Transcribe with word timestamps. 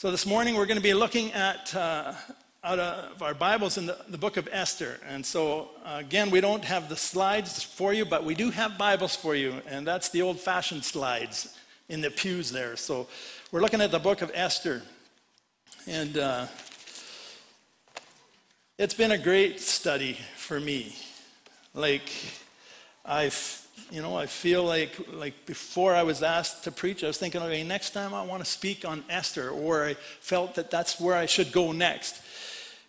So 0.00 0.10
this 0.10 0.24
morning 0.24 0.54
we're 0.54 0.64
going 0.64 0.78
to 0.78 0.82
be 0.82 0.94
looking 0.94 1.30
at 1.34 1.74
uh, 1.74 2.14
out 2.64 2.78
of 2.78 3.22
our 3.22 3.34
Bibles 3.34 3.76
in 3.76 3.84
the, 3.84 3.98
the 4.08 4.16
book 4.16 4.38
of 4.38 4.48
Esther. 4.50 4.98
And 5.06 5.26
so 5.26 5.72
uh, 5.84 5.96
again, 5.98 6.30
we 6.30 6.40
don't 6.40 6.64
have 6.64 6.88
the 6.88 6.96
slides 6.96 7.62
for 7.62 7.92
you, 7.92 8.06
but 8.06 8.24
we 8.24 8.34
do 8.34 8.50
have 8.50 8.78
Bibles 8.78 9.14
for 9.14 9.34
you, 9.34 9.60
and 9.66 9.86
that's 9.86 10.08
the 10.08 10.22
old-fashioned 10.22 10.82
slides 10.86 11.54
in 11.90 12.00
the 12.00 12.10
pews 12.10 12.50
there. 12.50 12.76
So 12.76 13.08
we're 13.52 13.60
looking 13.60 13.82
at 13.82 13.90
the 13.90 13.98
book 13.98 14.22
of 14.22 14.30
Esther, 14.32 14.80
and 15.86 16.16
uh, 16.16 16.46
it's 18.78 18.94
been 18.94 19.12
a 19.12 19.18
great 19.18 19.60
study 19.60 20.16
for 20.34 20.58
me. 20.58 20.96
Like 21.74 22.10
I've 23.04 23.59
you 23.90 24.02
know, 24.02 24.16
I 24.16 24.26
feel 24.26 24.64
like, 24.64 24.92
like 25.12 25.46
before 25.46 25.94
I 25.94 26.02
was 26.02 26.22
asked 26.22 26.64
to 26.64 26.72
preach, 26.72 27.02
I 27.02 27.08
was 27.08 27.18
thinking, 27.18 27.42
okay, 27.42 27.62
next 27.62 27.90
time 27.90 28.14
I 28.14 28.22
want 28.22 28.44
to 28.44 28.50
speak 28.50 28.84
on 28.84 29.04
Esther, 29.08 29.50
or 29.50 29.84
I 29.84 29.94
felt 29.94 30.54
that 30.54 30.70
that's 30.70 31.00
where 31.00 31.16
I 31.16 31.26
should 31.26 31.52
go 31.52 31.72
next. 31.72 32.20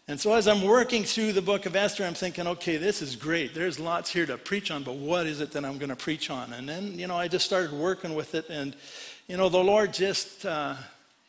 And 0.07 0.19
so 0.19 0.33
as 0.33 0.47
I'm 0.47 0.63
working 0.63 1.03
through 1.03 1.33
the 1.33 1.41
book 1.41 1.65
of 1.65 1.75
Esther, 1.75 2.03
I'm 2.03 2.13
thinking, 2.13 2.47
okay, 2.47 2.77
this 2.77 3.01
is 3.01 3.15
great. 3.15 3.53
There's 3.53 3.79
lots 3.79 4.11
here 4.11 4.25
to 4.25 4.37
preach 4.37 4.69
on, 4.69 4.83
but 4.83 4.95
what 4.95 5.25
is 5.25 5.41
it 5.41 5.51
that 5.51 5.63
I'm 5.63 5.77
going 5.77 5.89
to 5.89 5.95
preach 5.95 6.29
on? 6.29 6.53
And 6.53 6.67
then, 6.67 6.99
you 6.99 7.07
know, 7.07 7.15
I 7.15 7.27
just 7.27 7.45
started 7.45 7.71
working 7.71 8.13
with 8.15 8.35
it, 8.35 8.49
and, 8.49 8.75
you 9.27 9.37
know, 9.37 9.49
the 9.49 9.63
Lord 9.63 9.93
just, 9.93 10.45
uh, 10.45 10.75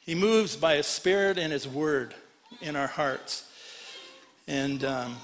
He 0.00 0.14
moves 0.14 0.56
by 0.56 0.76
His 0.76 0.86
Spirit 0.86 1.38
and 1.38 1.52
His 1.52 1.68
Word 1.68 2.14
in 2.60 2.76
our 2.76 2.88
hearts. 2.88 3.48
And 4.48 4.84
um, 4.84 5.16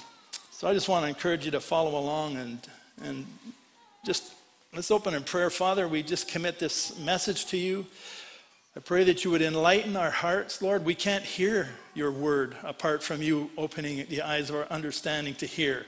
so 0.52 0.68
I 0.68 0.72
just 0.72 0.88
want 0.88 1.04
to 1.04 1.08
encourage 1.08 1.44
you 1.44 1.50
to 1.50 1.60
follow 1.60 1.98
along 1.98 2.36
and, 2.36 2.58
and 3.02 3.26
just 4.08 4.32
let's 4.72 4.90
open 4.90 5.12
in 5.12 5.22
prayer. 5.22 5.50
Father, 5.50 5.86
we 5.86 6.02
just 6.02 6.28
commit 6.28 6.58
this 6.58 6.98
message 6.98 7.44
to 7.44 7.58
you. 7.58 7.84
I 8.74 8.80
pray 8.80 9.04
that 9.04 9.22
you 9.22 9.30
would 9.30 9.42
enlighten 9.42 9.96
our 9.96 10.10
hearts, 10.10 10.62
Lord. 10.62 10.86
We 10.86 10.94
can't 10.94 11.24
hear 11.24 11.68
your 11.92 12.10
word 12.10 12.56
apart 12.62 13.02
from 13.02 13.20
you 13.20 13.50
opening 13.58 14.06
the 14.08 14.22
eyes 14.22 14.48
of 14.48 14.56
our 14.56 14.66
understanding 14.70 15.34
to 15.34 15.46
hear. 15.46 15.84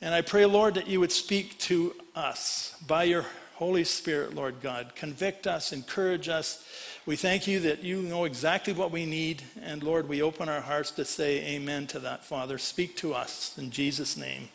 And 0.00 0.14
I 0.14 0.20
pray, 0.20 0.46
Lord, 0.46 0.74
that 0.74 0.86
you 0.86 1.00
would 1.00 1.10
speak 1.10 1.58
to 1.60 1.92
us 2.14 2.76
by 2.86 3.02
your 3.02 3.26
Holy 3.56 3.82
Spirit, 3.82 4.32
Lord 4.32 4.60
God. 4.62 4.94
Convict 4.94 5.48
us, 5.48 5.72
encourage 5.72 6.28
us. 6.28 6.64
We 7.04 7.16
thank 7.16 7.48
you 7.48 7.58
that 7.60 7.82
you 7.82 8.00
know 8.00 8.26
exactly 8.26 8.74
what 8.74 8.92
we 8.92 9.06
need. 9.06 9.42
And 9.60 9.82
Lord, 9.82 10.08
we 10.08 10.22
open 10.22 10.48
our 10.48 10.60
hearts 10.60 10.92
to 10.92 11.04
say 11.04 11.44
amen 11.56 11.88
to 11.88 11.98
that, 11.98 12.24
Father. 12.24 12.58
Speak 12.58 12.96
to 12.98 13.12
us 13.12 13.58
in 13.58 13.72
Jesus' 13.72 14.16
name. 14.16 14.50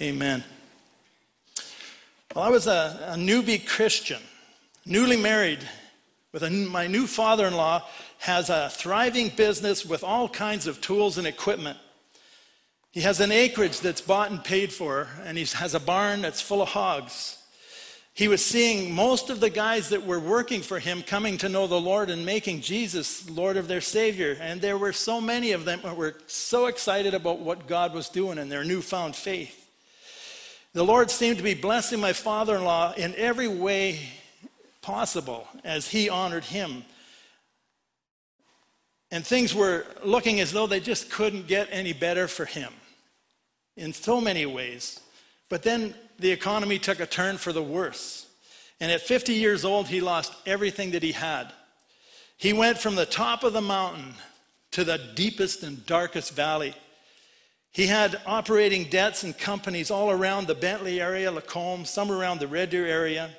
Amen. 0.00 0.44
Well, 2.34 2.44
I 2.44 2.50
was 2.50 2.66
a, 2.66 3.14
a 3.14 3.16
newbie 3.16 3.66
Christian, 3.66 4.20
newly 4.84 5.16
married, 5.16 5.66
with 6.30 6.42
a, 6.42 6.50
my 6.50 6.86
new 6.86 7.06
father 7.06 7.46
in 7.46 7.54
law 7.54 7.82
has 8.18 8.50
a 8.50 8.68
thriving 8.68 9.30
business 9.30 9.86
with 9.86 10.04
all 10.04 10.28
kinds 10.28 10.66
of 10.66 10.78
tools 10.82 11.16
and 11.16 11.26
equipment. 11.26 11.78
He 12.90 13.00
has 13.00 13.20
an 13.20 13.32
acreage 13.32 13.80
that's 13.80 14.02
bought 14.02 14.30
and 14.30 14.44
paid 14.44 14.74
for, 14.74 15.08
and 15.24 15.38
he 15.38 15.46
has 15.56 15.74
a 15.74 15.80
barn 15.80 16.20
that's 16.20 16.42
full 16.42 16.60
of 16.60 16.68
hogs. 16.68 17.38
He 18.12 18.28
was 18.28 18.44
seeing 18.44 18.92
most 18.92 19.30
of 19.30 19.40
the 19.40 19.48
guys 19.48 19.88
that 19.88 20.04
were 20.04 20.20
working 20.20 20.60
for 20.60 20.80
him 20.80 21.02
coming 21.02 21.38
to 21.38 21.48
know 21.48 21.66
the 21.66 21.80
Lord 21.80 22.10
and 22.10 22.26
making 22.26 22.60
Jesus 22.60 23.30
Lord 23.30 23.56
of 23.56 23.68
their 23.68 23.80
Savior. 23.80 24.36
And 24.38 24.60
there 24.60 24.76
were 24.76 24.92
so 24.92 25.18
many 25.18 25.52
of 25.52 25.64
them 25.64 25.80
that 25.82 25.96
were 25.96 26.16
so 26.26 26.66
excited 26.66 27.14
about 27.14 27.38
what 27.38 27.66
God 27.66 27.94
was 27.94 28.10
doing 28.10 28.36
in 28.36 28.50
their 28.50 28.64
newfound 28.64 29.16
faith. 29.16 29.57
The 30.78 30.84
Lord 30.84 31.10
seemed 31.10 31.38
to 31.38 31.42
be 31.42 31.54
blessing 31.54 31.98
my 31.98 32.12
father 32.12 32.54
in 32.54 32.62
law 32.62 32.92
in 32.92 33.12
every 33.16 33.48
way 33.48 33.98
possible 34.80 35.48
as 35.64 35.88
he 35.88 36.08
honored 36.08 36.44
him. 36.44 36.84
And 39.10 39.26
things 39.26 39.52
were 39.52 39.86
looking 40.04 40.38
as 40.38 40.52
though 40.52 40.68
they 40.68 40.78
just 40.78 41.10
couldn't 41.10 41.48
get 41.48 41.66
any 41.72 41.92
better 41.92 42.28
for 42.28 42.44
him 42.44 42.72
in 43.76 43.92
so 43.92 44.20
many 44.20 44.46
ways. 44.46 45.00
But 45.48 45.64
then 45.64 45.96
the 46.20 46.30
economy 46.30 46.78
took 46.78 47.00
a 47.00 47.06
turn 47.06 47.38
for 47.38 47.52
the 47.52 47.60
worse. 47.60 48.28
And 48.78 48.92
at 48.92 49.00
50 49.00 49.34
years 49.34 49.64
old, 49.64 49.88
he 49.88 50.00
lost 50.00 50.32
everything 50.46 50.92
that 50.92 51.02
he 51.02 51.10
had. 51.10 51.52
He 52.36 52.52
went 52.52 52.78
from 52.78 52.94
the 52.94 53.04
top 53.04 53.42
of 53.42 53.52
the 53.52 53.60
mountain 53.60 54.14
to 54.70 54.84
the 54.84 55.00
deepest 55.16 55.64
and 55.64 55.84
darkest 55.86 56.34
valley. 56.34 56.76
He 57.72 57.86
had 57.86 58.20
operating 58.26 58.84
debts 58.84 59.22
and 59.22 59.36
companies 59.36 59.90
all 59.90 60.10
around 60.10 60.46
the 60.46 60.54
Bentley 60.54 61.00
area, 61.00 61.30
Lacombe, 61.30 61.84
some 61.84 62.10
around 62.10 62.40
the 62.40 62.48
Red 62.48 62.70
Deer 62.70 62.86
area, 62.86 63.30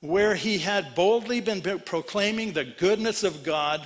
where 0.00 0.34
he 0.34 0.58
had 0.58 0.94
boldly 0.94 1.40
been 1.40 1.60
proclaiming 1.80 2.52
the 2.52 2.64
goodness 2.64 3.24
of 3.24 3.42
God 3.42 3.82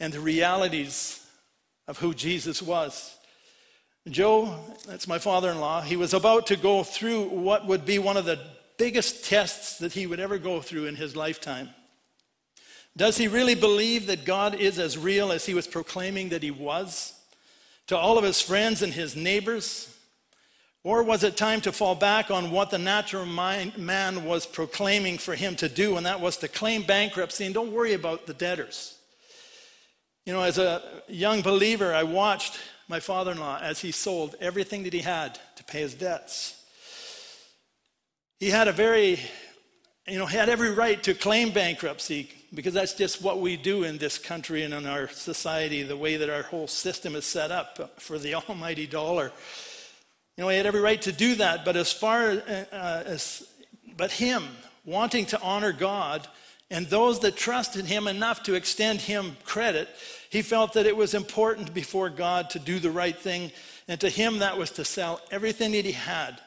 and 0.00 0.12
the 0.12 0.20
realities 0.20 1.26
of 1.88 1.98
who 1.98 2.14
Jesus 2.14 2.62
was. 2.62 3.16
Joe, 4.08 4.58
that's 4.86 5.06
my 5.06 5.18
father 5.18 5.50
in 5.50 5.60
law, 5.60 5.80
he 5.80 5.96
was 5.96 6.14
about 6.14 6.46
to 6.48 6.56
go 6.56 6.82
through 6.82 7.24
what 7.24 7.66
would 7.66 7.84
be 7.84 7.98
one 7.98 8.16
of 8.16 8.24
the 8.24 8.40
biggest 8.76 9.24
tests 9.24 9.78
that 9.78 9.92
he 9.92 10.06
would 10.06 10.18
ever 10.18 10.38
go 10.38 10.60
through 10.60 10.86
in 10.86 10.96
his 10.96 11.14
lifetime. 11.14 11.68
Does 12.96 13.16
he 13.16 13.28
really 13.28 13.54
believe 13.54 14.06
that 14.06 14.24
God 14.24 14.54
is 14.54 14.78
as 14.78 14.98
real 14.98 15.32
as 15.32 15.46
he 15.46 15.54
was 15.54 15.66
proclaiming 15.66 16.30
that 16.30 16.42
he 16.42 16.50
was? 16.50 17.14
To 17.88 17.96
all 17.96 18.18
of 18.18 18.24
his 18.24 18.40
friends 18.40 18.82
and 18.82 18.92
his 18.92 19.16
neighbors? 19.16 19.88
Or 20.84 21.02
was 21.02 21.22
it 21.22 21.36
time 21.36 21.60
to 21.60 21.72
fall 21.72 21.94
back 21.94 22.30
on 22.30 22.50
what 22.50 22.70
the 22.70 22.78
natural 22.78 23.24
man 23.24 24.24
was 24.24 24.46
proclaiming 24.46 25.18
for 25.18 25.34
him 25.34 25.54
to 25.56 25.68
do, 25.68 25.96
and 25.96 26.06
that 26.06 26.20
was 26.20 26.36
to 26.38 26.48
claim 26.48 26.82
bankruptcy 26.82 27.44
and 27.44 27.54
don't 27.54 27.72
worry 27.72 27.92
about 27.92 28.26
the 28.26 28.34
debtors? 28.34 28.98
You 30.26 30.32
know, 30.32 30.42
as 30.42 30.58
a 30.58 30.82
young 31.08 31.40
believer, 31.42 31.94
I 31.94 32.02
watched 32.02 32.58
my 32.88 33.00
father 33.00 33.32
in 33.32 33.38
law 33.38 33.58
as 33.60 33.80
he 33.80 33.92
sold 33.92 34.34
everything 34.40 34.82
that 34.84 34.92
he 34.92 35.00
had 35.00 35.38
to 35.56 35.64
pay 35.64 35.80
his 35.80 35.94
debts. 35.94 36.60
He 38.38 38.50
had 38.50 38.66
a 38.66 38.72
very, 38.72 39.20
you 40.06 40.18
know, 40.18 40.26
he 40.26 40.36
had 40.36 40.48
every 40.48 40.72
right 40.72 41.00
to 41.04 41.14
claim 41.14 41.50
bankruptcy 41.50 42.30
because 42.54 42.74
that's 42.74 42.94
just 42.94 43.22
what 43.22 43.40
we 43.40 43.56
do 43.56 43.84
in 43.84 43.98
this 43.98 44.18
country 44.18 44.62
and 44.62 44.74
in 44.74 44.86
our 44.86 45.08
society, 45.08 45.82
the 45.82 45.96
way 45.96 46.16
that 46.16 46.28
our 46.28 46.42
whole 46.42 46.66
system 46.66 47.14
is 47.16 47.24
set 47.24 47.50
up 47.50 48.00
for 48.00 48.18
the 48.18 48.34
almighty 48.48 48.86
dollar. 48.86 49.32
You 50.36 50.44
know, 50.44 50.48
he 50.48 50.56
had 50.56 50.66
every 50.66 50.80
right 50.80 51.00
to 51.02 51.12
do 51.12 51.34
that, 51.36 51.64
but 51.64 51.76
as 51.76 51.92
far 51.92 52.30
uh, 52.30 53.02
as, 53.06 53.46
but 53.96 54.10
him 54.10 54.44
wanting 54.84 55.26
to 55.26 55.40
honor 55.40 55.72
God 55.72 56.26
and 56.70 56.86
those 56.86 57.20
that 57.20 57.36
trusted 57.36 57.84
him 57.84 58.08
enough 58.08 58.42
to 58.44 58.54
extend 58.54 59.00
him 59.02 59.36
credit, 59.44 59.88
he 60.30 60.40
felt 60.40 60.72
that 60.72 60.86
it 60.86 60.96
was 60.96 61.12
important 61.12 61.74
before 61.74 62.08
God 62.08 62.48
to 62.50 62.58
do 62.58 62.78
the 62.78 62.90
right 62.90 63.16
thing. 63.16 63.52
And 63.88 64.00
to 64.00 64.08
him, 64.08 64.38
that 64.38 64.56
was 64.56 64.70
to 64.72 64.84
sell 64.84 65.20
everything 65.30 65.72
that 65.72 65.84
he 65.84 65.92
had 65.92 66.40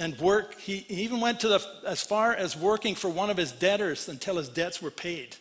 and 0.00 0.18
work. 0.18 0.58
He, 0.58 0.86
even 0.88 1.20
went 1.20 1.38
to 1.40 1.48
the, 1.48 1.60
as 1.86 2.02
far 2.02 2.34
as 2.34 2.56
working 2.56 2.96
for 2.96 3.08
one 3.08 3.30
of 3.30 3.36
his 3.36 3.52
debtors 3.52 4.08
until 4.08 4.36
his 4.36 4.48
debts 4.48 4.82
were 4.82 4.90
paid. 4.90 5.36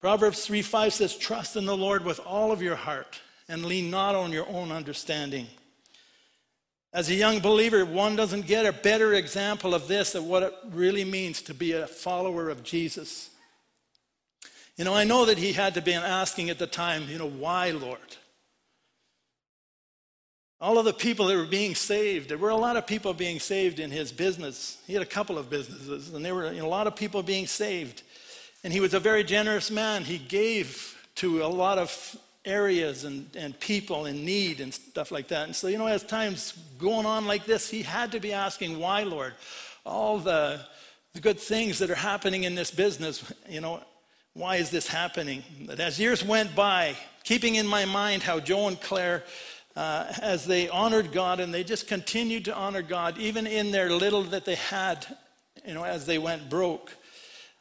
Proverbs 0.00 0.46
3 0.46 0.62
5 0.62 0.92
says, 0.92 1.16
Trust 1.16 1.56
in 1.56 1.64
the 1.64 1.76
Lord 1.76 2.04
with 2.04 2.20
all 2.20 2.52
of 2.52 2.62
your 2.62 2.76
heart 2.76 3.18
and 3.48 3.64
lean 3.64 3.90
not 3.90 4.14
on 4.14 4.30
your 4.30 4.46
own 4.48 4.70
understanding. 4.70 5.46
As 6.92 7.08
a 7.10 7.14
young 7.14 7.40
believer, 7.40 7.84
one 7.84 8.14
doesn't 8.14 8.46
get 8.46 8.66
a 8.66 8.72
better 8.72 9.14
example 9.14 9.74
of 9.74 9.88
this, 9.88 10.14
of 10.14 10.24
what 10.24 10.42
it 10.42 10.54
really 10.70 11.04
means 11.04 11.42
to 11.42 11.54
be 11.54 11.72
a 11.72 11.86
follower 11.86 12.48
of 12.50 12.62
Jesus. 12.62 13.30
You 14.76 14.84
know, 14.84 14.94
I 14.94 15.04
know 15.04 15.24
that 15.24 15.38
he 15.38 15.52
had 15.54 15.74
to 15.74 15.82
be 15.82 15.94
asking 15.94 16.50
at 16.50 16.58
the 16.58 16.66
time, 16.66 17.08
you 17.08 17.18
know, 17.18 17.28
why, 17.28 17.70
Lord? 17.70 18.16
All 20.58 20.78
of 20.78 20.86
the 20.86 20.92
people 20.92 21.26
that 21.26 21.36
were 21.36 21.44
being 21.44 21.74
saved, 21.74 22.30
there 22.30 22.38
were 22.38 22.48
a 22.50 22.56
lot 22.56 22.76
of 22.76 22.86
people 22.86 23.12
being 23.12 23.40
saved 23.40 23.78
in 23.78 23.90
his 23.90 24.10
business. 24.10 24.78
He 24.86 24.94
had 24.94 25.02
a 25.02 25.06
couple 25.06 25.36
of 25.36 25.50
businesses, 25.50 26.14
and 26.14 26.24
there 26.24 26.34
were 26.34 26.50
you 26.50 26.60
know, 26.60 26.66
a 26.66 26.68
lot 26.68 26.86
of 26.86 26.96
people 26.96 27.22
being 27.22 27.46
saved. 27.46 28.02
And 28.64 28.72
he 28.72 28.80
was 28.80 28.94
a 28.94 29.00
very 29.00 29.22
generous 29.22 29.70
man. 29.70 30.02
He 30.02 30.16
gave 30.16 30.96
to 31.16 31.44
a 31.44 31.46
lot 31.46 31.78
of 31.78 32.16
areas 32.46 33.04
and, 33.04 33.28
and 33.36 33.58
people 33.60 34.06
in 34.06 34.24
need 34.24 34.60
and 34.60 34.72
stuff 34.72 35.10
like 35.10 35.28
that. 35.28 35.44
And 35.44 35.54
so, 35.54 35.68
you 35.68 35.76
know, 35.76 35.86
as 35.86 36.02
times 36.02 36.54
going 36.78 37.04
on 37.04 37.26
like 37.26 37.44
this, 37.44 37.68
he 37.68 37.82
had 37.82 38.12
to 38.12 38.20
be 38.20 38.32
asking, 38.32 38.78
why, 38.78 39.02
Lord? 39.02 39.34
All 39.84 40.18
the, 40.18 40.60
the 41.12 41.20
good 41.20 41.38
things 41.38 41.78
that 41.80 41.90
are 41.90 41.94
happening 41.94 42.44
in 42.44 42.54
this 42.54 42.70
business, 42.70 43.30
you 43.48 43.60
know, 43.60 43.82
why 44.32 44.56
is 44.56 44.70
this 44.70 44.86
happening? 44.86 45.42
But 45.66 45.80
as 45.80 45.98
years 45.98 46.24
went 46.24 46.54
by, 46.54 46.96
keeping 47.24 47.56
in 47.56 47.66
my 47.66 47.84
mind 47.84 48.22
how 48.22 48.38
Joe 48.40 48.68
and 48.68 48.80
Claire 48.80 49.22
uh, 49.76 50.10
as 50.22 50.46
they 50.46 50.68
honored 50.68 51.12
God 51.12 51.38
and 51.38 51.52
they 51.52 51.62
just 51.62 51.86
continued 51.86 52.46
to 52.46 52.54
honor 52.54 52.82
God, 52.82 53.18
even 53.18 53.46
in 53.46 53.70
their 53.70 53.90
little 53.90 54.22
that 54.24 54.46
they 54.46 54.54
had, 54.54 55.06
you 55.66 55.74
know, 55.74 55.84
as 55.84 56.06
they 56.06 56.18
went 56.18 56.48
broke. 56.48 56.96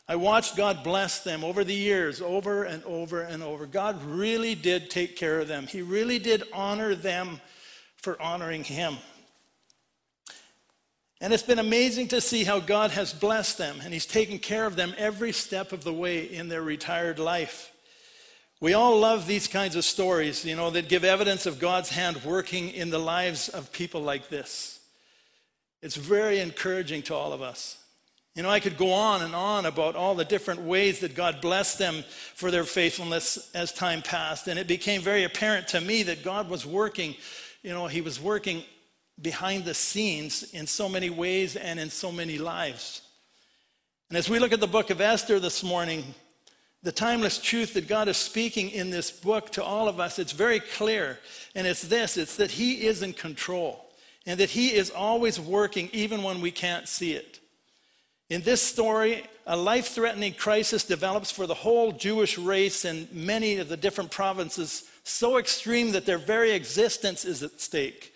I 0.07 0.15
watched 0.15 0.55
God 0.55 0.83
bless 0.83 1.21
them 1.21 1.43
over 1.43 1.63
the 1.63 1.73
years, 1.73 2.21
over 2.21 2.63
and 2.63 2.83
over 2.85 3.21
and 3.21 3.43
over. 3.43 3.65
God 3.65 4.03
really 4.05 4.55
did 4.55 4.89
take 4.89 5.17
care 5.17 5.39
of 5.39 5.47
them. 5.47 5.67
He 5.67 5.81
really 5.81 6.19
did 6.19 6.43
honor 6.53 6.95
them 6.95 7.41
for 7.97 8.21
honoring 8.21 8.63
Him. 8.63 8.97
And 11.19 11.33
it's 11.33 11.43
been 11.43 11.59
amazing 11.59 12.09
to 12.09 12.21
see 12.21 12.43
how 12.43 12.59
God 12.59 12.91
has 12.91 13.13
blessed 13.13 13.57
them 13.57 13.77
and 13.83 13.91
He's 13.91 14.05
taken 14.05 14.37
care 14.37 14.65
of 14.65 14.75
them 14.75 14.93
every 14.97 15.31
step 15.31 15.71
of 15.71 15.83
the 15.83 15.93
way 15.93 16.23
in 16.23 16.49
their 16.49 16.61
retired 16.61 17.19
life. 17.19 17.74
We 18.61 18.73
all 18.73 18.97
love 18.99 19.27
these 19.27 19.47
kinds 19.47 19.75
of 19.75 19.83
stories, 19.83 20.45
you 20.45 20.55
know, 20.55 20.69
that 20.69 20.87
give 20.87 21.03
evidence 21.03 21.45
of 21.45 21.59
God's 21.59 21.89
hand 21.89 22.23
working 22.23 22.69
in 22.69 22.89
the 22.89 22.99
lives 22.99 23.49
of 23.49 23.71
people 23.71 24.01
like 24.01 24.29
this. 24.29 24.79
It's 25.81 25.95
very 25.95 26.39
encouraging 26.39 27.03
to 27.03 27.15
all 27.15 27.33
of 27.33 27.41
us. 27.41 27.77
You 28.33 28.43
know, 28.43 28.49
I 28.49 28.59
could 28.59 28.77
go 28.77 28.91
on 28.91 29.21
and 29.21 29.35
on 29.35 29.65
about 29.65 29.95
all 29.95 30.15
the 30.15 30.25
different 30.25 30.61
ways 30.61 30.99
that 30.99 31.15
God 31.15 31.41
blessed 31.41 31.79
them 31.79 32.03
for 32.33 32.49
their 32.49 32.63
faithfulness 32.63 33.51
as 33.53 33.71
time 33.71 34.01
passed. 34.01 34.47
And 34.47 34.57
it 34.57 34.67
became 34.67 35.01
very 35.01 35.23
apparent 35.23 35.69
to 35.69 35.81
me 35.81 36.03
that 36.03 36.23
God 36.23 36.49
was 36.49 36.65
working, 36.65 37.15
you 37.61 37.71
know, 37.71 37.87
He 37.87 38.01
was 38.01 38.19
working 38.19 38.63
behind 39.21 39.63
the 39.63 39.73
scenes 39.73 40.43
in 40.53 40.67
so 40.67 40.89
many 40.89 41.09
ways 41.09 41.55
and 41.55 41.79
in 41.79 41.89
so 41.89 42.11
many 42.11 42.37
lives. 42.37 43.01
And 44.09 44.17
as 44.17 44.29
we 44.29 44.39
look 44.39 44.51
at 44.51 44.59
the 44.59 44.67
book 44.67 44.89
of 44.89 45.01
Esther 45.01 45.39
this 45.39 45.63
morning, 45.63 46.13
the 46.85 46.91
timeless 46.91 47.39
truth 47.39 47.73
that 47.73 47.87
God 47.87 48.07
is 48.07 48.15
speaking 48.15 48.69
in 48.69 48.91
this 48.91 49.09
book 49.09 49.49
to 49.53 49.63
all 49.63 49.89
of 49.89 49.99
us, 49.99 50.19
it's 50.19 50.33
very 50.33 50.59
clear. 50.59 51.17
And 51.55 51.65
it's 51.65 51.81
this 51.81 52.15
it's 52.15 52.37
that 52.37 52.51
He 52.51 52.85
is 52.85 53.01
in 53.01 53.13
control 53.13 53.89
and 54.27 54.39
that 54.39 54.51
He 54.51 54.71
is 54.71 54.91
always 54.91 55.39
working 55.39 55.89
even 55.93 56.21
when 56.21 56.41
we 56.41 56.51
can't 56.51 56.87
see 56.87 57.13
it. 57.13 57.39
In 58.29 58.41
this 58.43 58.61
story, 58.61 59.23
a 59.47 59.57
life 59.57 59.87
threatening 59.87 60.35
crisis 60.35 60.83
develops 60.83 61.31
for 61.31 61.47
the 61.47 61.55
whole 61.55 61.91
Jewish 61.91 62.37
race 62.37 62.85
in 62.85 63.07
many 63.11 63.57
of 63.57 63.67
the 63.67 63.77
different 63.77 64.11
provinces, 64.11 64.83
so 65.03 65.39
extreme 65.39 65.91
that 65.93 66.05
their 66.05 66.19
very 66.19 66.51
existence 66.51 67.25
is 67.25 67.41
at 67.41 67.59
stake. 67.61 68.13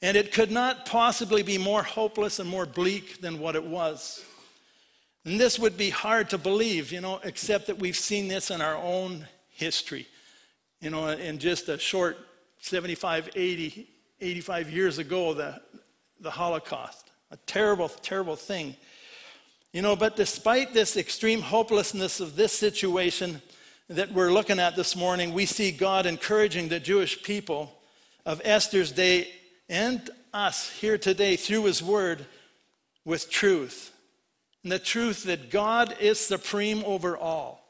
And 0.00 0.16
it 0.16 0.32
could 0.32 0.50
not 0.50 0.86
possibly 0.86 1.42
be 1.42 1.58
more 1.58 1.82
hopeless 1.82 2.38
and 2.38 2.48
more 2.48 2.66
bleak 2.66 3.20
than 3.20 3.38
what 3.38 3.54
it 3.54 3.64
was. 3.64 4.24
And 5.28 5.38
this 5.38 5.58
would 5.58 5.76
be 5.76 5.90
hard 5.90 6.30
to 6.30 6.38
believe, 6.38 6.90
you 6.90 7.02
know, 7.02 7.20
except 7.22 7.66
that 7.66 7.78
we've 7.78 7.98
seen 7.98 8.28
this 8.28 8.50
in 8.50 8.62
our 8.62 8.76
own 8.76 9.28
history. 9.50 10.06
You 10.80 10.88
know, 10.88 11.08
in 11.08 11.38
just 11.38 11.68
a 11.68 11.78
short 11.78 12.16
75, 12.60 13.28
80, 13.36 13.90
85 14.22 14.70
years 14.70 14.96
ago, 14.96 15.34
the, 15.34 15.60
the 16.18 16.30
Holocaust. 16.30 17.10
A 17.30 17.36
terrible, 17.44 17.90
terrible 17.90 18.36
thing. 18.36 18.74
You 19.74 19.82
know, 19.82 19.96
but 19.96 20.16
despite 20.16 20.72
this 20.72 20.96
extreme 20.96 21.42
hopelessness 21.42 22.20
of 22.20 22.34
this 22.34 22.54
situation 22.54 23.42
that 23.90 24.10
we're 24.10 24.32
looking 24.32 24.58
at 24.58 24.76
this 24.76 24.96
morning, 24.96 25.34
we 25.34 25.44
see 25.44 25.72
God 25.72 26.06
encouraging 26.06 26.68
the 26.68 26.80
Jewish 26.80 27.22
people 27.22 27.78
of 28.24 28.40
Esther's 28.46 28.92
day 28.92 29.28
and 29.68 30.08
us 30.32 30.70
here 30.70 30.96
today 30.96 31.36
through 31.36 31.64
his 31.64 31.82
word 31.82 32.24
with 33.04 33.28
truth. 33.28 33.92
And 34.62 34.72
the 34.72 34.78
truth 34.78 35.24
that 35.24 35.50
God 35.50 35.96
is 36.00 36.18
supreme 36.18 36.82
over 36.84 37.16
all. 37.16 37.64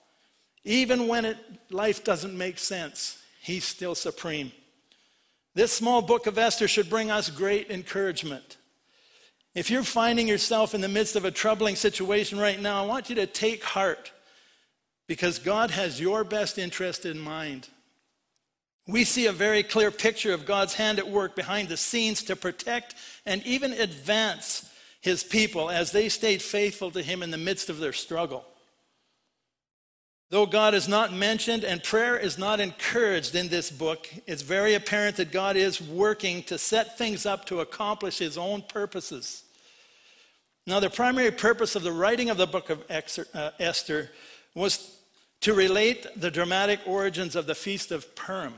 Even 0.65 1.07
when 1.09 1.25
it, 1.25 1.39
life 1.71 2.05
doesn't 2.05 2.37
make 2.37 2.59
sense, 2.59 3.23
he's 3.41 3.65
still 3.65 3.95
supreme. 3.95 4.53
This 5.55 5.73
small 5.73 6.03
book 6.03 6.27
of 6.27 6.39
Esther 6.39 6.69
should 6.69 6.91
bring 6.91 7.11
us 7.11 7.31
great 7.31 7.71
encouragement. 7.71 8.57
If 9.55 9.71
you're 9.71 9.83
finding 9.83 10.29
yourself 10.29 10.75
in 10.75 10.81
the 10.81 10.89
midst 10.89 11.17
of 11.17 11.25
a 11.25 11.31
troubling 11.31 11.75
situation 11.75 12.39
right 12.39 12.61
now, 12.61 12.83
I 12.83 12.87
want 12.87 13.09
you 13.09 13.17
to 13.17 13.27
take 13.27 13.65
heart 13.65 14.13
because 15.09 15.39
God 15.39 15.71
has 15.73 16.01
your 16.01 16.23
best 16.23 16.59
interest 16.59 17.07
in 17.07 17.19
mind. 17.19 17.69
We 18.87 19.05
see 19.05 19.27
a 19.27 19.33
very 19.33 19.63
clear 19.63 19.91
picture 19.91 20.33
of 20.33 20.47
God's 20.47 20.75
hand 20.75 20.99
at 20.99 21.11
work 21.11 21.35
behind 21.35 21.69
the 21.69 21.77
scenes 21.77 22.23
to 22.25 22.37
protect 22.37 22.95
and 23.27 23.45
even 23.45 23.73
advance 23.73 24.68
his 25.01 25.23
people 25.23 25.71
as 25.71 25.93
they 25.93 26.09
stayed 26.09 26.43
faithful 26.43 26.91
to 26.91 27.03
him 27.03 27.23
in 27.23 27.31
the 27.31 27.39
midst 27.39 27.71
of 27.71 27.79
their 27.79 27.93
struggle. 27.93 28.45
Though 30.31 30.47
God 30.47 30.75
is 30.75 30.89
not 30.89 31.13
mentioned 31.13 31.65
and 31.65 31.83
prayer 31.83 32.17
is 32.17 32.37
not 32.37 32.61
encouraged 32.61 33.35
in 33.35 33.49
this 33.49 33.71
book, 33.71 34.09
it's 34.27 34.43
very 34.43 34.75
apparent 34.75 35.17
that 35.17 35.33
God 35.33 35.57
is 35.57 35.81
working 35.81 36.43
to 36.45 36.59
set 36.59 36.99
things 36.99 37.25
up 37.25 37.47
to 37.47 37.61
accomplish 37.61 38.19
his 38.19 38.37
own 38.37 38.63
purposes. 38.63 39.45
Now, 40.67 40.81
the 40.81 40.91
primary 40.91 41.31
purpose 41.31 41.77
of 41.77 41.83
the 41.83 41.93
writing 41.93 42.29
of 42.29 42.37
the 42.37 42.47
book 42.47 42.69
of 42.69 42.85
uh, 42.91 43.51
Esther 43.59 44.11
was 44.55 44.99
to 45.41 45.55
relate 45.55 46.07
the 46.15 46.31
dramatic 46.31 46.81
origins 46.85 47.35
of 47.35 47.47
the 47.47 47.55
Feast 47.55 47.91
of 47.91 48.15
Purim. 48.15 48.55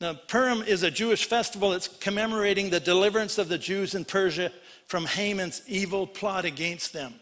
Now, 0.00 0.14
Purim 0.14 0.62
is 0.62 0.82
a 0.82 0.90
Jewish 0.90 1.26
festival 1.26 1.70
that's 1.70 1.88
commemorating 1.88 2.70
the 2.70 2.80
deliverance 2.80 3.36
of 3.36 3.48
the 3.48 3.58
Jews 3.58 3.94
in 3.94 4.06
Persia 4.06 4.50
from 4.90 5.06
Haman's 5.06 5.62
evil 5.68 6.04
plot 6.04 6.44
against 6.44 6.92
them. 6.92 7.14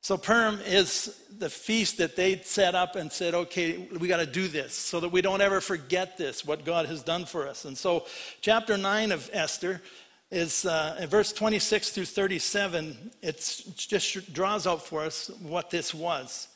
So, 0.00 0.16
Purim 0.16 0.60
is 0.64 1.20
the 1.36 1.50
feast 1.50 1.98
that 1.98 2.16
they 2.16 2.38
set 2.38 2.74
up 2.74 2.96
and 2.96 3.12
said, 3.12 3.34
okay, 3.34 3.76
we 4.00 4.08
got 4.08 4.16
to 4.16 4.26
do 4.26 4.48
this 4.48 4.72
so 4.72 5.00
that 5.00 5.10
we 5.10 5.20
don't 5.20 5.42
ever 5.42 5.60
forget 5.60 6.16
this, 6.16 6.42
what 6.42 6.64
God 6.64 6.86
has 6.86 7.02
done 7.02 7.26
for 7.26 7.46
us. 7.46 7.66
And 7.66 7.76
so, 7.76 8.06
chapter 8.40 8.78
9 8.78 9.12
of 9.12 9.28
Esther 9.34 9.82
is 10.30 10.64
uh, 10.64 10.96
in 10.98 11.10
verse 11.10 11.34
26 11.34 11.90
through 11.90 12.06
37, 12.06 13.10
it 13.20 13.62
just 13.76 14.32
draws 14.32 14.66
out 14.66 14.82
for 14.82 15.02
us 15.02 15.30
what 15.42 15.68
this 15.68 15.92
was. 15.92 16.48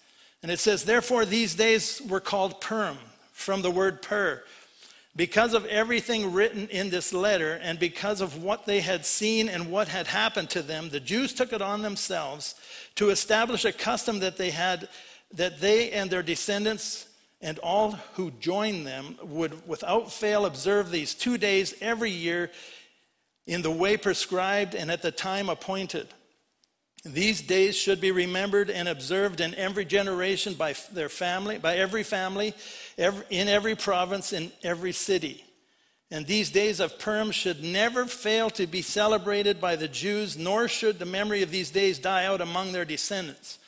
And 0.42 0.50
it 0.50 0.58
says, 0.58 0.84
Therefore, 0.84 1.26
these 1.26 1.54
days 1.54 2.00
were 2.08 2.20
called 2.20 2.62
Purim, 2.62 2.96
from 3.32 3.60
the 3.60 3.70
word 3.70 4.00
pur. 4.00 4.42
Because 5.16 5.54
of 5.54 5.66
everything 5.66 6.32
written 6.32 6.68
in 6.68 6.90
this 6.90 7.12
letter, 7.12 7.54
and 7.62 7.78
because 7.78 8.20
of 8.20 8.42
what 8.42 8.64
they 8.64 8.80
had 8.80 9.04
seen 9.04 9.48
and 9.48 9.70
what 9.70 9.88
had 9.88 10.06
happened 10.06 10.50
to 10.50 10.62
them, 10.62 10.88
the 10.88 11.00
Jews 11.00 11.34
took 11.34 11.52
it 11.52 11.60
on 11.60 11.82
themselves 11.82 12.54
to 12.94 13.10
establish 13.10 13.64
a 13.64 13.72
custom 13.72 14.20
that 14.20 14.36
they 14.36 14.50
had, 14.50 14.88
that 15.32 15.60
they 15.60 15.90
and 15.90 16.10
their 16.10 16.22
descendants 16.22 17.08
and 17.40 17.58
all 17.58 17.92
who 18.14 18.30
joined 18.32 18.86
them 18.86 19.16
would 19.22 19.66
without 19.66 20.12
fail 20.12 20.46
observe 20.46 20.90
these 20.90 21.14
two 21.14 21.38
days 21.38 21.74
every 21.80 22.10
year 22.10 22.50
in 23.46 23.62
the 23.62 23.70
way 23.70 23.96
prescribed 23.96 24.74
and 24.74 24.90
at 24.90 25.02
the 25.02 25.10
time 25.10 25.48
appointed. 25.48 26.06
These 27.04 27.42
days 27.42 27.76
should 27.76 28.00
be 28.00 28.10
remembered 28.10 28.68
and 28.68 28.86
observed 28.86 29.40
in 29.40 29.54
every 29.54 29.86
generation 29.86 30.52
by 30.54 30.74
their 30.92 31.08
family, 31.08 31.56
by 31.56 31.76
every 31.76 32.02
family, 32.02 32.52
every, 32.98 33.24
in 33.30 33.48
every 33.48 33.74
province, 33.74 34.34
in 34.34 34.52
every 34.62 34.92
city. 34.92 35.44
And 36.10 36.26
these 36.26 36.50
days 36.50 36.80
of 36.80 36.98
Purim 36.98 37.30
should 37.30 37.62
never 37.62 38.04
fail 38.04 38.50
to 38.50 38.66
be 38.66 38.82
celebrated 38.82 39.60
by 39.60 39.76
the 39.76 39.88
Jews, 39.88 40.36
nor 40.36 40.68
should 40.68 40.98
the 40.98 41.06
memory 41.06 41.42
of 41.42 41.50
these 41.50 41.70
days 41.70 41.98
die 41.98 42.26
out 42.26 42.40
among 42.40 42.72
their 42.72 42.84
descendants. 42.84 43.58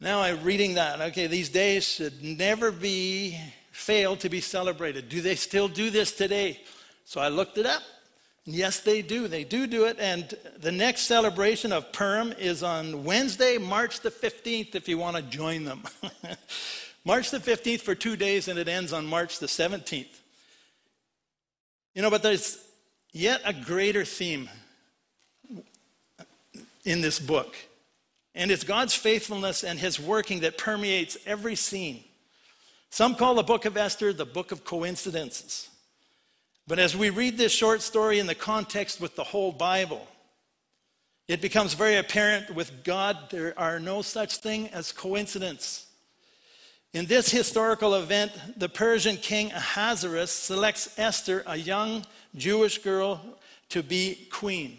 Now 0.00 0.22
I'm 0.22 0.42
reading 0.42 0.74
that. 0.74 1.00
Okay, 1.00 1.26
these 1.26 1.50
days 1.50 1.86
should 1.86 2.22
never 2.22 2.70
be 2.70 3.38
fail 3.70 4.16
to 4.16 4.28
be 4.30 4.40
celebrated. 4.40 5.08
Do 5.10 5.20
they 5.20 5.34
still 5.34 5.68
do 5.68 5.90
this 5.90 6.12
today? 6.12 6.60
So 7.04 7.20
I 7.20 7.28
looked 7.28 7.58
it 7.58 7.66
up. 7.66 7.82
Yes, 8.44 8.80
they 8.80 9.02
do. 9.02 9.28
They 9.28 9.44
do 9.44 9.66
do 9.66 9.84
it. 9.84 9.98
And 10.00 10.34
the 10.58 10.72
next 10.72 11.02
celebration 11.02 11.72
of 11.72 11.92
Purim 11.92 12.32
is 12.38 12.62
on 12.62 13.04
Wednesday, 13.04 13.58
March 13.58 14.00
the 14.00 14.10
15th, 14.10 14.74
if 14.74 14.88
you 14.88 14.98
want 14.98 15.16
to 15.16 15.22
join 15.22 15.64
them. 15.64 15.82
March 17.04 17.30
the 17.30 17.38
15th 17.38 17.80
for 17.80 17.94
two 17.94 18.16
days, 18.16 18.48
and 18.48 18.58
it 18.58 18.68
ends 18.68 18.92
on 18.92 19.06
March 19.06 19.38
the 19.38 19.46
17th. 19.46 20.18
You 21.94 22.02
know, 22.02 22.10
but 22.10 22.22
there's 22.22 22.58
yet 23.12 23.40
a 23.44 23.52
greater 23.52 24.04
theme 24.04 24.48
in 26.84 27.00
this 27.00 27.18
book. 27.18 27.56
And 28.34 28.50
it's 28.50 28.64
God's 28.64 28.94
faithfulness 28.94 29.64
and 29.64 29.78
his 29.78 29.98
working 29.98 30.40
that 30.40 30.56
permeates 30.58 31.16
every 31.26 31.56
scene. 31.56 32.04
Some 32.90 33.14
call 33.14 33.34
the 33.34 33.42
book 33.42 33.64
of 33.64 33.76
Esther 33.76 34.12
the 34.12 34.26
book 34.26 34.52
of 34.52 34.64
coincidences. 34.64 35.69
But 36.70 36.78
as 36.78 36.96
we 36.96 37.10
read 37.10 37.36
this 37.36 37.50
short 37.50 37.82
story 37.82 38.20
in 38.20 38.28
the 38.28 38.34
context 38.36 39.00
with 39.00 39.16
the 39.16 39.24
whole 39.24 39.50
Bible, 39.50 40.06
it 41.26 41.40
becomes 41.40 41.74
very 41.74 41.96
apparent 41.96 42.54
with 42.54 42.84
God 42.84 43.18
there 43.30 43.58
are 43.58 43.80
no 43.80 44.02
such 44.02 44.36
thing 44.36 44.68
as 44.68 44.92
coincidence. 44.92 45.88
In 46.94 47.06
this 47.06 47.28
historical 47.28 47.96
event, 47.96 48.30
the 48.56 48.68
Persian 48.68 49.16
king 49.16 49.50
Ahasuerus 49.50 50.30
selects 50.30 50.96
Esther, 50.96 51.42
a 51.44 51.56
young 51.56 52.06
Jewish 52.36 52.78
girl, 52.78 53.20
to 53.70 53.82
be 53.82 54.28
queen. 54.30 54.78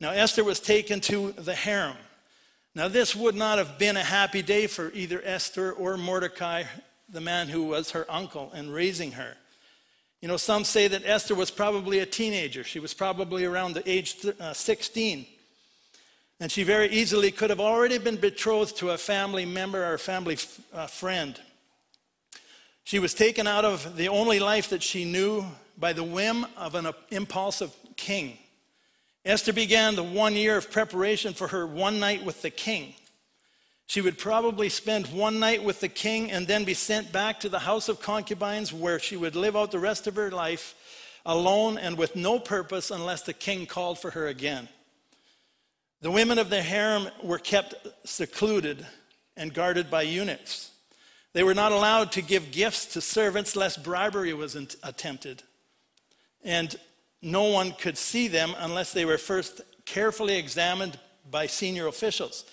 Now, 0.00 0.10
Esther 0.10 0.42
was 0.42 0.58
taken 0.58 0.98
to 1.02 1.30
the 1.30 1.54
harem. 1.54 1.96
Now, 2.74 2.88
this 2.88 3.14
would 3.14 3.36
not 3.36 3.58
have 3.58 3.78
been 3.78 3.96
a 3.96 4.02
happy 4.02 4.42
day 4.42 4.66
for 4.66 4.90
either 4.90 5.22
Esther 5.24 5.70
or 5.70 5.96
Mordecai, 5.96 6.64
the 7.08 7.20
man 7.20 7.46
who 7.46 7.66
was 7.66 7.92
her 7.92 8.04
uncle 8.08 8.50
and 8.52 8.74
raising 8.74 9.12
her. 9.12 9.36
You 10.24 10.28
know, 10.28 10.38
some 10.38 10.64
say 10.64 10.88
that 10.88 11.02
Esther 11.04 11.34
was 11.34 11.50
probably 11.50 11.98
a 11.98 12.06
teenager. 12.06 12.64
She 12.64 12.80
was 12.80 12.94
probably 12.94 13.44
around 13.44 13.74
the 13.74 13.86
age 13.86 14.24
uh, 14.40 14.54
16. 14.54 15.26
And 16.40 16.50
she 16.50 16.62
very 16.62 16.88
easily 16.88 17.30
could 17.30 17.50
have 17.50 17.60
already 17.60 17.98
been 17.98 18.16
betrothed 18.16 18.78
to 18.78 18.92
a 18.92 18.96
family 18.96 19.44
member 19.44 19.84
or 19.84 19.92
a 19.92 19.98
family 19.98 20.36
f- 20.36 20.60
uh, 20.72 20.86
friend. 20.86 21.38
She 22.84 22.98
was 22.98 23.12
taken 23.12 23.46
out 23.46 23.66
of 23.66 23.98
the 23.98 24.08
only 24.08 24.40
life 24.40 24.70
that 24.70 24.82
she 24.82 25.04
knew 25.04 25.44
by 25.76 25.92
the 25.92 26.02
whim 26.02 26.46
of 26.56 26.74
an 26.74 26.86
impulsive 27.10 27.76
king. 27.96 28.38
Esther 29.26 29.52
began 29.52 29.94
the 29.94 30.02
one 30.02 30.32
year 30.32 30.56
of 30.56 30.70
preparation 30.70 31.34
for 31.34 31.48
her 31.48 31.66
one 31.66 32.00
night 32.00 32.24
with 32.24 32.40
the 32.40 32.48
king. 32.48 32.94
She 33.86 34.00
would 34.00 34.18
probably 34.18 34.68
spend 34.68 35.06
one 35.08 35.38
night 35.38 35.62
with 35.62 35.80
the 35.80 35.88
king 35.88 36.30
and 36.30 36.46
then 36.46 36.64
be 36.64 36.74
sent 36.74 37.12
back 37.12 37.40
to 37.40 37.48
the 37.48 37.58
house 37.58 37.88
of 37.88 38.00
concubines 38.00 38.72
where 38.72 38.98
she 38.98 39.16
would 39.16 39.36
live 39.36 39.56
out 39.56 39.70
the 39.70 39.78
rest 39.78 40.06
of 40.06 40.16
her 40.16 40.30
life 40.30 40.74
alone 41.26 41.78
and 41.78 41.96
with 41.96 42.16
no 42.16 42.38
purpose 42.38 42.90
unless 42.90 43.22
the 43.22 43.32
king 43.32 43.66
called 43.66 43.98
for 43.98 44.10
her 44.10 44.26
again. 44.26 44.68
The 46.00 46.10
women 46.10 46.38
of 46.38 46.50
the 46.50 46.62
harem 46.62 47.08
were 47.22 47.38
kept 47.38 47.74
secluded 48.04 48.86
and 49.36 49.54
guarded 49.54 49.90
by 49.90 50.02
eunuchs. 50.02 50.70
They 51.32 51.42
were 51.42 51.54
not 51.54 51.72
allowed 51.72 52.12
to 52.12 52.22
give 52.22 52.52
gifts 52.52 52.86
to 52.92 53.00
servants 53.00 53.56
lest 53.56 53.82
bribery 53.82 54.32
was 54.34 54.54
attempted. 54.82 55.42
And 56.42 56.74
no 57.22 57.44
one 57.44 57.72
could 57.72 57.98
see 57.98 58.28
them 58.28 58.54
unless 58.58 58.92
they 58.92 59.04
were 59.04 59.18
first 59.18 59.62
carefully 59.86 60.36
examined 60.36 60.98
by 61.30 61.46
senior 61.46 61.86
officials. 61.86 62.44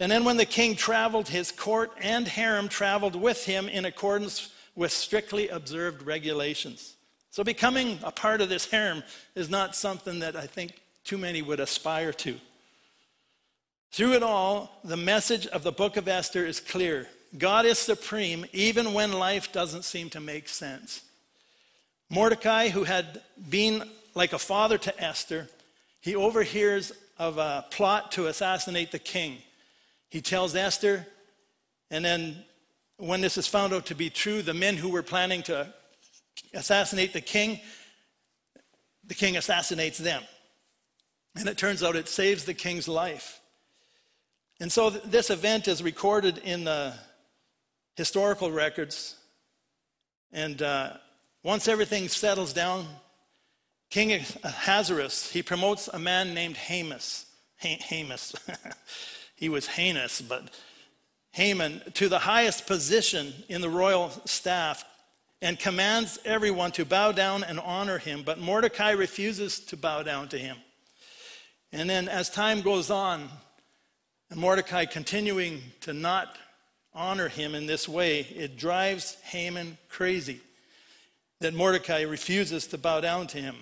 And 0.00 0.10
then 0.10 0.24
when 0.24 0.38
the 0.38 0.46
king 0.46 0.74
traveled, 0.74 1.28
his 1.28 1.52
court 1.52 1.92
and 2.00 2.26
harem 2.26 2.68
traveled 2.68 3.14
with 3.14 3.44
him 3.44 3.68
in 3.68 3.84
accordance 3.84 4.50
with 4.74 4.92
strictly 4.92 5.48
observed 5.48 6.02
regulations. 6.02 6.96
So 7.30 7.44
becoming 7.44 7.98
a 8.02 8.10
part 8.10 8.40
of 8.40 8.48
this 8.48 8.64
harem 8.64 9.04
is 9.34 9.50
not 9.50 9.76
something 9.76 10.20
that 10.20 10.36
I 10.36 10.46
think 10.46 10.80
too 11.04 11.18
many 11.18 11.42
would 11.42 11.60
aspire 11.60 12.12
to. 12.14 12.36
Through 13.92 14.14
it 14.14 14.22
all, 14.22 14.80
the 14.84 14.96
message 14.96 15.46
of 15.48 15.64
the 15.64 15.72
book 15.72 15.96
of 15.96 16.08
Esther 16.08 16.46
is 16.46 16.60
clear. 16.60 17.06
God 17.36 17.66
is 17.66 17.78
supreme 17.78 18.46
even 18.52 18.94
when 18.94 19.12
life 19.12 19.52
doesn't 19.52 19.84
seem 19.84 20.08
to 20.10 20.20
make 20.20 20.48
sense. 20.48 21.02
Mordecai, 22.08 22.68
who 22.68 22.84
had 22.84 23.20
been 23.48 23.84
like 24.14 24.32
a 24.32 24.38
father 24.38 24.78
to 24.78 25.02
Esther, 25.02 25.48
he 26.00 26.16
overhears 26.16 26.90
of 27.18 27.36
a 27.38 27.66
plot 27.70 28.12
to 28.12 28.28
assassinate 28.28 28.92
the 28.92 28.98
king. 28.98 29.38
He 30.10 30.20
tells 30.20 30.54
Esther, 30.54 31.06
and 31.90 32.04
then 32.04 32.44
when 32.96 33.20
this 33.20 33.38
is 33.38 33.46
found 33.46 33.72
out 33.72 33.86
to 33.86 33.94
be 33.94 34.10
true, 34.10 34.42
the 34.42 34.54
men 34.54 34.76
who 34.76 34.90
were 34.90 35.02
planning 35.02 35.42
to 35.44 35.72
assassinate 36.52 37.12
the 37.12 37.20
king, 37.20 37.60
the 39.06 39.14
king 39.14 39.36
assassinates 39.36 39.98
them. 39.98 40.22
And 41.36 41.48
it 41.48 41.56
turns 41.56 41.82
out 41.82 41.96
it 41.96 42.08
saves 42.08 42.44
the 42.44 42.54
king's 42.54 42.88
life. 42.88 43.40
And 44.60 44.70
so 44.70 44.90
th- 44.90 45.04
this 45.04 45.30
event 45.30 45.68
is 45.68 45.82
recorded 45.82 46.38
in 46.38 46.64
the 46.64 46.92
historical 47.96 48.50
records. 48.50 49.16
And 50.32 50.60
uh, 50.60 50.94
once 51.42 51.68
everything 51.68 52.08
settles 52.08 52.52
down, 52.52 52.86
King 53.90 54.12
Ahasuerus, 54.44 55.30
he 55.32 55.42
promotes 55.42 55.88
a 55.88 55.98
man 55.98 56.34
named 56.34 56.56
Hamas. 56.56 57.24
Hamas. 57.62 58.34
he 59.40 59.48
was 59.48 59.66
heinous, 59.66 60.20
but 60.20 60.44
Haman 61.32 61.82
to 61.94 62.08
the 62.08 62.18
highest 62.18 62.66
position 62.66 63.32
in 63.48 63.62
the 63.62 63.70
royal 63.70 64.10
staff 64.26 64.84
and 65.40 65.58
commands 65.58 66.18
everyone 66.26 66.72
to 66.72 66.84
bow 66.84 67.12
down 67.12 67.42
and 67.42 67.58
honor 67.58 67.96
him. 67.96 68.22
But 68.22 68.38
Mordecai 68.38 68.90
refuses 68.90 69.58
to 69.60 69.76
bow 69.78 70.02
down 70.02 70.28
to 70.28 70.38
him. 70.38 70.58
And 71.72 71.88
then 71.88 72.06
as 72.06 72.28
time 72.28 72.60
goes 72.60 72.90
on, 72.90 73.28
and 74.28 74.38
Mordecai 74.38 74.84
continuing 74.84 75.62
to 75.80 75.94
not 75.94 76.36
honor 76.92 77.28
him 77.28 77.54
in 77.54 77.64
this 77.64 77.88
way, 77.88 78.20
it 78.20 78.58
drives 78.58 79.14
Haman 79.22 79.78
crazy 79.88 80.40
that 81.40 81.54
Mordecai 81.54 82.02
refuses 82.02 82.66
to 82.68 82.78
bow 82.78 83.00
down 83.00 83.26
to 83.28 83.38
him. 83.38 83.56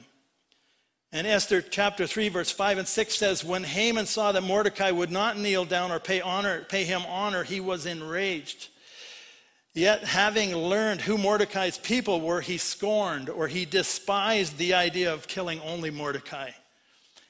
And 1.11 1.27
Esther 1.27 1.63
chapter 1.63 2.07
3, 2.07 2.29
verse 2.29 2.51
5 2.51 2.79
and 2.79 2.89
6 2.89 3.15
says, 3.15 3.45
When 3.45 3.65
Haman 3.65 4.07
saw 4.07 4.33
that 4.33 4.43
Mordecai 4.43 4.91
would 4.91 5.11
not 5.11 5.39
kneel 5.39 5.65
down 5.65 5.91
or 5.91 5.99
pay, 5.99 6.21
honor, 6.21 6.67
pay 6.69 6.85
him 6.85 7.03
honor, 7.07 7.45
he 7.45 7.61
was 7.61 7.87
enraged. 7.87 8.69
Yet, 9.73 10.05
having 10.05 10.55
learned 10.55 11.03
who 11.03 11.17
Mordecai's 11.17 11.79
people 11.79 12.21
were, 12.21 12.41
he 12.41 12.59
scorned 12.59 13.31
or 13.31 13.49
he 13.49 13.65
despised 13.65 14.59
the 14.59 14.75
idea 14.75 15.13
of 15.13 15.29
killing 15.29 15.61
only 15.61 15.91
Mordecai. 15.91 16.51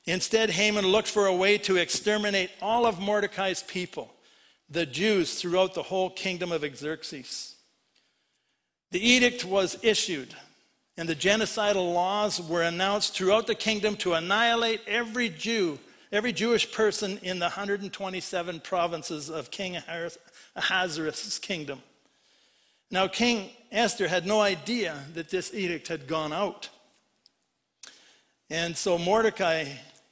Instead, 0.06 0.50
Haman 0.50 0.86
looked 0.86 1.08
for 1.08 1.26
a 1.26 1.34
way 1.34 1.58
to 1.58 1.76
exterminate 1.76 2.50
all 2.62 2.86
of 2.86 2.98
Mordecai's 2.98 3.62
people, 3.62 4.10
the 4.70 4.86
Jews, 4.86 5.34
throughout 5.34 5.74
the 5.74 5.82
whole 5.82 6.10
kingdom 6.10 6.50
of 6.50 6.64
Xerxes. 6.74 7.54
The 8.90 9.06
edict 9.06 9.44
was 9.44 9.78
issued, 9.82 10.34
and 10.98 11.08
the 11.08 11.14
genocidal 11.14 11.94
laws 11.94 12.42
were 12.42 12.62
announced 12.62 13.14
throughout 13.14 13.46
the 13.46 13.54
kingdom 13.54 13.94
to 13.98 14.14
annihilate 14.14 14.80
every 14.88 15.28
Jew, 15.28 15.78
every 16.10 16.32
Jewish 16.32 16.72
person 16.72 17.18
in 17.22 17.38
the 17.38 17.46
127 17.46 18.60
provinces 18.60 19.30
of 19.30 19.52
King 19.52 19.78
Ahasuerus' 20.56 21.38
kingdom. 21.38 21.80
Now, 22.90 23.06
King 23.06 23.50
Esther 23.70 24.08
had 24.08 24.26
no 24.26 24.40
idea 24.40 24.98
that 25.14 25.30
this 25.30 25.54
edict 25.54 25.86
had 25.86 26.08
gone 26.08 26.32
out. 26.32 26.68
And 28.50 28.76
so 28.76 28.98
Mordecai 28.98 29.66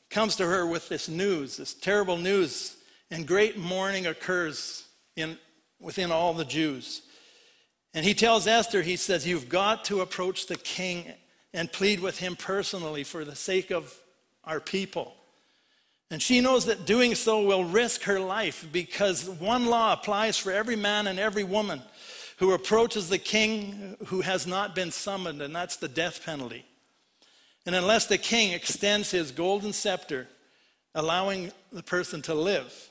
comes 0.08 0.36
to 0.36 0.46
her 0.46 0.64
with 0.64 0.88
this 0.88 1.08
news, 1.08 1.56
this 1.56 1.74
terrible 1.74 2.16
news, 2.16 2.76
and 3.10 3.26
great 3.26 3.58
mourning 3.58 4.06
occurs 4.06 4.86
in, 5.16 5.36
within 5.80 6.12
all 6.12 6.32
the 6.32 6.44
Jews. 6.44 7.02
And 7.96 8.04
he 8.04 8.12
tells 8.12 8.46
Esther, 8.46 8.82
he 8.82 8.96
says, 8.96 9.26
You've 9.26 9.48
got 9.48 9.86
to 9.86 10.02
approach 10.02 10.46
the 10.46 10.56
king 10.56 11.06
and 11.54 11.72
plead 11.72 12.00
with 12.00 12.18
him 12.18 12.36
personally 12.36 13.04
for 13.04 13.24
the 13.24 13.34
sake 13.34 13.72
of 13.72 13.98
our 14.44 14.60
people. 14.60 15.14
And 16.10 16.20
she 16.20 16.42
knows 16.42 16.66
that 16.66 16.84
doing 16.84 17.14
so 17.14 17.42
will 17.42 17.64
risk 17.64 18.02
her 18.02 18.20
life 18.20 18.68
because 18.70 19.26
one 19.26 19.64
law 19.64 19.94
applies 19.94 20.36
for 20.36 20.52
every 20.52 20.76
man 20.76 21.06
and 21.06 21.18
every 21.18 21.42
woman 21.42 21.80
who 22.36 22.52
approaches 22.52 23.08
the 23.08 23.16
king 23.16 23.96
who 24.08 24.20
has 24.20 24.46
not 24.46 24.74
been 24.74 24.90
summoned, 24.90 25.40
and 25.40 25.56
that's 25.56 25.78
the 25.78 25.88
death 25.88 26.22
penalty. 26.22 26.66
And 27.64 27.74
unless 27.74 28.06
the 28.06 28.18
king 28.18 28.52
extends 28.52 29.10
his 29.10 29.32
golden 29.32 29.72
scepter, 29.72 30.28
allowing 30.94 31.50
the 31.72 31.82
person 31.82 32.20
to 32.22 32.34
live. 32.34 32.90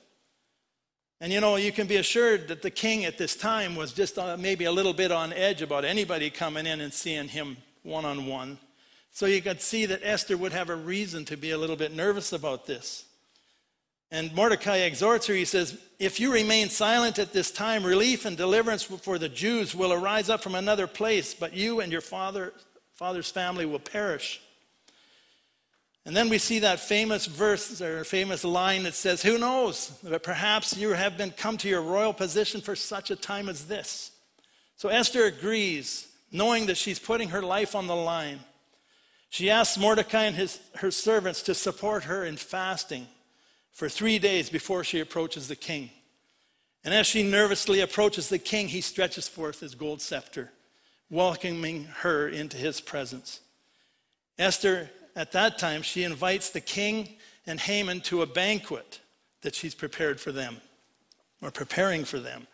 And 1.21 1.31
you 1.31 1.39
know, 1.39 1.55
you 1.55 1.71
can 1.71 1.87
be 1.87 1.95
assured 1.95 2.49
that 2.49 2.61
the 2.61 2.69
king 2.69 3.05
at 3.05 3.17
this 3.17 3.35
time 3.35 3.75
was 3.75 3.93
just 3.93 4.17
maybe 4.37 4.65
a 4.65 4.71
little 4.71 4.93
bit 4.93 5.11
on 5.11 5.31
edge 5.31 5.61
about 5.61 5.85
anybody 5.85 6.29
coming 6.29 6.65
in 6.65 6.81
and 6.81 6.93
seeing 6.93 7.27
him 7.27 7.57
one 7.83 8.03
on 8.05 8.25
one. 8.25 8.57
So 9.11 9.25
you 9.25 9.41
could 9.41 9.61
see 9.61 9.85
that 9.85 10.01
Esther 10.03 10.35
would 10.35 10.51
have 10.51 10.69
a 10.69 10.75
reason 10.75 11.23
to 11.25 11.37
be 11.37 11.51
a 11.51 11.57
little 11.57 11.77
bit 11.77 11.95
nervous 11.95 12.33
about 12.33 12.65
this. 12.65 13.05
And 14.11 14.33
Mordecai 14.35 14.77
exhorts 14.77 15.27
her, 15.27 15.33
he 15.33 15.45
says, 15.45 15.77
If 15.99 16.19
you 16.19 16.31
remain 16.31 16.69
silent 16.69 17.17
at 17.17 17.33
this 17.33 17.49
time, 17.49 17.83
relief 17.83 18.25
and 18.25 18.35
deliverance 18.35 18.83
for 18.83 19.17
the 19.17 19.29
Jews 19.29 19.73
will 19.73 19.93
arise 19.93 20.29
up 20.29 20.43
from 20.43 20.55
another 20.55 20.85
place, 20.85 21.33
but 21.33 21.53
you 21.53 21.79
and 21.79 21.91
your 21.91 22.01
father, 22.01 22.53
father's 22.93 23.31
family 23.31 23.65
will 23.65 23.79
perish. 23.79 24.41
And 26.05 26.15
then 26.15 26.29
we 26.29 26.37
see 26.37 26.59
that 26.59 26.79
famous 26.79 27.25
verse 27.25 27.81
or 27.81 28.03
famous 28.03 28.43
line 28.43 28.83
that 28.83 28.93
says, 28.93 29.23
Who 29.23 29.39
knows? 29.39 29.91
But 30.03 30.21
perhaps 30.21 30.77
you 30.77 30.91
have 30.91 31.17
been 31.17 31.31
come 31.31 31.57
to 31.57 31.69
your 31.69 31.81
royal 31.81 32.13
position 32.13 32.61
for 32.61 32.75
such 32.75 33.09
a 33.09 33.15
time 33.15 33.49
as 33.49 33.65
this. 33.65 34.11
So 34.75 34.89
Esther 34.89 35.25
agrees, 35.25 36.07
knowing 36.31 36.67
that 36.67 36.77
she's 36.77 36.99
putting 36.99 37.29
her 37.29 37.41
life 37.41 37.73
on 37.75 37.87
the 37.87 37.95
line. 37.95 38.39
She 39.29 39.49
asks 39.49 39.77
Mordecai 39.77 40.25
and 40.25 40.35
his, 40.35 40.59
her 40.75 40.91
servants 40.91 41.41
to 41.43 41.55
support 41.55 42.03
her 42.03 42.23
in 42.23 42.37
fasting 42.37 43.07
for 43.71 43.89
three 43.89 44.19
days 44.19 44.49
before 44.49 44.83
she 44.83 44.99
approaches 44.99 45.47
the 45.47 45.55
king. 45.55 45.89
And 46.83 46.93
as 46.93 47.07
she 47.07 47.23
nervously 47.23 47.81
approaches 47.81 48.29
the 48.29 48.37
king, 48.37 48.67
he 48.67 48.79
stretches 48.81 49.27
forth 49.27 49.59
his 49.59 49.73
gold 49.73 50.01
scepter, 50.01 50.51
welcoming 51.09 51.85
her 52.01 52.29
into 52.29 52.57
his 52.57 52.79
presence. 52.79 53.39
Esther, 54.37 54.91
at 55.15 55.31
that 55.31 55.57
time, 55.57 55.81
she 55.81 56.03
invites 56.03 56.49
the 56.49 56.61
king 56.61 57.15
and 57.47 57.59
Haman 57.59 58.01
to 58.01 58.21
a 58.21 58.25
banquet 58.25 58.99
that 59.41 59.55
she's 59.55 59.75
prepared 59.75 60.19
for 60.19 60.31
them, 60.31 60.57
or 61.41 61.51
preparing 61.51 62.03
for 62.03 62.19
them. 62.19 62.47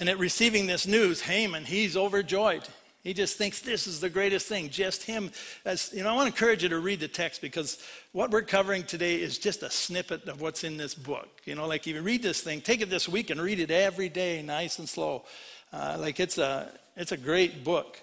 And 0.00 0.08
at 0.08 0.18
receiving 0.18 0.66
this 0.66 0.86
news, 0.86 1.20
Haman, 1.20 1.66
he's 1.66 1.96
overjoyed. 1.96 2.66
He 3.02 3.14
just 3.14 3.38
thinks 3.38 3.60
this 3.60 3.86
is 3.86 4.00
the 4.00 4.10
greatest 4.10 4.46
thing, 4.46 4.70
just 4.70 5.04
him. 5.04 5.30
As, 5.64 5.90
you 5.94 6.02
know, 6.02 6.10
I 6.10 6.14
want 6.14 6.28
to 6.28 6.34
encourage 6.34 6.62
you 6.62 6.68
to 6.70 6.78
read 6.78 7.00
the 7.00 7.08
text 7.08 7.40
because 7.40 7.78
what 8.12 8.30
we're 8.30 8.42
covering 8.42 8.82
today 8.82 9.14
is 9.14 9.38
just 9.38 9.62
a 9.62 9.70
snippet 9.70 10.26
of 10.28 10.40
what's 10.40 10.64
in 10.64 10.76
this 10.76 10.94
book. 10.94 11.28
You 11.44 11.54
know, 11.54 11.66
like 11.66 11.86
you 11.86 12.00
read 12.02 12.22
this 12.22 12.40
thing, 12.40 12.60
take 12.60 12.80
it 12.80 12.90
this 12.90 13.08
week 13.08 13.30
and 13.30 13.40
read 13.40 13.60
it 13.60 13.70
every 13.70 14.08
day, 14.08 14.42
nice 14.42 14.78
and 14.78 14.88
slow. 14.88 15.24
Uh, 15.72 15.96
like 15.98 16.20
it's 16.20 16.36
a, 16.38 16.70
it's 16.96 17.12
a 17.12 17.16
great 17.16 17.62
book. 17.62 18.00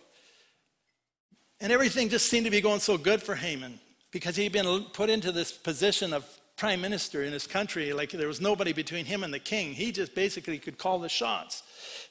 And 1.60 1.72
everything 1.72 2.10
just 2.10 2.28
seemed 2.28 2.46
to 2.46 2.52
be 2.52 2.62
going 2.62 2.80
so 2.80 2.98
good 2.98 3.22
for 3.22 3.36
Haman 3.36 3.80
because 4.12 4.36
he'd 4.36 4.52
been 4.52 4.86
put 4.94 5.10
into 5.10 5.32
this 5.32 5.52
position 5.52 6.14
of 6.14 6.26
prime 6.56 6.82
minister 6.82 7.24
in 7.24 7.32
his 7.32 7.48
country. 7.48 7.94
Like 7.94 8.12
there 8.12 8.28
was 8.28 8.42
nobody 8.42 8.74
between 8.74 9.06
him 9.06 9.24
and 9.24 9.34
the 9.34 9.40
king. 9.40 9.74
He 9.74 9.92
just 9.92 10.16
basically 10.16 10.58
could 10.58 10.78
call 10.78 11.00
the 11.00 11.10
shots. 11.10 11.64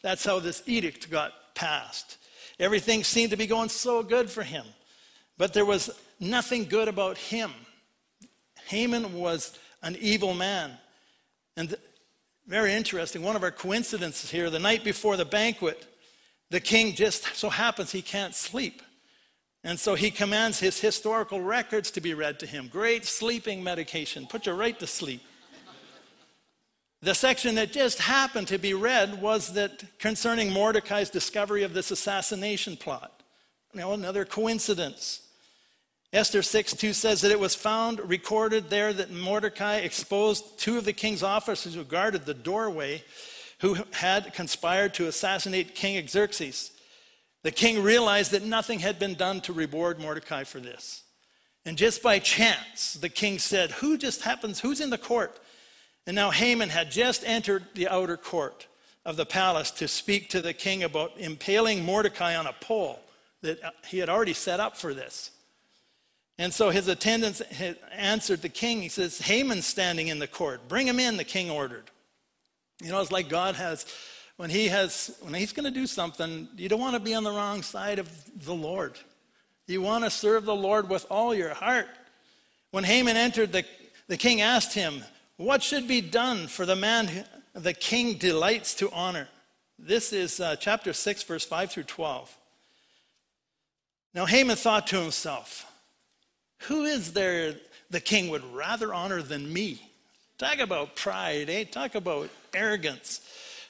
That's 0.03 0.25
how 0.25 0.39
this 0.39 0.63
edict 0.67 1.11
got 1.11 1.33
passed. 1.55 2.19
Everything 2.59 3.05
seemed 3.05 3.31
to 3.33 3.37
be 3.37 3.47
going 3.47 3.69
so 3.69 4.03
good 4.03 4.31
for 4.31 4.43
him. 4.43 4.65
But 5.37 5.53
there 5.53 5.65
was 5.65 5.91
nothing 6.21 6.65
good 6.65 6.89
about 6.89 7.19
him. 7.19 7.53
Haman 8.67 9.15
was 9.15 9.59
an 9.83 9.97
evil 10.01 10.33
man. 10.33 10.73
And 11.57 11.77
very 12.47 12.73
interesting. 12.73 13.23
One 13.23 13.37
of 13.37 13.43
our 13.43 13.51
coincidences 13.51 14.31
here, 14.31 14.49
the 14.49 14.59
night 14.59 14.85
before 14.85 15.17
the 15.17 15.25
banquet, 15.25 15.85
the 16.51 16.61
king 16.61 16.95
just 16.95 17.35
so 17.35 17.51
happens 17.51 17.91
he 17.91 18.03
can't 18.03 18.35
sleep. 18.35 18.83
And 19.67 19.81
so 19.81 19.97
he 19.97 20.13
commands 20.13 20.61
his 20.61 20.81
historical 20.81 21.41
records 21.41 21.91
to 21.91 22.01
be 22.01 22.15
read 22.15 22.39
to 22.39 22.47
him. 22.47 22.69
Great 22.69 23.05
sleeping 23.05 23.65
medication, 23.65 24.25
put 24.25 24.47
you 24.47 24.53
right 24.53 24.79
to 24.79 24.87
sleep. 24.87 25.21
The 27.03 27.17
section 27.17 27.57
that 27.57 27.73
just 27.73 27.99
happened 27.99 28.47
to 28.47 28.59
be 28.59 28.75
read 28.75 29.21
was 29.21 29.55
that 29.55 29.99
concerning 29.99 30.53
Mordecai's 30.53 31.11
discovery 31.11 31.65
of 31.65 31.75
this 31.75 31.91
assassination 31.91 32.77
plot. 32.77 33.25
Now, 33.75 33.91
another 33.91 34.25
coincidence. 34.25 35.23
Esther 36.13 36.43
6 36.43 36.75
2 36.75 36.93
says 36.93 37.21
that 37.23 37.33
it 37.33 37.41
was 37.41 37.57
found 37.57 37.99
recorded 38.09 38.71
there 38.71 38.93
that 38.93 39.11
Mordecai 39.11 39.79
exposed 39.79 40.61
two 40.61 40.79
of 40.79 40.85
the 40.85 40.93
king's 40.93 41.25
officers 41.25 41.75
who 41.75 41.83
guarded 41.83 42.25
the 42.25 42.35
doorway 42.35 43.03
who 43.59 43.79
had 43.95 44.33
conspired 44.33 44.95
to 44.95 45.09
assassinate 45.09 45.75
King 45.75 46.07
Xerxes. 46.07 46.71
The 47.47 47.53
king 47.53 47.81
realized 47.81 48.33
that 48.33 48.43
nothing 48.43 48.81
had 48.81 48.99
been 48.99 49.15
done 49.15 49.41
to 49.43 49.53
reward 49.53 50.01
Mordecai 50.01 50.43
for 50.43 50.59
this. 50.59 51.05
And 51.65 51.79
just 51.79 52.03
by 52.03 52.19
chance, 52.19 52.95
the 52.95 53.09
king 53.09 53.39
said, 53.39 53.71
Who 53.71 53.97
just 53.97 54.23
happens? 54.23 54.59
Who's 54.59 54.81
in 54.81 54.91
the 54.91 54.99
court? 54.99 55.39
And 56.09 56.17
now 56.17 56.33
Haman 56.33 56.71
had 56.71 56.91
just 56.91 57.23
entered 57.25 57.67
the 57.77 57.87
outer 57.87 58.17
court 58.17 58.67
of 59.05 59.17
the 59.17 59.25
palace 59.25 59.71
to 59.71 59.87
speak 59.87 60.29
to 60.31 60.43
the 60.43 60.55
king 60.55 60.83
about 60.83 61.13
impaling 61.19 61.85
Mordecai 61.85 62.35
on 62.35 62.49
a 62.49 62.53
pole 62.53 62.99
that 63.43 63.63
uh, 63.63 63.71
he 63.87 63.99
had 63.99 64.09
already 64.09 64.33
set 64.33 64.59
up 64.59 64.77
for 64.77 64.93
this. 64.93 65.31
And 66.39 66.53
so 66.53 66.71
his 66.71 66.89
attendants 66.89 67.43
answered 67.93 68.43
the 68.43 68.49
king. 68.49 68.83
He 68.83 68.89
says, 68.89 69.21
Haman's 69.21 69.67
standing 69.67 70.09
in 70.09 70.19
the 70.19 70.27
court. 70.27 70.67
Bring 70.67 70.89
him 70.89 70.99
in, 70.99 71.17
the 71.17 71.23
king 71.23 71.49
ordered. 71.49 71.93
You 72.83 72.91
know, 72.91 73.01
it's 73.01 73.13
like 73.13 73.29
God 73.29 73.55
has, 73.55 73.87
when 74.37 74.51
he 74.51 74.69
has, 74.69 75.17
when 75.21 75.35
he's 75.35 75.53
going 75.53 75.65
to 75.65 75.71
do 75.71 75.87
something, 75.87 76.49
you 76.57 76.69
don't 76.69 76.81
want 76.81 76.95
to 76.95 77.01
be 77.01 77.15
on 77.15 77.25
the 77.25 77.31
wrong 77.31 77.63
side 77.63 77.99
of 77.99 78.09
the 78.45 78.55
Lord. 78.55 78.99
You 79.67 79.83
want 79.83 80.05
to 80.05 80.11
serve 80.11 80.45
the 80.45 80.55
Lord 80.55 80.89
with 80.89 81.07
all 81.11 81.35
your 81.35 81.55
heart. 81.55 81.89
When 82.71 82.85
Haman 82.85 83.17
entered, 83.17 83.53
the, 83.53 83.65
the 84.09 84.17
king 84.17 84.41
asked 84.41 84.75
him, 84.75 85.03
What 85.39 85.63
should 85.63 85.89
be 85.89 86.01
done 86.01 86.47
for 86.47 86.67
the 86.67 86.77
man 86.77 87.25
the 87.55 87.73
king 87.73 88.15
delights 88.15 88.75
to 88.75 88.91
honor? 88.93 89.29
This 89.79 90.13
is 90.13 90.41
uh, 90.41 90.57
chapter 90.57 90.93
6, 90.93 91.23
verse 91.25 91.45
5 91.45 91.71
through 91.71 91.83
12. 91.85 92.37
Now 94.15 94.27
Haman 94.27 94.57
thought 94.57 94.87
to 94.89 95.01
himself, 95.01 95.71
Who 96.69 96.85
is 96.85 97.13
there 97.13 97.55
the 97.91 98.01
king 98.01 98.29
would 98.29 98.45
rather 98.55 98.93
honor 98.93 99.23
than 99.23 99.53
me? 99.53 99.81
Talk 100.39 100.59
about 100.59 100.97
pride, 100.97 101.49
eh? 101.49 101.65
Talk 101.65 101.95
about 101.95 102.29
arrogance. 102.55 103.21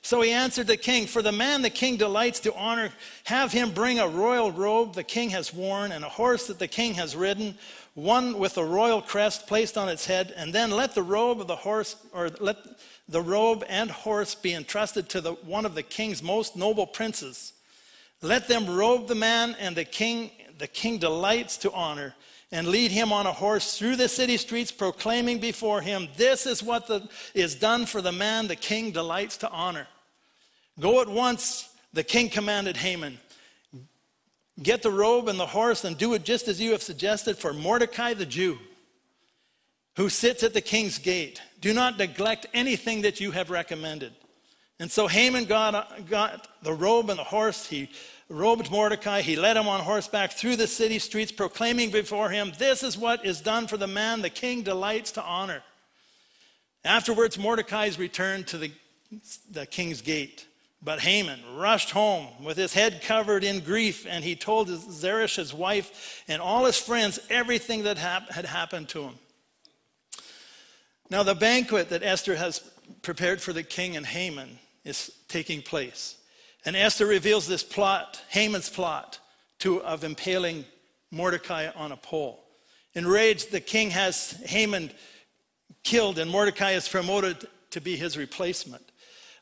So 0.07 0.21
he 0.21 0.31
answered 0.31 0.69
the 0.69 0.77
king, 0.77 1.09
For 1.09 1.21
the 1.21 1.33
man 1.33 1.63
the 1.63 1.69
king 1.69 1.97
delights 1.97 2.39
to 2.41 2.55
honor, 2.55 2.91
have 3.25 3.51
him 3.51 3.73
bring 3.73 3.99
a 3.99 4.07
royal 4.07 4.53
robe 4.53 4.95
the 4.95 5.03
king 5.03 5.31
has 5.31 5.53
worn, 5.53 5.91
and 5.91 6.05
a 6.05 6.09
horse 6.09 6.47
that 6.47 6.61
the 6.61 6.69
king 6.69 6.95
has 6.95 7.17
ridden, 7.17 7.59
one 7.95 8.39
with 8.39 8.57
a 8.57 8.65
royal 8.65 9.03
crest 9.03 9.49
placed 9.49 9.77
on 9.77 9.89
its 9.89 10.07
head, 10.07 10.33
and 10.37 10.53
then 10.53 10.71
let 10.71 10.95
the 10.95 11.03
robe 11.03 11.41
of 11.41 11.49
the 11.49 11.57
horse, 11.57 11.97
or 12.13 12.31
let 12.39 12.57
the 13.09 13.21
robe 13.21 13.65
and 13.69 13.91
horse 13.91 14.37
be 14.37 14.55
entrusted 14.55 15.09
to 15.09 15.21
the, 15.21 15.33
one 15.33 15.67
of 15.67 15.75
the 15.75 15.83
king's 15.83 16.23
most 16.23 16.55
noble 16.55 16.87
princes. 16.87 17.53
Let 18.23 18.47
them 18.47 18.77
robe 18.77 19.09
the 19.09 19.17
man 19.17 19.57
and 19.59 19.75
the 19.75 19.85
king 19.85 20.31
the 20.59 20.69
king 20.69 20.99
delights 20.99 21.57
to 21.59 21.73
honor 21.73 22.15
and 22.53 22.69
lead 22.69 22.93
him 22.93 23.13
on 23.13 23.27
a 23.27 23.33
horse 23.33 23.77
through 23.77 23.97
the 23.97 24.09
city 24.09 24.37
streets, 24.37 24.71
proclaiming 24.71 25.41
before 25.41 25.81
him, 25.81 26.07
This 26.17 26.47
is 26.47 26.63
what 26.63 26.87
the, 26.87 27.09
is 27.35 27.57
done 27.57 27.87
for 27.87 28.01
the 28.01 28.13
man 28.13 28.47
the 28.47 28.55
king 28.55 28.93
delights 28.93 29.37
to 29.39 29.51
honor. 29.51 29.89
Go 30.79 31.01
at 31.01 31.09
once, 31.09 31.69
the 31.93 32.05
king 32.05 32.29
commanded 32.29 32.77
Haman. 32.77 33.19
Get 34.63 34.83
the 34.83 34.91
robe 34.91 35.29
and 35.29 35.39
the 35.39 35.47
horse 35.47 35.85
and 35.85 35.97
do 35.97 36.15
it 36.15 36.25
just 36.25 36.49
as 36.49 36.61
you 36.61 36.73
have 36.73 36.83
suggested 36.83 37.37
for 37.37 37.53
Mordecai 37.53 38.15
the 38.15 38.27
Jew, 38.27 38.59
who 39.97 40.09
sits 40.09 40.43
at 40.43 40.55
the 40.55 40.61
king's 40.61 40.99
gate. 40.99 41.41
Do 41.61 41.75
not 41.75 41.99
neglect 41.99 42.47
anything 42.55 43.03
that 43.03 43.21
you 43.21 43.31
have 43.33 43.51
recommended. 43.51 44.13
And 44.79 44.91
so 44.91 45.09
Haman 45.09 45.47
got, 45.47 46.09
got 46.09 46.49
the 46.63 46.73
robe 46.73 47.09
and 47.09 47.19
the 47.19 47.25
horse. 47.25 47.67
He 47.67 47.91
robed 48.29 48.71
Mordecai. 48.71 49.23
He 49.23 49.37
led 49.37 49.57
him 49.57 49.69
on 49.69 49.81
horseback 49.81 50.33
through 50.33 50.57
the 50.57 50.67
city 50.67 50.99
streets, 50.99 51.33
proclaiming 51.33 51.91
before 51.91 52.29
him, 52.31 52.53
This 52.59 52.83
is 52.83 52.99
what 52.99 53.25
is 53.25 53.41
done 53.41 53.67
for 53.67 53.77
the 53.77 53.87
man 53.87 54.21
the 54.21 54.31
king 54.31 54.63
delights 54.63 55.13
to 55.13 55.23
honor. 55.23 55.63
Afterwards, 56.85 57.39
Mordecai's 57.39 57.99
returned 57.99 58.47
to 58.49 58.59
the, 58.59 58.71
the 59.51 59.67
king's 59.67 60.03
gate. 60.03 60.47
But 60.87 61.01
Haman 61.01 61.41
rushed 61.57 61.91
home 61.91 62.29
with 62.41 62.57
his 62.57 62.73
head 62.73 63.03
covered 63.03 63.43
in 63.43 63.59
grief, 63.59 64.07
and 64.09 64.23
he 64.23 64.37
told 64.37 64.69
Zeresh, 64.69 65.35
his 65.35 65.53
wife, 65.53 66.23
and 66.29 66.41
all 66.41 66.65
his 66.65 66.79
friends 66.79 67.19
everything 67.29 67.83
that 67.83 67.99
hap- 67.99 68.31
had 68.31 68.45
happened 68.45 68.89
to 68.91 69.03
him. 69.03 69.15
Now, 71.11 71.25
the 71.25 71.35
banquet 71.35 71.89
that 71.89 72.05
Esther 72.05 72.37
has 72.37 72.61
prepared 73.03 73.43
for 73.43 73.53
the 73.53 73.65
king 73.65 73.97
and 73.97 74.07
Haman 74.07 74.61
is 74.85 75.11
taking 75.27 75.61
place. 75.61 76.19
And 76.65 76.77
Esther 76.77 77.07
reveals 77.07 77.49
this 77.49 77.65
plot, 77.65 78.23
Haman's 78.29 78.71
plot, 78.71 79.19
to, 79.59 79.83
of 79.83 80.05
impaling 80.05 80.65
Mordecai 81.11 81.69
on 81.75 81.91
a 81.91 81.97
pole. 81.97 82.45
Enraged, 82.95 83.51
the 83.51 83.61
king 83.61 83.91
has 83.91 84.41
Haman 84.47 84.93
killed, 85.83 86.21
and 86.21 86.31
Mordecai 86.31 86.73
is 86.73 86.89
promoted 86.89 87.49
to 87.71 87.81
be 87.81 87.97
his 87.97 88.17
replacement. 88.17 88.85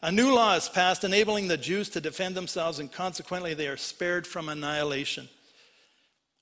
A 0.05 0.13
new 0.13 0.35
law 0.35 0.55
is 0.55 0.69
passed 0.69 1.03
enabling 1.03 1.49
the 1.49 1.57
Jews 1.57 1.89
to 1.89 2.01
defend 2.01 2.37
themselves, 2.37 2.79
and 2.79 2.93
consequently, 2.93 3.55
they 3.55 3.69
are 3.69 3.79
spared 3.79 4.27
from 4.27 4.51
annihilation. 4.51 5.31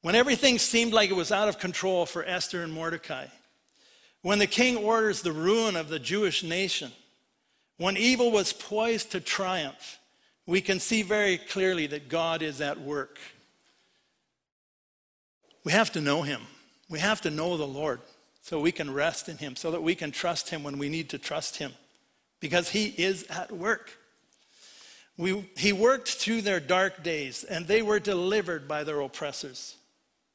When 0.00 0.16
everything 0.16 0.58
seemed 0.58 0.92
like 0.92 1.10
it 1.10 1.16
was 1.16 1.30
out 1.30 1.48
of 1.48 1.60
control 1.60 2.04
for 2.04 2.24
Esther 2.24 2.64
and 2.64 2.72
Mordecai, 2.72 3.26
when 4.22 4.40
the 4.40 4.48
king 4.48 4.76
orders 4.76 5.22
the 5.22 5.30
ruin 5.30 5.76
of 5.76 5.88
the 5.88 6.00
Jewish 6.00 6.42
nation, 6.42 6.90
when 7.76 7.96
evil 7.96 8.32
was 8.32 8.52
poised 8.52 9.12
to 9.12 9.20
triumph, 9.20 10.00
we 10.44 10.60
can 10.60 10.80
see 10.80 11.02
very 11.02 11.38
clearly 11.38 11.86
that 11.86 12.08
God 12.08 12.42
is 12.42 12.60
at 12.60 12.80
work. 12.80 13.20
We 15.62 15.70
have 15.70 15.92
to 15.92 16.00
know 16.00 16.22
Him. 16.22 16.40
We 16.88 16.98
have 16.98 17.20
to 17.20 17.30
know 17.30 17.56
the 17.56 17.64
Lord 17.64 18.00
so 18.40 18.58
we 18.58 18.72
can 18.72 18.92
rest 18.92 19.28
in 19.28 19.38
Him, 19.38 19.54
so 19.54 19.70
that 19.70 19.84
we 19.84 19.94
can 19.94 20.10
trust 20.10 20.50
Him 20.50 20.64
when 20.64 20.78
we 20.78 20.88
need 20.88 21.10
to 21.10 21.18
trust 21.18 21.58
Him, 21.58 21.74
because 22.42 22.68
He 22.68 22.86
is 22.98 23.22
at 23.30 23.50
work. 23.50 23.98
We, 25.16 25.48
he 25.56 25.72
worked 25.72 26.08
through 26.08 26.42
their 26.42 26.60
dark 26.60 27.02
days, 27.02 27.44
and 27.44 27.66
they 27.66 27.80
were 27.80 28.00
delivered 28.00 28.66
by 28.66 28.82
their 28.82 29.00
oppressors, 29.00 29.76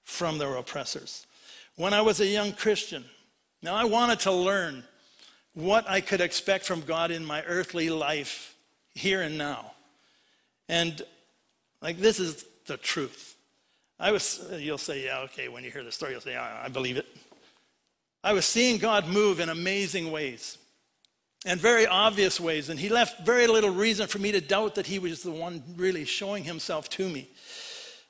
from 0.04 0.38
their 0.38 0.56
oppressors. 0.56 1.28
When 1.76 1.94
I 1.94 2.02
was 2.02 2.20
a 2.20 2.26
young 2.26 2.54
Christian, 2.54 3.04
now 3.62 3.76
I 3.76 3.84
wanted 3.84 4.22
to 4.22 4.32
learn 4.32 4.84
what 5.54 5.90
I 5.90 6.00
could 6.00 6.22
expect 6.22 6.66
from 6.66 6.82
God 6.82 7.12
in 7.12 7.26
my 7.26 7.44
earthly 7.44 7.90
life 7.90 8.56
here 8.94 9.22
and 9.22 9.38
now. 9.38 9.74
And 10.70 11.02
like 11.82 11.98
this 11.98 12.20
is 12.20 12.46
the 12.68 12.78
truth. 12.78 13.36
I 14.00 14.12
was, 14.12 14.48
you'll 14.58 14.78
say, 14.78 15.04
yeah, 15.06 15.20
okay, 15.22 15.50
when 15.50 15.64
you 15.64 15.72
hear 15.72 15.84
the 15.84 15.92
story, 15.92 16.12
you'll 16.12 16.22
say, 16.22 16.34
yeah, 16.34 16.62
I 16.64 16.70
believe 16.70 16.98
it. 16.98 17.08
I 18.24 18.34
was 18.34 18.46
seeing 18.46 18.78
God 18.78 19.08
move 19.08 19.40
in 19.40 19.50
amazing 19.50 20.12
ways 20.12 20.60
and 21.46 21.60
very 21.60 21.88
obvious 21.88 22.40
ways, 22.40 22.70
and 22.70 22.80
He 22.80 22.90
left 22.90 23.26
very 23.26 23.48
little 23.48 23.70
reason 23.70 24.08
for 24.08 24.20
me 24.20 24.32
to 24.32 24.42
doubt 24.42 24.76
that 24.76 24.88
He 24.88 25.00
was 25.00 25.24
the 25.24 25.32
one 25.32 25.64
really 25.76 26.06
showing 26.06 26.44
Himself 26.44 26.90
to 26.92 27.08
me. 27.08 27.30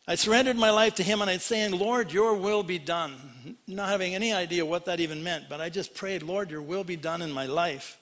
I 0.08 0.16
surrendered 0.16 0.56
my 0.56 0.70
life 0.70 0.96
to 0.96 1.04
Him 1.04 1.22
and 1.22 1.30
I'd 1.30 1.42
saying, 1.42 1.72
Lord, 1.78 2.14
your 2.14 2.34
will 2.36 2.64
be 2.64 2.80
done. 2.80 3.58
Not 3.68 3.90
having 3.90 4.16
any 4.16 4.32
idea 4.32 4.66
what 4.66 4.86
that 4.86 5.00
even 5.00 5.24
meant, 5.24 5.50
but 5.50 5.60
I 5.60 5.70
just 5.70 5.94
prayed, 5.94 6.24
Lord, 6.24 6.50
your 6.50 6.62
will 6.62 6.84
be 6.84 6.96
done 6.96 7.22
in 7.22 7.32
my 7.32 7.46
life. 7.46 7.98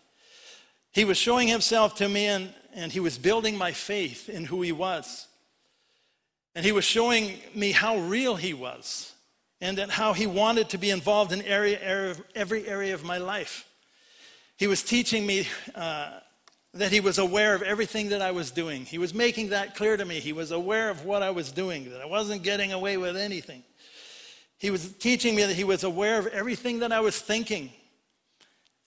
He 0.91 1.03
was 1.03 1.17
showing 1.17 1.47
Himself 1.47 1.95
to 1.95 2.07
me, 2.07 2.27
and 2.27 2.53
and 2.75 2.91
he 2.91 2.99
was 2.99 3.17
building 3.17 3.57
my 3.57 3.71
faith 3.71 4.29
in 4.29 4.45
who 4.45 4.61
he 4.61 4.73
was. 4.73 5.27
And 6.53 6.63
he 6.63 6.71
was 6.71 6.85
showing 6.85 7.39
me 7.55 7.71
how 7.71 7.97
real 7.97 8.35
he 8.35 8.53
was 8.53 9.13
and 9.61 9.77
that 9.77 9.89
how 9.89 10.13
he 10.13 10.27
wanted 10.27 10.69
to 10.69 10.77
be 10.77 10.89
involved 10.91 11.31
in 11.31 11.41
area, 11.41 12.15
every 12.35 12.67
area 12.67 12.93
of 12.93 13.03
my 13.03 13.17
life. 13.17 13.65
He 14.57 14.67
was 14.67 14.83
teaching 14.83 15.25
me 15.25 15.47
uh, 15.73 16.11
that 16.73 16.91
he 16.91 16.99
was 16.99 17.17
aware 17.17 17.55
of 17.55 17.61
everything 17.61 18.09
that 18.09 18.21
I 18.21 18.31
was 18.31 18.51
doing. 18.51 18.85
He 18.85 18.97
was 18.97 19.13
making 19.13 19.49
that 19.49 19.75
clear 19.75 19.97
to 19.97 20.05
me. 20.05 20.19
He 20.19 20.33
was 20.33 20.51
aware 20.51 20.89
of 20.89 21.05
what 21.05 21.23
I 21.23 21.31
was 21.31 21.51
doing, 21.51 21.89
that 21.91 22.01
I 22.01 22.05
wasn't 22.05 22.43
getting 22.43 22.71
away 22.71 22.97
with 22.97 23.17
anything. 23.17 23.63
He 24.57 24.71
was 24.71 24.93
teaching 24.93 25.35
me 25.35 25.43
that 25.43 25.55
he 25.55 25.63
was 25.63 25.83
aware 25.83 26.19
of 26.19 26.27
everything 26.27 26.79
that 26.79 26.91
I 26.91 27.01
was 27.01 27.19
thinking 27.19 27.71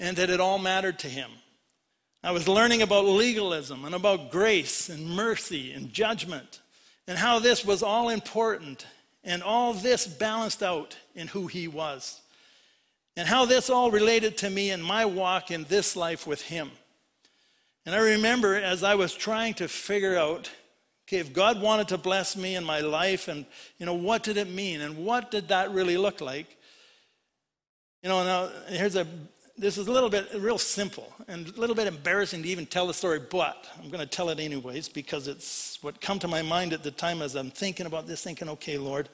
and 0.00 0.16
that 0.16 0.30
it 0.30 0.40
all 0.40 0.58
mattered 0.58 0.98
to 1.00 1.08
him. 1.08 1.30
I 2.22 2.32
was 2.32 2.48
learning 2.48 2.82
about 2.82 3.04
legalism 3.04 3.84
and 3.84 3.94
about 3.94 4.30
grace 4.30 4.88
and 4.88 5.08
mercy 5.08 5.72
and 5.72 5.92
judgment 5.92 6.60
and 7.06 7.16
how 7.16 7.38
this 7.38 7.64
was 7.64 7.82
all 7.82 8.08
important 8.08 8.86
and 9.22 9.42
all 9.42 9.72
this 9.72 10.06
balanced 10.06 10.62
out 10.62 10.96
in 11.14 11.28
who 11.28 11.46
he 11.46 11.68
was 11.68 12.20
and 13.18 13.26
how 13.26 13.44
this 13.44 13.68
all 13.68 13.90
related 13.90 14.38
to 14.38 14.48
me 14.48 14.70
in 14.70 14.80
my 14.80 15.04
walk 15.04 15.50
in 15.50 15.64
this 15.64 15.96
life 15.96 16.24
with 16.24 16.40
him. 16.40 16.70
And 17.84 17.92
I 17.92 17.98
remember 17.98 18.54
as 18.54 18.84
I 18.84 18.94
was 18.94 19.12
trying 19.12 19.54
to 19.54 19.66
figure 19.66 20.16
out, 20.16 20.48
okay, 21.04 21.16
if 21.16 21.32
God 21.32 21.60
wanted 21.60 21.88
to 21.88 21.98
bless 21.98 22.36
me 22.36 22.54
in 22.54 22.62
my 22.62 22.78
life, 22.78 23.26
and, 23.26 23.44
you 23.76 23.86
know, 23.86 23.94
what 23.94 24.22
did 24.22 24.36
it 24.36 24.48
mean? 24.48 24.82
And 24.82 24.98
what 24.98 25.32
did 25.32 25.48
that 25.48 25.72
really 25.72 25.96
look 25.96 26.20
like? 26.20 26.56
You 28.04 28.08
know, 28.08 28.22
now 28.22 28.50
here's 28.68 28.94
a, 28.94 29.04
this 29.56 29.78
is 29.78 29.88
a 29.88 29.92
little 29.92 30.10
bit 30.10 30.28
real 30.36 30.56
simple 30.56 31.12
and 31.26 31.48
a 31.48 31.60
little 31.60 31.74
bit 31.74 31.88
embarrassing 31.88 32.44
to 32.44 32.48
even 32.48 32.66
tell 32.66 32.86
the 32.86 32.94
story, 32.94 33.18
but 33.18 33.66
I'm 33.82 33.90
going 33.90 33.98
to 33.98 34.06
tell 34.06 34.28
it 34.28 34.38
anyways 34.38 34.88
because 34.88 35.26
it's 35.26 35.82
what 35.82 36.00
come 36.00 36.20
to 36.20 36.28
my 36.28 36.42
mind 36.42 36.72
at 36.72 36.84
the 36.84 36.92
time 36.92 37.20
as 37.20 37.34
I'm 37.34 37.50
thinking 37.50 37.86
about 37.86 38.06
this, 38.06 38.22
thinking, 38.22 38.48
okay, 38.50 38.78
Lord. 38.78 39.08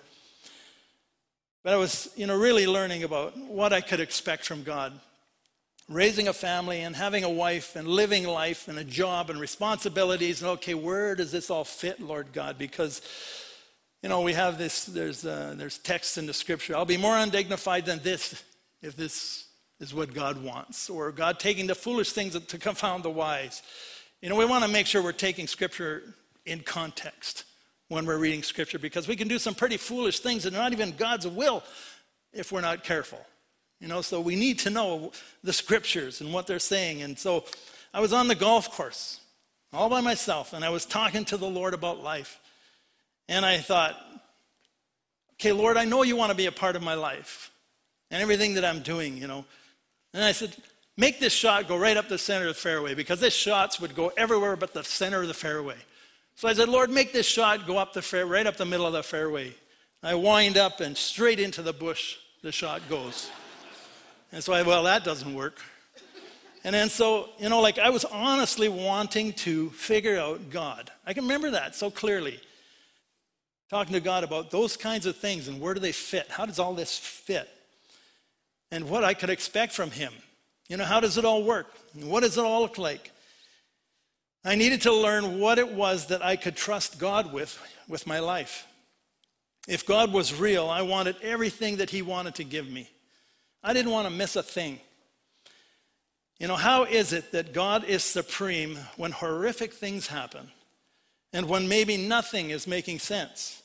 But 1.65 1.73
I 1.73 1.77
was, 1.77 2.11
you 2.15 2.27
know, 2.27 2.37
really 2.37 2.67
learning 2.67 3.05
about 3.05 3.37
what 3.39 3.73
I 3.73 3.81
could 3.81 3.99
expect 3.99 4.45
from 4.45 4.63
God. 4.63 5.01
Raising 5.89 6.29
a 6.29 6.33
family 6.35 6.83
and 6.83 6.95
having 6.95 7.25
a 7.25 7.31
wife 7.31 7.75
and 7.75 7.89
living 7.89 8.25
life 8.25 8.69
and 8.69 8.79
a 8.79 8.85
job 8.85 9.31
and 9.31 9.41
responsibilities. 9.41 10.43
And 10.43 10.51
okay, 10.53 10.75
where 10.75 11.15
does 11.15 11.33
this 11.33 11.49
all 11.49 11.65
fit, 11.65 12.01
Lord 12.01 12.33
God? 12.35 12.59
Because, 12.59 13.01
you 14.03 14.11
know, 14.11 14.21
we 14.21 14.35
have 14.35 14.59
this, 14.59 14.85
there's, 14.85 15.25
uh, 15.25 15.55
there's 15.57 15.79
texts 15.79 16.19
in 16.19 16.27
the 16.27 16.35
scripture. 16.35 16.77
I'll 16.77 16.85
be 16.85 16.99
more 16.99 17.17
undignified 17.17 17.87
than 17.87 17.99
this 18.03 18.43
if 18.83 18.95
this 18.95 19.47
is 19.81 19.95
what 19.95 20.13
God 20.13 20.43
wants, 20.43 20.91
or 20.91 21.11
God 21.13 21.41
taking 21.41 21.67
the 21.67 21.75
foolish 21.75 22.13
things 22.13 22.39
to 22.39 22.59
confound 22.59 23.03
the 23.03 23.11
wise. 23.11 23.63
You 24.21 24.29
know, 24.29 24.37
we 24.37 24.45
want 24.45 24.65
to 24.65 24.71
make 24.71 24.87
sure 24.87 25.03
we're 25.03 25.13
taking 25.13 25.47
Scripture 25.47 26.03
in 26.45 26.61
context 26.61 27.45
when 27.95 28.07
we're 28.07 28.19
reading 28.19 28.43
Scripture 28.43 28.79
because 28.79 29.09
we 29.09 29.17
can 29.17 29.29
do 29.29 29.39
some 29.39 29.55
pretty 29.55 29.77
foolish 29.77 30.21
things 30.21 30.43
that 30.43 30.53
are 30.53 30.59
not 30.59 30.73
even 30.73 30.93
God's 30.93 31.27
will 31.27 31.63
if 32.33 32.53
we're 32.53 32.61
not 32.61 32.85
careful. 32.85 33.25
You 33.81 33.89
know, 33.89 34.03
so 34.03 34.21
we 34.21 34.37
need 34.37 34.59
to 34.61 34.71
know 34.71 35.13
the 35.43 35.53
Scriptures 35.53 36.21
and 36.21 36.33
what 36.33 36.47
they're 36.47 36.59
saying. 36.59 37.03
And 37.03 37.19
so 37.19 37.45
I 37.93 38.01
was 38.01 38.13
on 38.13 38.29
the 38.29 38.35
golf 38.35 38.71
course 38.71 39.21
all 39.73 39.89
by 39.89 40.01
myself 40.01 40.53
and 40.53 40.65
I 40.65 40.71
was 40.71 40.87
talking 40.87 41.25
to 41.27 41.37
the 41.37 41.49
Lord 41.49 41.75
about 41.75 42.03
life. 42.03 42.41
And 43.29 43.45
I 43.45 43.59
thought, 43.59 43.97
okay, 45.35 45.53
Lord, 45.53 45.77
I 45.77 45.85
know 45.85 46.03
you 46.03 46.17
want 46.17 46.31
to 46.31 46.37
be 46.37 46.47
a 46.47 46.53
part 46.53 46.77
of 46.77 46.83
my 46.83 46.95
life 46.95 47.51
and 48.11 48.23
everything 48.23 48.55
that 48.55 48.65
I'm 48.65 48.81
doing, 48.81 49.17
you 49.17 49.27
know. 49.27 49.45
And 50.13 50.23
I 50.23 50.33
said, 50.33 50.55
make 50.97 51.21
this 51.21 51.33
shot 51.33 51.67
go 51.69 51.77
right 51.77 51.97
up 51.97 52.09
the 52.09 52.19
center 52.19 52.47
of 52.47 52.55
the 52.55 52.61
fairway 52.61 52.95
because 52.95 53.21
this 53.21 53.35
shots 53.35 53.81
would 53.81 53.95
go 53.95 54.13
everywhere 54.17 54.57
but 54.57 54.75
the 54.75 54.85
center 54.85 55.23
of 55.23 55.29
the 55.29 55.35
fairway. 55.35 55.77
So 56.37 56.49
I 56.49 56.53
said, 56.53 56.69
Lord, 56.69 56.91
make 56.91 57.13
this 57.13 57.27
shot 57.27 57.67
go 57.67 57.79
up 57.79 57.93
the 57.93 58.03
fair, 58.03 58.27
right 58.27 58.47
up 58.47 58.57
the 58.57 58.65
middle 58.65 58.87
of 58.87 58.93
the 58.93 59.03
fairway. 59.03 59.55
I 60.03 60.15
wind 60.15 60.57
up 60.57 60.81
and 60.81 60.97
straight 60.97 61.41
into 61.41 61.63
the 61.63 61.73
bush 61.73 62.17
the 62.43 62.53
shot 62.53 62.83
goes. 62.89 63.31
And 64.33 64.43
so 64.43 64.53
I, 64.53 64.63
well, 64.63 64.83
that 64.85 65.05
doesn't 65.05 65.33
work. 65.35 65.61
And 66.65 66.75
then 66.75 66.89
so, 66.89 67.29
you 67.39 67.49
know, 67.49 67.61
like 67.61 67.79
I 67.79 67.91
was 67.91 68.05
honestly 68.05 68.69
wanting 68.69 69.33
to 69.35 69.71
figure 69.71 70.19
out 70.19 70.51
God. 70.51 70.91
I 71.07 71.13
can 71.13 71.25
remember 71.25 71.51
that 71.53 71.75
so 71.75 71.91
clearly. 71.91 72.41
Talking 73.71 73.95
to 73.95 74.01
God 74.01 74.25
about 74.25 74.51
those 74.51 74.77
kinds 74.77 75.07
of 75.07 75.17
things 75.17 75.49
and 75.49 75.61
where 75.61 75.75
do 75.75 75.81
they 75.81 75.93
fit? 75.93 76.29
How 76.31 76.47
does 76.47 76.59
all 76.59 76.75
this 76.75 76.99
fit? 76.99 77.49
and 78.75 78.91
what 78.91 79.05
I 79.05 79.15
could 79.15 79.31
expect 79.31 79.73
from 79.73 79.93
him. 79.93 80.13
You 80.69 80.77
know, 80.77 80.85
how 80.85 80.99
does 80.99 81.17
it 81.17 81.25
all 81.25 81.45
work? 81.45 81.73
What 81.95 82.25
does 82.25 82.37
it 82.37 82.45
all 82.45 82.63
look 82.63 82.77
like? 82.77 83.13
I 84.45 84.57
needed 84.57 84.83
to 84.83 84.93
learn 84.93 85.41
what 85.41 85.59
it 85.59 85.73
was 85.73 86.07
that 86.07 86.23
I 86.23 86.37
could 86.37 86.57
trust 86.57 86.99
God 86.99 87.33
with 87.33 87.59
with 87.89 88.07
my 88.07 88.19
life. 88.19 88.67
If 89.67 89.87
God 89.87 90.13
was 90.13 90.39
real, 90.39 90.69
I 90.69 90.83
wanted 90.83 91.17
everything 91.23 91.77
that 91.77 91.91
he 91.91 92.03
wanted 92.03 92.35
to 92.37 92.45
give 92.45 92.69
me. 92.71 92.91
I 93.63 93.73
didn't 93.73 93.93
want 93.93 94.07
to 94.07 94.13
miss 94.13 94.37
a 94.37 94.43
thing. 94.43 94.81
You 96.39 96.49
know, 96.49 96.57
how 96.57 96.85
is 96.85 97.13
it 97.13 97.33
that 97.33 97.55
God 97.55 97.85
is 97.85 98.05
supreme 98.05 98.77
when 98.97 99.13
horrific 99.13 99.73
things 99.73 100.09
happen 100.09 100.51
and 101.33 101.49
when 101.49 101.67
maybe 101.67 101.97
nothing 101.97 102.51
is 102.51 102.67
making 102.67 102.99
sense? 102.99 103.63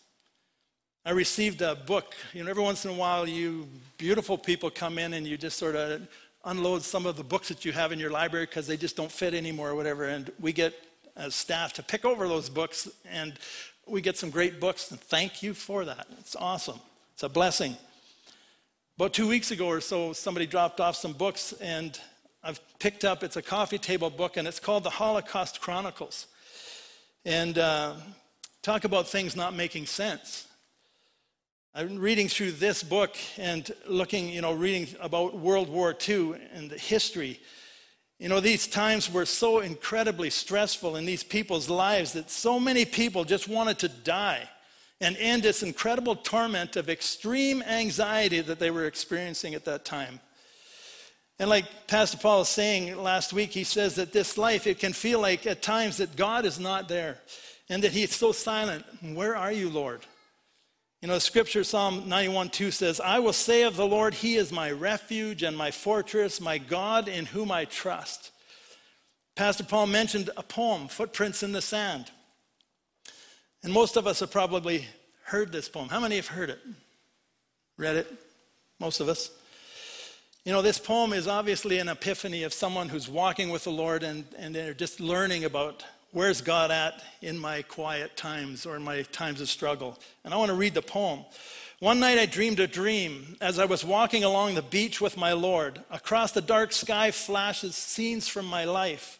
I 1.03 1.11
received 1.11 1.61
a 1.61 1.75
book. 1.75 2.15
You 2.33 2.43
know, 2.43 2.49
every 2.49 2.63
once 2.63 2.85
in 2.85 2.91
a 2.91 2.93
while, 2.93 3.27
you 3.27 3.67
beautiful 3.97 4.37
people 4.37 4.69
come 4.69 4.97
in 4.97 5.13
and 5.13 5.27
you 5.27 5.37
just 5.37 5.57
sort 5.57 5.75
of 5.75 6.07
unload 6.45 6.83
some 6.83 7.05
of 7.05 7.17
the 7.17 7.23
books 7.23 7.49
that 7.49 7.65
you 7.65 7.71
have 7.71 7.91
in 7.91 7.99
your 7.99 8.11
library 8.11 8.45
because 8.45 8.67
they 8.67 8.77
just 8.77 8.95
don't 8.95 9.11
fit 9.11 9.33
anymore 9.33 9.69
or 9.69 9.75
whatever. 9.75 10.05
And 10.05 10.31
we 10.39 10.53
get, 10.53 10.73
as 11.15 11.35
staff, 11.35 11.73
to 11.73 11.83
pick 11.83 12.05
over 12.05 12.27
those 12.27 12.49
books, 12.49 12.89
and 13.09 13.33
we 13.87 14.01
get 14.01 14.17
some 14.17 14.29
great 14.29 14.59
books. 14.59 14.91
And 14.91 14.99
thank 14.99 15.43
you 15.43 15.53
for 15.53 15.85
that. 15.85 16.07
It's 16.19 16.35
awesome. 16.35 16.79
It's 17.13 17.23
a 17.23 17.29
blessing. 17.29 17.75
About 18.97 19.13
two 19.13 19.27
weeks 19.27 19.51
ago 19.51 19.67
or 19.67 19.81
so, 19.81 20.13
somebody 20.13 20.45
dropped 20.45 20.79
off 20.79 20.95
some 20.95 21.13
books, 21.13 21.53
and 21.61 21.99
I've 22.43 22.59
picked 22.79 23.05
up. 23.05 23.23
It's 23.23 23.37
a 23.37 23.41
coffee 23.41 23.77
table 23.77 24.09
book, 24.09 24.37
and 24.37 24.47
it's 24.47 24.59
called 24.59 24.83
The 24.83 24.89
Holocaust 24.89 25.61
Chronicles. 25.61 26.27
And 27.25 27.57
uh, 27.57 27.95
talk 28.61 28.83
about 28.83 29.07
things 29.07 29.35
not 29.35 29.55
making 29.55 29.85
sense. 29.85 30.48
I'm 31.75 31.99
reading 31.99 32.27
through 32.27 32.53
this 32.53 32.81
book 32.81 33.15
and 33.37 33.71
looking, 33.87 34.29
you 34.29 34.41
know, 34.41 34.53
reading 34.53 34.87
about 34.99 35.37
World 35.37 35.69
War 35.69 35.95
II 36.07 36.33
and 36.51 36.67
the 36.67 36.79
history. 36.79 37.39
You 38.17 38.27
know, 38.27 38.39
these 38.39 38.65
times 38.65 39.11
were 39.11 39.27
so 39.27 39.59
incredibly 39.59 40.31
stressful 40.31 40.95
in 40.95 41.05
these 41.05 41.23
people's 41.23 41.69
lives 41.69 42.13
that 42.13 42.31
so 42.31 42.59
many 42.59 42.85
people 42.85 43.23
just 43.23 43.47
wanted 43.47 43.77
to 43.79 43.87
die 43.87 44.49
and 44.99 45.15
end 45.17 45.43
this 45.43 45.61
incredible 45.61 46.15
torment 46.15 46.75
of 46.75 46.89
extreme 46.89 47.61
anxiety 47.61 48.41
that 48.41 48.57
they 48.57 48.71
were 48.71 48.87
experiencing 48.87 49.53
at 49.53 49.65
that 49.65 49.85
time. 49.85 50.19
And 51.37 51.51
like 51.51 51.87
Pastor 51.87 52.17
Paul 52.17 52.39
was 52.39 52.49
saying 52.49 52.97
last 52.97 53.31
week, 53.31 53.51
he 53.51 53.63
says 53.63 53.93
that 53.95 54.11
this 54.11 54.39
life, 54.39 54.65
it 54.65 54.79
can 54.79 54.91
feel 54.91 55.21
like 55.21 55.45
at 55.45 55.61
times 55.61 55.97
that 55.97 56.15
God 56.15 56.45
is 56.45 56.59
not 56.59 56.89
there 56.89 57.19
and 57.69 57.83
that 57.83 57.91
he's 57.91 58.15
so 58.15 58.31
silent. 58.31 58.83
Where 59.13 59.37
are 59.37 59.51
you, 59.51 59.69
Lord? 59.69 60.03
You 61.01 61.07
know, 61.07 61.13
the 61.13 61.21
scripture, 61.21 61.63
Psalm 61.63 62.09
91 62.09 62.49
2 62.49 62.71
says, 62.71 62.99
I 62.99 63.19
will 63.19 63.33
say 63.33 63.63
of 63.63 63.77
the 63.77 63.87
Lord, 63.87 64.13
He 64.13 64.35
is 64.35 64.51
my 64.51 64.69
refuge 64.69 65.43
and 65.43 65.55
my 65.55 65.71
fortress, 65.71 66.41
my 66.41 66.57
God 66.57 67.07
in 67.07 67.25
whom 67.25 67.51
I 67.51 67.65
trust. 67.65 68.31
Pastor 69.35 69.63
Paul 69.63 69.87
mentioned 69.87 70.29
a 70.35 70.43
poem, 70.43 70.89
Footprints 70.89 71.43
in 71.43 71.53
the 71.53 71.61
Sand. 71.61 72.11
And 73.63 73.71
most 73.71 73.95
of 73.95 74.07
us 74.07 74.19
have 74.19 74.31
probably 74.31 74.85
heard 75.23 75.53
this 75.53 75.69
poem. 75.69 75.87
How 75.87 76.01
many 76.01 76.17
have 76.17 76.27
heard 76.27 76.49
it? 76.49 76.59
Read 77.77 77.95
it? 77.95 78.11
Most 78.79 78.99
of 78.99 79.07
us. 79.07 79.31
You 80.43 80.51
know, 80.51 80.61
this 80.61 80.79
poem 80.79 81.13
is 81.13 81.27
obviously 81.27 81.79
an 81.79 81.87
epiphany 81.87 82.43
of 82.43 82.53
someone 82.53 82.89
who's 82.89 83.07
walking 83.07 83.49
with 83.49 83.63
the 83.63 83.71
Lord 83.71 84.03
and, 84.03 84.25
and 84.37 84.53
they're 84.53 84.73
just 84.73 84.99
learning 84.99 85.45
about 85.45 85.85
where's 86.11 86.41
God 86.41 86.71
at 86.71 87.03
in 87.21 87.37
my 87.37 87.61
quiet 87.61 88.15
times 88.17 88.65
or 88.65 88.75
in 88.75 88.83
my 88.83 89.03
times 89.03 89.41
of 89.41 89.49
struggle? 89.49 89.97
And 90.23 90.33
I 90.33 90.37
want 90.37 90.49
to 90.49 90.55
read 90.55 90.73
the 90.73 90.81
poem. 90.81 91.25
One 91.79 91.99
night 92.01 92.17
I 92.17 92.25
dreamed 92.25 92.59
a 92.59 92.67
dream 92.67 93.37
as 93.39 93.57
I 93.57 93.65
was 93.65 93.85
walking 93.85 94.23
along 94.25 94.55
the 94.55 94.61
beach 94.61 94.99
with 94.99 95.15
my 95.15 95.31
Lord. 95.31 95.81
Across 95.89 96.33
the 96.33 96.41
dark 96.41 96.73
sky 96.73 97.11
flashes 97.11 97.75
scenes 97.75 98.27
from 98.27 98.45
my 98.45 98.65
life. 98.65 99.17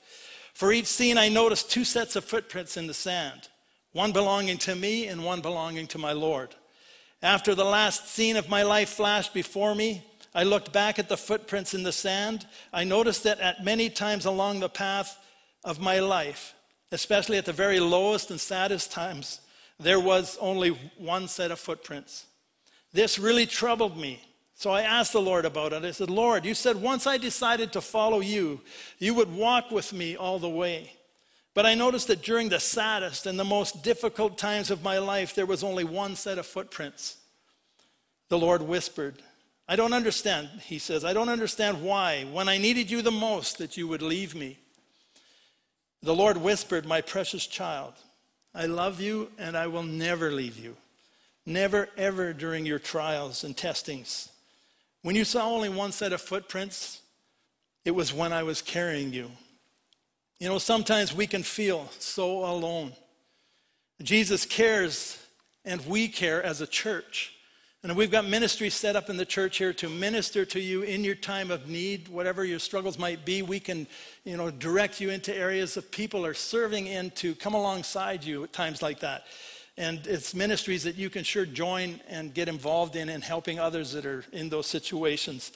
For 0.53 0.73
each 0.73 0.87
scene, 0.87 1.17
I 1.17 1.29
noticed 1.29 1.71
two 1.71 1.85
sets 1.85 2.17
of 2.17 2.25
footprints 2.25 2.75
in 2.75 2.87
the 2.87 2.93
sand, 2.93 3.47
one 3.93 4.11
belonging 4.11 4.57
to 4.57 4.75
me 4.75 5.07
and 5.07 5.23
one 5.23 5.39
belonging 5.39 5.87
to 5.87 5.97
my 5.97 6.11
Lord. 6.11 6.53
After 7.21 7.55
the 7.55 7.63
last 7.63 8.09
scene 8.09 8.35
of 8.35 8.49
my 8.49 8.63
life 8.63 8.89
flashed 8.89 9.33
before 9.33 9.73
me, 9.73 10.03
I 10.35 10.43
looked 10.43 10.73
back 10.73 10.99
at 10.99 11.07
the 11.07 11.15
footprints 11.15 11.73
in 11.73 11.83
the 11.83 11.93
sand. 11.93 12.45
I 12.73 12.83
noticed 12.83 13.23
that 13.23 13.39
at 13.39 13.63
many 13.63 13.89
times 13.89 14.25
along 14.25 14.59
the 14.59 14.67
path 14.67 15.17
of 15.63 15.79
my 15.79 15.99
life, 15.99 16.53
especially 16.91 17.37
at 17.37 17.45
the 17.45 17.53
very 17.53 17.79
lowest 17.79 18.31
and 18.31 18.39
saddest 18.39 18.91
times, 18.91 19.41
there 19.79 19.99
was 19.99 20.37
only 20.41 20.69
one 20.97 21.27
set 21.27 21.51
of 21.51 21.59
footprints. 21.59 22.25
This 22.91 23.19
really 23.19 23.45
troubled 23.45 23.97
me. 23.97 24.21
So 24.55 24.71
I 24.71 24.81
asked 24.81 25.13
the 25.13 25.21
Lord 25.21 25.45
about 25.45 25.71
it. 25.71 25.85
I 25.85 25.91
said, 25.91 26.09
Lord, 26.09 26.43
you 26.43 26.53
said 26.53 26.75
once 26.75 27.07
I 27.07 27.17
decided 27.17 27.71
to 27.73 27.81
follow 27.81 28.19
you, 28.19 28.59
you 28.97 29.13
would 29.13 29.33
walk 29.33 29.71
with 29.71 29.93
me 29.93 30.17
all 30.17 30.37
the 30.37 30.49
way. 30.49 30.91
But 31.53 31.65
I 31.65 31.75
noticed 31.75 32.07
that 32.07 32.21
during 32.21 32.49
the 32.49 32.59
saddest 32.59 33.25
and 33.25 33.39
the 33.39 33.45
most 33.45 33.83
difficult 33.83 34.37
times 34.37 34.69
of 34.69 34.83
my 34.83 34.97
life, 34.97 35.33
there 35.33 35.45
was 35.45 35.63
only 35.63 35.83
one 35.83 36.15
set 36.15 36.37
of 36.37 36.45
footprints. 36.45 37.17
The 38.27 38.37
Lord 38.37 38.61
whispered, 38.61 39.21
I 39.67 39.75
don't 39.75 39.93
understand, 39.93 40.49
he 40.65 40.79
says. 40.79 41.05
I 41.05 41.13
don't 41.13 41.29
understand 41.29 41.81
why, 41.81 42.25
when 42.25 42.49
I 42.49 42.57
needed 42.57 42.91
you 42.91 43.01
the 43.01 43.11
most, 43.11 43.59
that 43.59 43.77
you 43.77 43.87
would 43.87 44.01
leave 44.01 44.35
me. 44.35 44.59
The 46.01 46.15
Lord 46.15 46.37
whispered, 46.37 46.85
My 46.85 47.01
precious 47.01 47.45
child, 47.45 47.93
I 48.53 48.65
love 48.65 49.01
you 49.01 49.31
and 49.37 49.57
I 49.57 49.67
will 49.67 49.83
never 49.83 50.31
leave 50.31 50.57
you. 50.57 50.75
Never, 51.45 51.89
ever 51.97 52.33
during 52.33 52.65
your 52.65 52.79
trials 52.79 53.43
and 53.43 53.55
testings. 53.55 54.29
When 55.01 55.15
you 55.15 55.25
saw 55.25 55.49
only 55.49 55.69
one 55.69 55.91
set 55.91 56.13
of 56.13 56.21
footprints, 56.21 57.01
it 57.85 57.91
was 57.91 58.13
when 58.13 58.33
I 58.33 58.43
was 58.43 58.61
carrying 58.61 59.13
you. 59.13 59.31
You 60.39 60.47
know, 60.47 60.57
sometimes 60.57 61.13
we 61.13 61.27
can 61.27 61.43
feel 61.43 61.89
so 61.99 62.45
alone. 62.45 62.93
Jesus 64.01 64.45
cares, 64.45 65.17
and 65.65 65.85
we 65.85 66.07
care 66.07 66.41
as 66.41 66.61
a 66.61 66.67
church. 66.67 67.33
And 67.81 67.95
we've 67.95 68.11
got 68.11 68.27
ministries 68.27 68.73
set 68.73 68.97
up 68.97 69.09
in 69.09 69.15
the 69.15 69.25
church 69.25 69.57
here 69.57 69.71
to 69.73 69.87
minister 69.87 70.43
to 70.43 70.59
you 70.59 70.81
in 70.81 71.05
your 71.05 71.15
time 71.15 71.49
of 71.49 71.69
need, 71.69 72.09
whatever 72.09 72.43
your 72.43 72.59
struggles 72.59 72.99
might 72.99 73.23
be. 73.23 73.41
We 73.41 73.61
can, 73.61 73.87
you 74.25 74.35
know, 74.35 74.51
direct 74.51 74.99
you 74.99 75.11
into 75.11 75.33
areas 75.33 75.75
that 75.75 75.89
people 75.89 76.25
are 76.25 76.33
serving 76.33 76.87
in 76.87 77.11
to 77.11 77.35
come 77.35 77.53
alongside 77.53 78.25
you 78.25 78.43
at 78.43 78.51
times 78.51 78.81
like 78.81 78.99
that. 78.99 79.23
And 79.77 80.05
it's 80.07 80.35
ministries 80.35 80.83
that 80.83 80.97
you 80.97 81.09
can 81.09 81.23
sure 81.23 81.45
join 81.45 82.01
and 82.09 82.33
get 82.33 82.49
involved 82.49 82.97
in 82.97 83.07
and 83.07 83.23
helping 83.23 83.59
others 83.59 83.93
that 83.93 84.05
are 84.05 84.25
in 84.33 84.49
those 84.49 84.67
situations. 84.67 85.53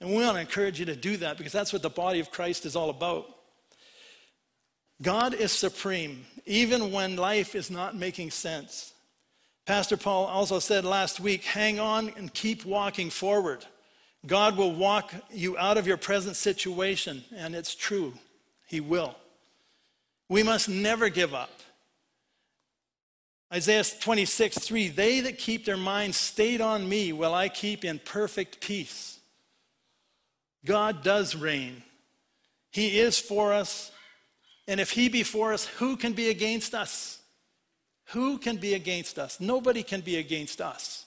And 0.00 0.10
we 0.10 0.22
want 0.22 0.36
to 0.36 0.40
encourage 0.40 0.78
you 0.78 0.86
to 0.86 0.94
do 0.94 1.16
that 1.16 1.36
because 1.38 1.52
that's 1.52 1.72
what 1.72 1.82
the 1.82 1.90
body 1.90 2.20
of 2.20 2.30
Christ 2.30 2.66
is 2.66 2.76
all 2.76 2.88
about. 2.88 3.26
God 5.02 5.34
is 5.34 5.50
supreme, 5.50 6.24
even 6.46 6.92
when 6.92 7.16
life 7.16 7.56
is 7.56 7.68
not 7.68 7.96
making 7.96 8.30
sense. 8.30 8.93
Pastor 9.66 9.96
Paul 9.96 10.26
also 10.26 10.58
said 10.58 10.84
last 10.84 11.20
week 11.20 11.44
hang 11.44 11.80
on 11.80 12.12
and 12.16 12.32
keep 12.32 12.64
walking 12.64 13.10
forward. 13.10 13.64
God 14.26 14.56
will 14.56 14.72
walk 14.72 15.12
you 15.30 15.56
out 15.58 15.78
of 15.78 15.86
your 15.86 15.96
present 15.96 16.36
situation, 16.36 17.24
and 17.34 17.54
it's 17.54 17.74
true. 17.74 18.14
He 18.66 18.80
will. 18.80 19.14
We 20.28 20.42
must 20.42 20.68
never 20.68 21.08
give 21.08 21.34
up. 21.34 21.50
Isaiah 23.52 23.84
26, 23.84 24.58
3 24.58 24.88
They 24.88 25.20
that 25.20 25.38
keep 25.38 25.64
their 25.64 25.76
minds 25.76 26.16
stayed 26.16 26.60
on 26.60 26.88
me 26.88 27.12
will 27.12 27.34
I 27.34 27.48
keep 27.48 27.84
in 27.84 27.98
perfect 27.98 28.60
peace. 28.60 29.18
God 30.64 31.02
does 31.02 31.36
reign. 31.36 31.82
He 32.70 32.98
is 32.98 33.18
for 33.18 33.52
us. 33.52 33.92
And 34.66 34.80
if 34.80 34.90
He 34.90 35.08
be 35.08 35.22
for 35.22 35.52
us, 35.52 35.66
who 35.66 35.96
can 35.96 36.14
be 36.14 36.30
against 36.30 36.74
us? 36.74 37.20
Who 38.08 38.38
can 38.38 38.56
be 38.56 38.74
against 38.74 39.18
us? 39.18 39.40
Nobody 39.40 39.82
can 39.82 40.00
be 40.00 40.16
against 40.16 40.60
us. 40.60 41.06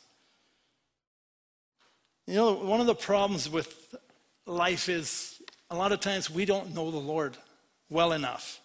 You 2.26 2.36
know, 2.36 2.54
one 2.54 2.82
of 2.82 2.88
the 2.88 2.96
problems 2.96 3.50
with 3.50 3.96
life 4.46 4.90
is 4.90 5.42
a 5.70 5.76
lot 5.76 5.92
of 5.92 6.00
times 6.00 6.30
we 6.30 6.46
don't 6.46 6.74
know 6.74 6.92
the 6.92 6.98
Lord 6.98 7.38
well 7.90 8.12
enough. 8.12 8.60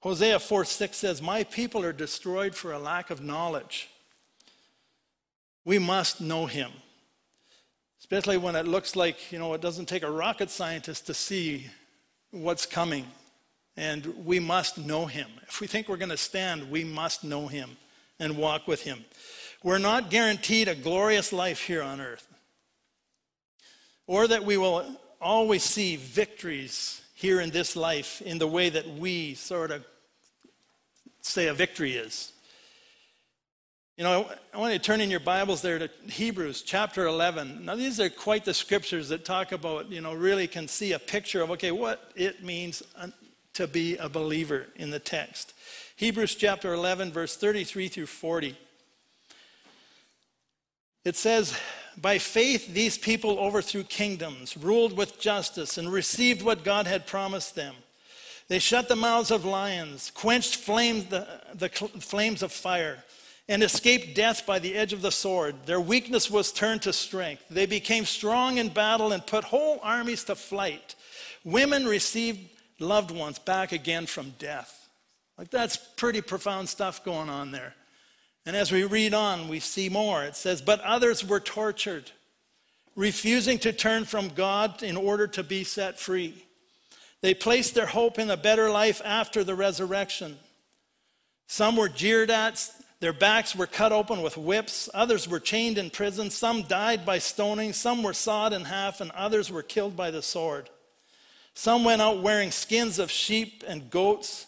Hosea 0.00 0.38
4 0.38 0.64
6 0.64 0.96
says, 0.96 1.22
My 1.22 1.44
people 1.44 1.84
are 1.84 1.92
destroyed 1.92 2.54
for 2.54 2.72
a 2.72 2.78
lack 2.78 3.10
of 3.10 3.22
knowledge. 3.22 3.88
We 5.64 5.78
must 5.78 6.20
know 6.20 6.46
him. 6.46 6.70
Especially 8.00 8.36
when 8.36 8.56
it 8.56 8.66
looks 8.66 8.96
like, 8.96 9.30
you 9.30 9.38
know, 9.38 9.54
it 9.54 9.60
doesn't 9.60 9.86
take 9.86 10.02
a 10.02 10.10
rocket 10.10 10.50
scientist 10.50 11.06
to 11.06 11.14
see 11.14 11.66
what's 12.32 12.66
coming. 12.66 13.06
And 13.76 14.24
we 14.26 14.38
must 14.38 14.76
know 14.76 15.06
him. 15.06 15.28
If 15.48 15.60
we 15.60 15.66
think 15.66 15.88
we're 15.88 15.96
going 15.96 16.10
to 16.10 16.16
stand, 16.16 16.70
we 16.70 16.84
must 16.84 17.24
know 17.24 17.46
him 17.48 17.78
and 18.20 18.36
walk 18.36 18.68
with 18.68 18.82
him. 18.82 19.04
We're 19.62 19.78
not 19.78 20.10
guaranteed 20.10 20.68
a 20.68 20.74
glorious 20.74 21.32
life 21.32 21.62
here 21.62 21.82
on 21.82 22.00
earth, 22.00 22.26
or 24.06 24.26
that 24.28 24.44
we 24.44 24.56
will 24.56 24.84
always 25.20 25.62
see 25.62 25.96
victories 25.96 27.00
here 27.14 27.40
in 27.40 27.50
this 27.50 27.76
life 27.76 28.20
in 28.22 28.38
the 28.38 28.46
way 28.46 28.68
that 28.68 28.88
we 28.98 29.34
sort 29.34 29.70
of 29.70 29.84
say 31.20 31.46
a 31.46 31.54
victory 31.54 31.92
is. 31.92 32.32
You 33.96 34.04
know, 34.04 34.28
I 34.52 34.58
want 34.58 34.72
you 34.72 34.78
to 34.78 34.84
turn 34.84 35.00
in 35.00 35.10
your 35.10 35.20
Bibles 35.20 35.62
there 35.62 35.78
to 35.78 35.88
Hebrews 36.08 36.62
chapter 36.62 37.06
11. 37.06 37.64
Now, 37.64 37.76
these 37.76 38.00
are 38.00 38.10
quite 38.10 38.44
the 38.44 38.54
scriptures 38.54 39.10
that 39.10 39.24
talk 39.24 39.52
about, 39.52 39.90
you 39.90 40.00
know, 40.00 40.12
really 40.14 40.48
can 40.48 40.66
see 40.66 40.92
a 40.92 40.98
picture 40.98 41.42
of, 41.42 41.50
okay, 41.52 41.70
what 41.70 42.10
it 42.16 42.42
means 42.42 42.82
to 43.54 43.66
be 43.66 43.96
a 43.96 44.08
believer 44.08 44.66
in 44.76 44.90
the 44.90 44.98
text. 44.98 45.54
Hebrews 45.96 46.34
chapter 46.34 46.72
11, 46.72 47.12
verse 47.12 47.36
33 47.36 47.88
through 47.88 48.06
40. 48.06 48.56
It 51.04 51.16
says, 51.16 51.56
By 52.00 52.18
faith, 52.18 52.72
these 52.72 52.96
people 52.96 53.38
overthrew 53.38 53.84
kingdoms, 53.84 54.56
ruled 54.56 54.96
with 54.96 55.20
justice, 55.20 55.78
and 55.78 55.92
received 55.92 56.42
what 56.42 56.64
God 56.64 56.86
had 56.86 57.06
promised 57.06 57.54
them. 57.54 57.74
They 58.48 58.58
shut 58.58 58.88
the 58.88 58.96
mouths 58.96 59.30
of 59.30 59.44
lions, 59.44 60.10
quenched 60.10 60.56
flames, 60.56 61.06
the, 61.06 61.26
the 61.54 61.68
flames 61.68 62.42
of 62.42 62.52
fire, 62.52 63.02
and 63.48 63.62
escaped 63.62 64.14
death 64.14 64.46
by 64.46 64.58
the 64.58 64.74
edge 64.74 64.92
of 64.92 65.02
the 65.02 65.10
sword. 65.10 65.54
Their 65.66 65.80
weakness 65.80 66.30
was 66.30 66.52
turned 66.52 66.82
to 66.82 66.92
strength. 66.92 67.44
They 67.50 67.66
became 67.66 68.04
strong 68.04 68.58
in 68.58 68.68
battle 68.68 69.12
and 69.12 69.26
put 69.26 69.44
whole 69.44 69.80
armies 69.82 70.24
to 70.24 70.34
flight. 70.34 70.94
Women 71.44 71.86
received 71.86 72.51
loved 72.82 73.10
ones 73.10 73.38
back 73.38 73.72
again 73.72 74.06
from 74.06 74.34
death. 74.38 74.88
Like 75.38 75.50
that's 75.50 75.76
pretty 75.76 76.20
profound 76.20 76.68
stuff 76.68 77.04
going 77.04 77.30
on 77.30 77.50
there. 77.50 77.74
And 78.44 78.56
as 78.56 78.72
we 78.72 78.84
read 78.84 79.14
on, 79.14 79.48
we 79.48 79.60
see 79.60 79.88
more. 79.88 80.24
It 80.24 80.36
says, 80.36 80.60
But 80.60 80.80
others 80.80 81.24
were 81.24 81.40
tortured, 81.40 82.10
refusing 82.96 83.58
to 83.60 83.72
turn 83.72 84.04
from 84.04 84.28
God 84.30 84.82
in 84.82 84.96
order 84.96 85.26
to 85.28 85.42
be 85.42 85.64
set 85.64 85.98
free. 85.98 86.44
They 87.20 87.34
placed 87.34 87.74
their 87.74 87.86
hope 87.86 88.18
in 88.18 88.30
a 88.30 88.36
better 88.36 88.68
life 88.68 89.00
after 89.04 89.44
the 89.44 89.54
resurrection. 89.54 90.38
Some 91.46 91.76
were 91.76 91.88
jeered 91.88 92.30
at, 92.30 92.68
their 92.98 93.12
backs 93.12 93.54
were 93.54 93.66
cut 93.66 93.92
open 93.92 94.22
with 94.22 94.36
whips, 94.36 94.88
others 94.94 95.28
were 95.28 95.40
chained 95.40 95.78
in 95.78 95.90
prison, 95.90 96.30
some 96.30 96.62
died 96.62 97.04
by 97.04 97.18
stoning, 97.18 97.72
some 97.72 98.02
were 98.02 98.12
sawed 98.12 98.52
in 98.52 98.64
half, 98.64 99.00
and 99.00 99.10
others 99.12 99.50
were 99.50 99.62
killed 99.62 99.96
by 99.96 100.10
the 100.10 100.22
sword. 100.22 100.70
Some 101.54 101.84
went 101.84 102.02
out 102.02 102.22
wearing 102.22 102.50
skins 102.50 102.98
of 102.98 103.10
sheep 103.10 103.62
and 103.66 103.90
goats, 103.90 104.46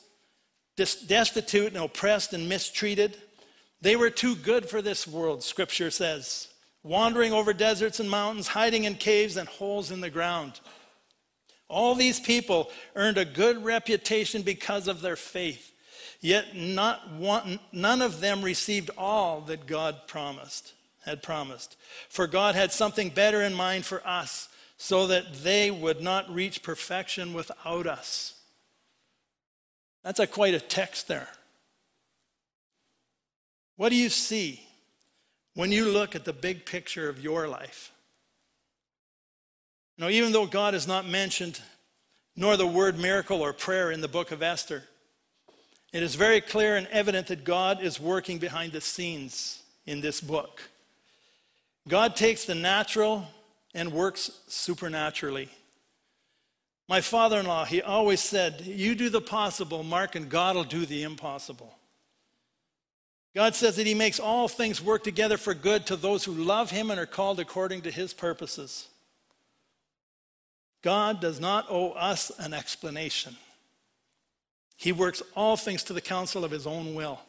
destitute 0.76 1.74
and 1.74 1.84
oppressed 1.84 2.32
and 2.32 2.48
mistreated. 2.48 3.16
They 3.80 3.96
were 3.96 4.10
too 4.10 4.34
good 4.34 4.68
for 4.68 4.80
this 4.80 5.06
world, 5.06 5.42
scripture 5.42 5.90
says, 5.90 6.48
wandering 6.82 7.32
over 7.32 7.52
deserts 7.52 8.00
and 8.00 8.08
mountains, 8.08 8.48
hiding 8.48 8.84
in 8.84 8.94
caves 8.94 9.36
and 9.36 9.48
holes 9.48 9.90
in 9.90 10.00
the 10.00 10.10
ground. 10.10 10.60
All 11.68 11.94
these 11.94 12.20
people 12.20 12.70
earned 12.94 13.18
a 13.18 13.24
good 13.24 13.64
reputation 13.64 14.42
because 14.42 14.88
of 14.88 15.00
their 15.00 15.16
faith, 15.16 15.72
yet 16.20 16.56
not 16.56 17.12
one, 17.12 17.58
none 17.72 18.00
of 18.00 18.20
them 18.20 18.42
received 18.42 18.90
all 18.96 19.42
that 19.42 19.66
God 19.66 20.06
promised, 20.06 20.72
had 21.04 21.22
promised. 21.22 21.76
For 22.08 22.26
God 22.26 22.54
had 22.54 22.72
something 22.72 23.10
better 23.10 23.42
in 23.42 23.54
mind 23.54 23.84
for 23.84 24.06
us 24.06 24.48
so 24.84 25.06
that 25.06 25.32
they 25.42 25.70
would 25.70 26.02
not 26.02 26.28
reach 26.28 26.62
perfection 26.62 27.32
without 27.32 27.86
us. 27.86 28.34
That's 30.02 30.20
a 30.20 30.26
quite 30.26 30.52
a 30.52 30.60
text 30.60 31.08
there. 31.08 31.28
What 33.76 33.88
do 33.88 33.96
you 33.96 34.10
see 34.10 34.60
when 35.54 35.72
you 35.72 35.86
look 35.86 36.14
at 36.14 36.26
the 36.26 36.34
big 36.34 36.66
picture 36.66 37.08
of 37.08 37.18
your 37.18 37.48
life? 37.48 37.92
Now, 39.96 40.10
even 40.10 40.32
though 40.32 40.44
God 40.44 40.74
is 40.74 40.86
not 40.86 41.08
mentioned, 41.08 41.62
nor 42.36 42.58
the 42.58 42.66
word 42.66 42.98
miracle 42.98 43.40
or 43.40 43.54
prayer 43.54 43.90
in 43.90 44.02
the 44.02 44.06
book 44.06 44.32
of 44.32 44.42
Esther, 44.42 44.82
it 45.94 46.02
is 46.02 46.14
very 46.14 46.42
clear 46.42 46.76
and 46.76 46.86
evident 46.88 47.28
that 47.28 47.44
God 47.44 47.80
is 47.80 47.98
working 47.98 48.36
behind 48.36 48.72
the 48.72 48.82
scenes 48.82 49.62
in 49.86 50.02
this 50.02 50.20
book. 50.20 50.60
God 51.88 52.16
takes 52.16 52.44
the 52.44 52.54
natural 52.54 53.28
and 53.74 53.92
works 53.92 54.30
supernaturally. 54.46 55.48
My 56.88 57.00
father 57.00 57.40
in 57.40 57.46
law, 57.46 57.64
he 57.64 57.82
always 57.82 58.20
said, 58.20 58.62
You 58.62 58.94
do 58.94 59.08
the 59.08 59.20
possible, 59.20 59.82
Mark, 59.82 60.14
and 60.14 60.28
God 60.28 60.56
will 60.56 60.64
do 60.64 60.86
the 60.86 61.02
impossible. 61.02 61.76
God 63.34 63.56
says 63.56 63.76
that 63.76 63.86
He 63.86 63.94
makes 63.94 64.20
all 64.20 64.46
things 64.46 64.80
work 64.80 65.02
together 65.02 65.36
for 65.36 65.54
good 65.54 65.86
to 65.86 65.96
those 65.96 66.24
who 66.24 66.32
love 66.32 66.70
Him 66.70 66.90
and 66.90 67.00
are 67.00 67.06
called 67.06 67.40
according 67.40 67.82
to 67.82 67.90
His 67.90 68.14
purposes. 68.14 68.88
God 70.82 71.20
does 71.20 71.40
not 71.40 71.66
owe 71.68 71.90
us 71.92 72.30
an 72.38 72.54
explanation. 72.54 73.36
He 74.76 74.92
works 74.92 75.22
all 75.34 75.56
things 75.56 75.82
to 75.84 75.92
the 75.92 76.00
counsel 76.00 76.44
of 76.44 76.52
His 76.52 76.66
own 76.66 76.94
will. 76.94 77.20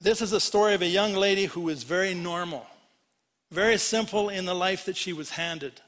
This 0.00 0.22
is 0.22 0.32
a 0.32 0.40
story 0.40 0.74
of 0.74 0.82
a 0.82 0.86
young 0.86 1.12
lady 1.14 1.46
who 1.46 1.68
is 1.68 1.82
very 1.82 2.14
normal. 2.14 2.66
Very 3.50 3.78
simple 3.78 4.28
in 4.28 4.44
the 4.44 4.54
life 4.54 4.84
that 4.84 4.96
she 4.96 5.12
was 5.12 5.30
handed. 5.30 5.80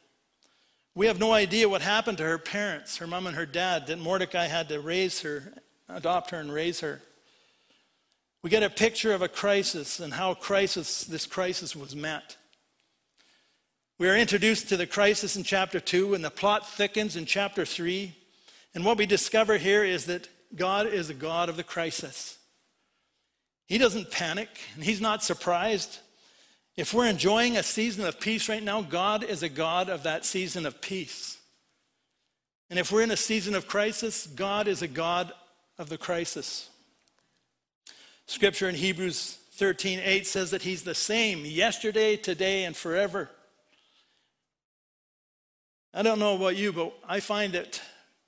We 0.94 1.06
have 1.06 1.18
no 1.18 1.32
idea 1.32 1.68
what 1.68 1.82
happened 1.82 2.18
to 2.18 2.24
her 2.24 2.38
parents, 2.38 2.96
her 2.96 3.06
mom 3.06 3.26
and 3.26 3.36
her 3.36 3.46
dad, 3.46 3.86
that 3.86 3.98
Mordecai 3.98 4.46
had 4.46 4.68
to 4.70 4.80
raise 4.80 5.20
her, 5.20 5.52
adopt 5.88 6.30
her, 6.30 6.38
and 6.38 6.52
raise 6.52 6.80
her. 6.80 7.00
We 8.42 8.50
get 8.50 8.62
a 8.62 8.70
picture 8.70 9.12
of 9.12 9.22
a 9.22 9.28
crisis 9.28 10.00
and 10.00 10.14
how 10.14 10.34
crisis, 10.34 11.04
this 11.04 11.26
crisis 11.26 11.76
was 11.76 11.94
met. 11.94 12.36
We 13.98 14.08
are 14.08 14.16
introduced 14.16 14.70
to 14.70 14.78
the 14.78 14.86
crisis 14.86 15.36
in 15.36 15.42
chapter 15.42 15.78
2, 15.78 16.14
and 16.14 16.24
the 16.24 16.30
plot 16.30 16.66
thickens 16.66 17.16
in 17.16 17.26
chapter 17.26 17.66
3. 17.66 18.16
And 18.74 18.84
what 18.84 18.96
we 18.96 19.04
discover 19.04 19.58
here 19.58 19.84
is 19.84 20.06
that 20.06 20.28
God 20.56 20.86
is 20.86 21.10
a 21.10 21.14
God 21.14 21.50
of 21.50 21.56
the 21.56 21.62
crisis. 21.62 22.38
He 23.66 23.76
doesn't 23.76 24.10
panic, 24.10 24.48
and 24.74 24.82
He's 24.82 25.02
not 25.02 25.22
surprised. 25.22 25.98
If 26.76 26.94
we're 26.94 27.06
enjoying 27.06 27.56
a 27.56 27.62
season 27.62 28.06
of 28.06 28.20
peace 28.20 28.48
right 28.48 28.62
now, 28.62 28.82
God 28.82 29.24
is 29.24 29.42
a 29.42 29.48
God 29.48 29.88
of 29.88 30.04
that 30.04 30.24
season 30.24 30.66
of 30.66 30.80
peace. 30.80 31.38
And 32.70 32.78
if 32.78 32.92
we're 32.92 33.02
in 33.02 33.10
a 33.10 33.16
season 33.16 33.54
of 33.54 33.66
crisis, 33.66 34.26
God 34.26 34.68
is 34.68 34.80
a 34.80 34.88
God 34.88 35.32
of 35.78 35.88
the 35.88 35.98
crisis. 35.98 36.70
Scripture 38.26 38.68
in 38.68 38.76
Hebrews 38.76 39.38
13 39.54 40.00
8 40.02 40.26
says 40.26 40.52
that 40.52 40.62
He's 40.62 40.84
the 40.84 40.94
same 40.94 41.44
yesterday, 41.44 42.16
today, 42.16 42.64
and 42.64 42.76
forever. 42.76 43.28
I 45.92 46.02
don't 46.02 46.20
know 46.20 46.36
about 46.36 46.56
you, 46.56 46.72
but 46.72 46.92
I 47.08 47.18
find 47.18 47.52
that 47.54 47.82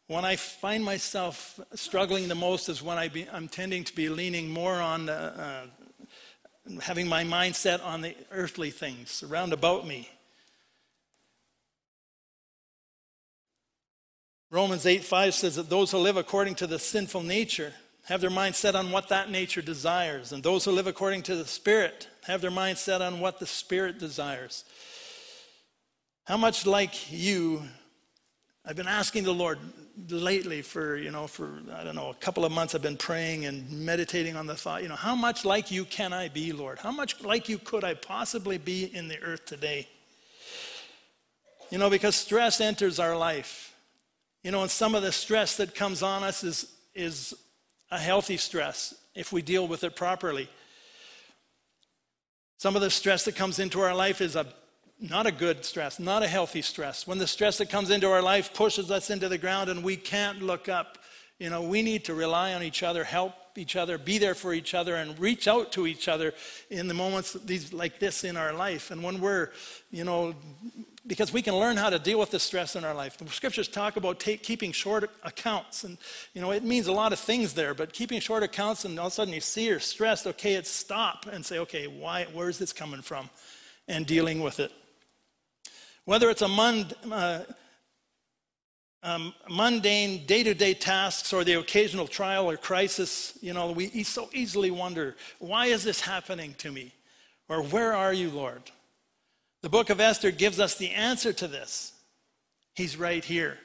when 0.08 0.24
I 0.24 0.34
find 0.34 0.84
myself 0.84 1.60
struggling 1.74 2.26
the 2.26 2.34
most 2.34 2.68
is 2.68 2.82
when 2.82 2.98
I 2.98 3.08
am 3.32 3.46
tending 3.46 3.84
to 3.84 3.94
be 3.94 4.08
leaning 4.08 4.50
more 4.50 4.74
on 4.74 5.08
uh, 5.08 5.62
uh, 5.72 5.81
having 6.82 7.08
my 7.08 7.24
mind 7.24 7.56
set 7.56 7.80
on 7.80 8.00
the 8.00 8.14
earthly 8.30 8.70
things 8.70 9.22
around 9.22 9.52
about 9.52 9.86
me. 9.86 10.08
Romans 14.50 14.84
8 14.84 15.02
5 15.02 15.34
says 15.34 15.56
that 15.56 15.70
those 15.70 15.90
who 15.90 15.98
live 15.98 16.16
according 16.16 16.56
to 16.56 16.66
the 16.66 16.78
sinful 16.78 17.22
nature 17.22 17.72
have 18.04 18.20
their 18.20 18.30
mind 18.30 18.54
set 18.54 18.74
on 18.74 18.90
what 18.90 19.08
that 19.08 19.30
nature 19.30 19.62
desires, 19.62 20.32
and 20.32 20.42
those 20.42 20.64
who 20.64 20.72
live 20.72 20.86
according 20.86 21.22
to 21.22 21.36
the 21.36 21.46
Spirit 21.46 22.08
have 22.24 22.40
their 22.40 22.50
mind 22.50 22.76
set 22.76 23.00
on 23.00 23.20
what 23.20 23.38
the 23.38 23.46
Spirit 23.46 23.98
desires. 23.98 24.64
How 26.24 26.36
much 26.36 26.66
like 26.66 27.10
you, 27.10 27.62
I've 28.64 28.76
been 28.76 28.86
asking 28.86 29.24
the 29.24 29.34
Lord 29.34 29.58
lately 30.08 30.62
for, 30.62 30.96
you 30.96 31.10
know, 31.10 31.26
for, 31.26 31.60
I 31.74 31.82
don't 31.82 31.96
know, 31.96 32.10
a 32.10 32.14
couple 32.14 32.44
of 32.44 32.52
months 32.52 32.76
I've 32.76 32.82
been 32.82 32.96
praying 32.96 33.44
and 33.44 33.68
meditating 33.70 34.36
on 34.36 34.46
the 34.46 34.54
thought, 34.54 34.82
you 34.82 34.88
know, 34.88 34.94
how 34.94 35.16
much 35.16 35.44
like 35.44 35.72
you 35.72 35.84
can 35.84 36.12
I 36.12 36.28
be, 36.28 36.52
Lord? 36.52 36.78
How 36.78 36.92
much 36.92 37.22
like 37.24 37.48
you 37.48 37.58
could 37.58 37.82
I 37.82 37.94
possibly 37.94 38.58
be 38.58 38.84
in 38.84 39.08
the 39.08 39.20
earth 39.20 39.46
today? 39.46 39.88
You 41.70 41.78
know, 41.78 41.90
because 41.90 42.14
stress 42.14 42.60
enters 42.60 43.00
our 43.00 43.16
life. 43.16 43.74
You 44.44 44.52
know, 44.52 44.62
and 44.62 44.70
some 44.70 44.94
of 44.94 45.02
the 45.02 45.12
stress 45.12 45.56
that 45.56 45.74
comes 45.74 46.02
on 46.02 46.22
us 46.22 46.44
is, 46.44 46.72
is 46.94 47.34
a 47.90 47.98
healthy 47.98 48.36
stress 48.36 48.94
if 49.14 49.32
we 49.32 49.42
deal 49.42 49.66
with 49.66 49.82
it 49.82 49.96
properly. 49.96 50.48
Some 52.58 52.76
of 52.76 52.82
the 52.82 52.90
stress 52.90 53.24
that 53.24 53.34
comes 53.34 53.58
into 53.58 53.80
our 53.80 53.94
life 53.94 54.20
is 54.20 54.36
a 54.36 54.46
not 55.02 55.26
a 55.26 55.32
good 55.32 55.64
stress, 55.64 55.98
not 55.98 56.22
a 56.22 56.28
healthy 56.28 56.62
stress. 56.62 57.06
When 57.06 57.18
the 57.18 57.26
stress 57.26 57.58
that 57.58 57.68
comes 57.68 57.90
into 57.90 58.08
our 58.08 58.22
life 58.22 58.54
pushes 58.54 58.90
us 58.90 59.10
into 59.10 59.28
the 59.28 59.36
ground 59.36 59.68
and 59.68 59.82
we 59.82 59.96
can't 59.96 60.40
look 60.40 60.68
up, 60.68 60.98
you 61.40 61.50
know, 61.50 61.60
we 61.60 61.82
need 61.82 62.04
to 62.04 62.14
rely 62.14 62.54
on 62.54 62.62
each 62.62 62.84
other, 62.84 63.02
help 63.02 63.34
each 63.56 63.74
other, 63.74 63.98
be 63.98 64.18
there 64.18 64.34
for 64.34 64.54
each 64.54 64.74
other, 64.74 64.94
and 64.94 65.18
reach 65.18 65.48
out 65.48 65.72
to 65.72 65.88
each 65.88 66.06
other 66.06 66.32
in 66.70 66.86
the 66.86 66.94
moments 66.94 67.32
these 67.32 67.72
like 67.72 67.98
this 67.98 68.22
in 68.22 68.36
our 68.36 68.52
life. 68.52 68.92
And 68.92 69.02
when 69.02 69.20
we're, 69.20 69.50
you 69.90 70.04
know, 70.04 70.34
because 71.04 71.32
we 71.32 71.42
can 71.42 71.56
learn 71.56 71.76
how 71.76 71.90
to 71.90 71.98
deal 71.98 72.20
with 72.20 72.30
the 72.30 72.38
stress 72.38 72.76
in 72.76 72.84
our 72.84 72.94
life. 72.94 73.18
The 73.18 73.28
scriptures 73.28 73.66
talk 73.66 73.96
about 73.96 74.20
take, 74.20 74.44
keeping 74.44 74.70
short 74.70 75.10
accounts, 75.24 75.82
and 75.82 75.98
you 76.32 76.40
know 76.40 76.52
it 76.52 76.62
means 76.62 76.86
a 76.86 76.92
lot 76.92 77.12
of 77.12 77.18
things 77.18 77.54
there. 77.54 77.74
But 77.74 77.92
keeping 77.92 78.20
short 78.20 78.44
accounts, 78.44 78.84
and 78.84 78.98
all 78.98 79.08
of 79.08 79.12
a 79.12 79.14
sudden 79.14 79.34
you 79.34 79.40
see 79.40 79.66
you're 79.66 79.80
stressed. 79.80 80.28
Okay, 80.28 80.54
it's 80.54 80.70
stop 80.70 81.26
and 81.30 81.44
say, 81.44 81.58
okay, 81.58 81.88
why? 81.88 82.26
Where's 82.32 82.58
this 82.58 82.72
coming 82.72 83.02
from? 83.02 83.28
And 83.88 84.06
dealing 84.06 84.40
with 84.40 84.60
it. 84.60 84.70
Whether 86.04 86.30
it's 86.30 86.42
a 86.42 86.48
mund, 86.48 86.94
uh, 87.10 87.40
um, 89.04 89.34
mundane 89.48 90.26
day 90.26 90.42
to 90.42 90.54
day 90.54 90.74
tasks 90.74 91.32
or 91.32 91.44
the 91.44 91.54
occasional 91.54 92.06
trial 92.06 92.50
or 92.50 92.56
crisis, 92.56 93.38
you 93.40 93.52
know, 93.52 93.72
we 93.72 94.02
so 94.02 94.28
easily 94.32 94.70
wonder, 94.70 95.16
why 95.38 95.66
is 95.66 95.84
this 95.84 96.00
happening 96.00 96.54
to 96.58 96.72
me? 96.72 96.92
Or 97.48 97.62
where 97.62 97.92
are 97.92 98.12
you, 98.12 98.30
Lord? 98.30 98.62
The 99.62 99.68
book 99.68 99.90
of 99.90 100.00
Esther 100.00 100.30
gives 100.32 100.58
us 100.58 100.76
the 100.76 100.90
answer 100.90 101.32
to 101.34 101.46
this. 101.46 101.92
He's 102.74 102.96
right 102.96 103.24
here. 103.24 103.58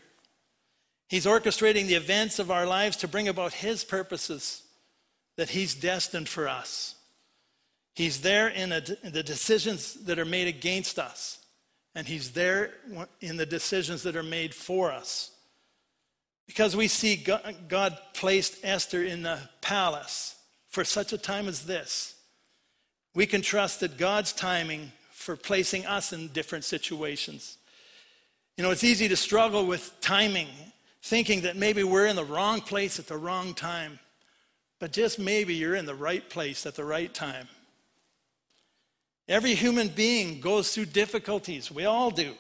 He's 1.08 1.26
orchestrating 1.26 1.88
the 1.88 1.96
events 1.96 2.38
of 2.38 2.52
our 2.52 2.66
lives 2.66 2.98
to 2.98 3.08
bring 3.08 3.28
about 3.28 3.54
His 3.54 3.84
purposes 3.84 4.64
that 5.38 5.50
He's 5.50 5.74
destined 5.74 6.30
for 6.30 6.48
us. 6.48 6.96
He's 7.96 8.22
there 8.22 8.50
in, 8.50 8.72
a, 8.72 8.84
in 9.02 9.14
the 9.14 9.24
decisions 9.24 9.94
that 10.06 10.20
are 10.20 10.26
made 10.26 10.48
against 10.48 11.00
us 11.00 11.40
and 11.98 12.08
He's 12.08 12.30
there 12.30 12.70
in 13.22 13.38
the 13.38 13.46
decisions 13.48 14.04
that 14.04 14.16
are 14.16 14.22
made 14.22 14.54
for 14.54 14.92
us. 14.92 15.32
Because 16.46 16.76
we 16.76 16.88
see 16.88 17.26
God 17.68 17.98
placed 18.14 18.64
Esther 18.64 19.04
in 19.04 19.24
the 19.24 19.40
palace 19.62 20.36
for 20.68 20.84
such 20.84 21.12
a 21.12 21.18
time 21.18 21.48
as 21.48 21.66
this, 21.66 22.14
we 23.16 23.26
can 23.26 23.42
trust 23.42 23.80
that 23.80 23.98
God's 23.98 24.32
timing 24.32 24.92
for 25.12 25.36
placing 25.36 25.88
us 25.88 26.14
in 26.14 26.28
different 26.28 26.66
situations. 26.66 27.58
You 28.58 28.64
know, 28.64 28.70
it's 28.70 28.84
easy 28.84 29.08
to 29.08 29.18
struggle 29.18 29.66
with 29.66 29.92
timing, 30.00 30.50
thinking 31.02 31.42
that 31.42 31.56
maybe 31.56 31.84
we're 31.84 32.06
in 32.06 32.16
the 32.16 32.24
wrong 32.24 32.62
place 32.62 33.00
at 33.00 33.08
the 33.08 33.18
wrong 33.18 33.56
time. 33.56 33.98
But 34.78 34.94
just 34.94 35.18
maybe 35.18 35.56
you're 35.56 35.74
in 35.74 35.88
the 35.88 35.96
right 35.96 36.30
place 36.30 36.68
at 36.68 36.76
the 36.76 36.86
right 36.86 37.12
time. 37.12 37.48
Every 39.28 39.56
human 39.56 39.90
being 39.90 40.40
goes 40.40 40.74
through 40.74 40.86
difficulties. 40.86 41.72
We 41.72 41.86
all 41.86 42.12
do, 42.12 42.34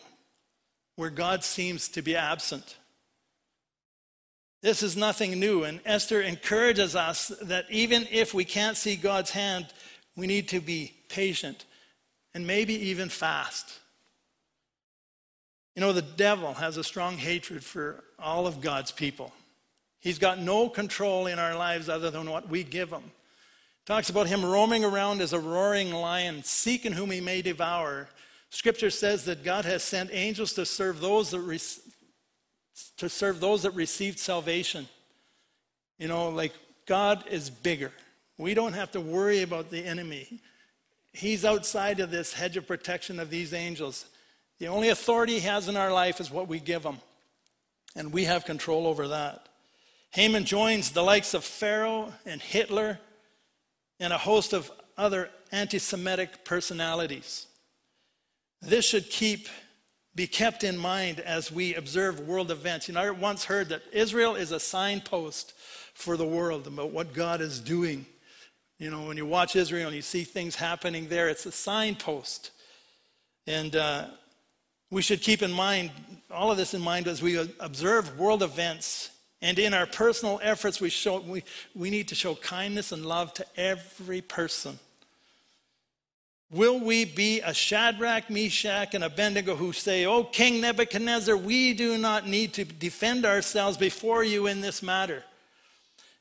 where 0.95 1.09
God 1.09 1.43
seems 1.43 1.89
to 1.89 2.01
be 2.01 2.15
absent. 2.15 2.77
This 4.61 4.81
is 4.81 4.97
nothing 4.97 5.39
new, 5.39 5.63
and 5.63 5.81
Esther 5.85 6.21
encourages 6.21 6.95
us 6.95 7.27
that 7.43 7.65
even 7.69 8.07
if 8.09 8.33
we 8.33 8.45
can't 8.45 8.77
see 8.77 8.95
God's 8.95 9.31
hand, 9.31 9.67
we 10.15 10.27
need 10.27 10.47
to 10.49 10.59
be 10.59 10.93
patient 11.09 11.65
and 12.33 12.47
maybe 12.47 12.73
even 12.89 13.09
fast. 13.09 13.79
You 15.75 15.81
know, 15.81 15.93
the 15.93 16.01
devil 16.01 16.55
has 16.55 16.77
a 16.77 16.83
strong 16.83 17.17
hatred 17.17 17.63
for 17.63 18.03
all 18.17 18.47
of 18.47 18.61
God's 18.61 18.91
people. 18.91 19.31
He's 19.99 20.17
got 20.17 20.39
no 20.39 20.69
control 20.69 21.27
in 21.27 21.37
our 21.37 21.55
lives 21.55 21.87
other 21.87 22.09
than 22.09 22.29
what 22.29 22.49
we 22.49 22.63
give 22.63 22.89
him. 22.89 23.03
Talks 23.87 24.09
about 24.09 24.27
him 24.27 24.43
roaming 24.43 24.83
around 24.83 25.21
as 25.21 25.31
a 25.31 25.39
roaring 25.39 25.93
lion, 25.93 26.43
seeking 26.43 26.91
whom 26.91 27.09
he 27.09 27.21
may 27.21 27.41
devour. 27.41 28.09
Scripture 28.49 28.89
says 28.89 29.23
that 29.23 29.45
God 29.45 29.63
has 29.63 29.81
sent 29.81 30.09
angels 30.11 30.51
to 30.53 30.65
serve 30.65 30.99
those 30.99 31.31
that 31.31 31.39
re- 31.39 31.57
to 32.97 33.07
serve 33.07 33.39
those 33.39 33.63
that 33.63 33.71
received 33.71 34.19
salvation. 34.19 34.89
You 35.97 36.09
know, 36.09 36.27
like 36.27 36.51
God 36.85 37.23
is 37.31 37.49
bigger. 37.49 37.93
We 38.37 38.53
don't 38.53 38.73
have 38.73 38.91
to 38.91 38.99
worry 38.99 39.41
about 39.41 39.71
the 39.71 39.85
enemy. 39.85 40.41
He's 41.13 41.45
outside 41.45 42.01
of 42.01 42.11
this 42.11 42.33
hedge 42.33 42.57
of 42.57 42.67
protection 42.67 43.21
of 43.21 43.29
these 43.29 43.53
angels. 43.53 44.05
The 44.59 44.67
only 44.67 44.89
authority 44.89 45.35
he 45.35 45.47
has 45.47 45.69
in 45.69 45.77
our 45.77 45.93
life 45.93 46.19
is 46.19 46.29
what 46.29 46.49
we 46.49 46.59
give 46.59 46.83
him. 46.83 46.97
And 47.95 48.11
we 48.11 48.25
have 48.25 48.43
control 48.43 48.85
over 48.85 49.07
that. 49.07 49.47
Haman 50.11 50.43
joins 50.43 50.91
the 50.91 51.03
likes 51.03 51.33
of 51.33 51.45
Pharaoh 51.45 52.11
and 52.25 52.41
Hitler 52.41 52.99
and 53.99 54.13
a 54.13 54.17
host 54.17 54.53
of 54.53 54.71
other 54.97 55.29
anti 55.51 55.79
Semitic 55.79 56.43
personalities. 56.43 57.47
This 58.61 58.85
should 58.85 59.09
keep, 59.09 59.47
be 60.15 60.27
kept 60.27 60.63
in 60.63 60.77
mind 60.77 61.19
as 61.19 61.51
we 61.51 61.75
observe 61.75 62.19
world 62.21 62.51
events. 62.51 62.87
You 62.87 62.95
know, 62.95 63.01
I 63.01 63.09
once 63.11 63.45
heard 63.45 63.69
that 63.69 63.83
Israel 63.91 64.35
is 64.35 64.51
a 64.51 64.59
signpost 64.59 65.53
for 65.93 66.17
the 66.17 66.25
world 66.25 66.67
about 66.67 66.91
what 66.91 67.13
God 67.13 67.41
is 67.41 67.59
doing. 67.59 68.05
You 68.79 68.91
know, 68.91 69.07
when 69.07 69.17
you 69.17 69.25
watch 69.25 69.55
Israel 69.55 69.87
and 69.87 69.95
you 69.95 70.01
see 70.01 70.23
things 70.23 70.55
happening 70.55 71.07
there, 71.07 71.29
it's 71.29 71.45
a 71.45 71.51
signpost. 71.51 72.51
And 73.45 73.75
uh, 73.75 74.07
we 74.91 75.01
should 75.01 75.21
keep 75.21 75.41
in 75.41 75.51
mind, 75.51 75.91
all 76.29 76.51
of 76.51 76.57
this 76.57 76.73
in 76.73 76.81
mind 76.81 77.07
as 77.07 77.21
we 77.21 77.37
observe 77.59 78.19
world 78.19 78.43
events 78.43 79.11
and 79.41 79.59
in 79.59 79.73
our 79.73 79.85
personal 79.85 80.39
efforts, 80.41 80.81
we, 80.81 80.89
show, 80.89 81.19
we, 81.19 81.43
we 81.75 81.89
need 81.89 82.07
to 82.07 82.15
show 82.15 82.35
kindness 82.35 82.91
and 82.91 83.05
love 83.05 83.33
to 83.35 83.45
every 83.55 84.21
person. 84.21 84.79
Will 86.49 86.79
we 86.79 87.03
be 87.05 87.41
a 87.41 87.53
Shadrach, 87.53 88.29
Meshach, 88.29 88.95
and 88.95 89.03
Abednego 89.03 89.55
who 89.55 89.73
say, 89.73 90.05
Oh, 90.05 90.23
King 90.23 90.61
Nebuchadnezzar, 90.61 91.35
we 91.35 91.73
do 91.73 91.97
not 91.97 92.25
need 92.27 92.53
to 92.53 92.63
defend 92.63 93.25
ourselves 93.25 93.77
before 93.77 94.23
you 94.23 94.47
in 94.47 94.61
this 94.61 94.81
matter? 94.81 95.23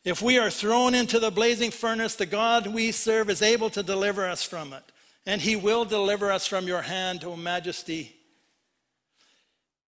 If 0.04 0.22
we 0.22 0.38
are 0.38 0.50
thrown 0.50 0.94
into 0.94 1.18
the 1.18 1.30
blazing 1.30 1.70
furnace, 1.70 2.16
the 2.16 2.26
God 2.26 2.66
we 2.66 2.92
serve 2.92 3.30
is 3.30 3.42
able 3.42 3.70
to 3.70 3.82
deliver 3.82 4.26
us 4.26 4.42
from 4.42 4.72
it, 4.72 4.82
and 5.24 5.40
he 5.40 5.56
will 5.56 5.84
deliver 5.84 6.30
us 6.30 6.46
from 6.46 6.66
your 6.66 6.82
hand, 6.82 7.24
O 7.24 7.36
majesty. 7.36 8.14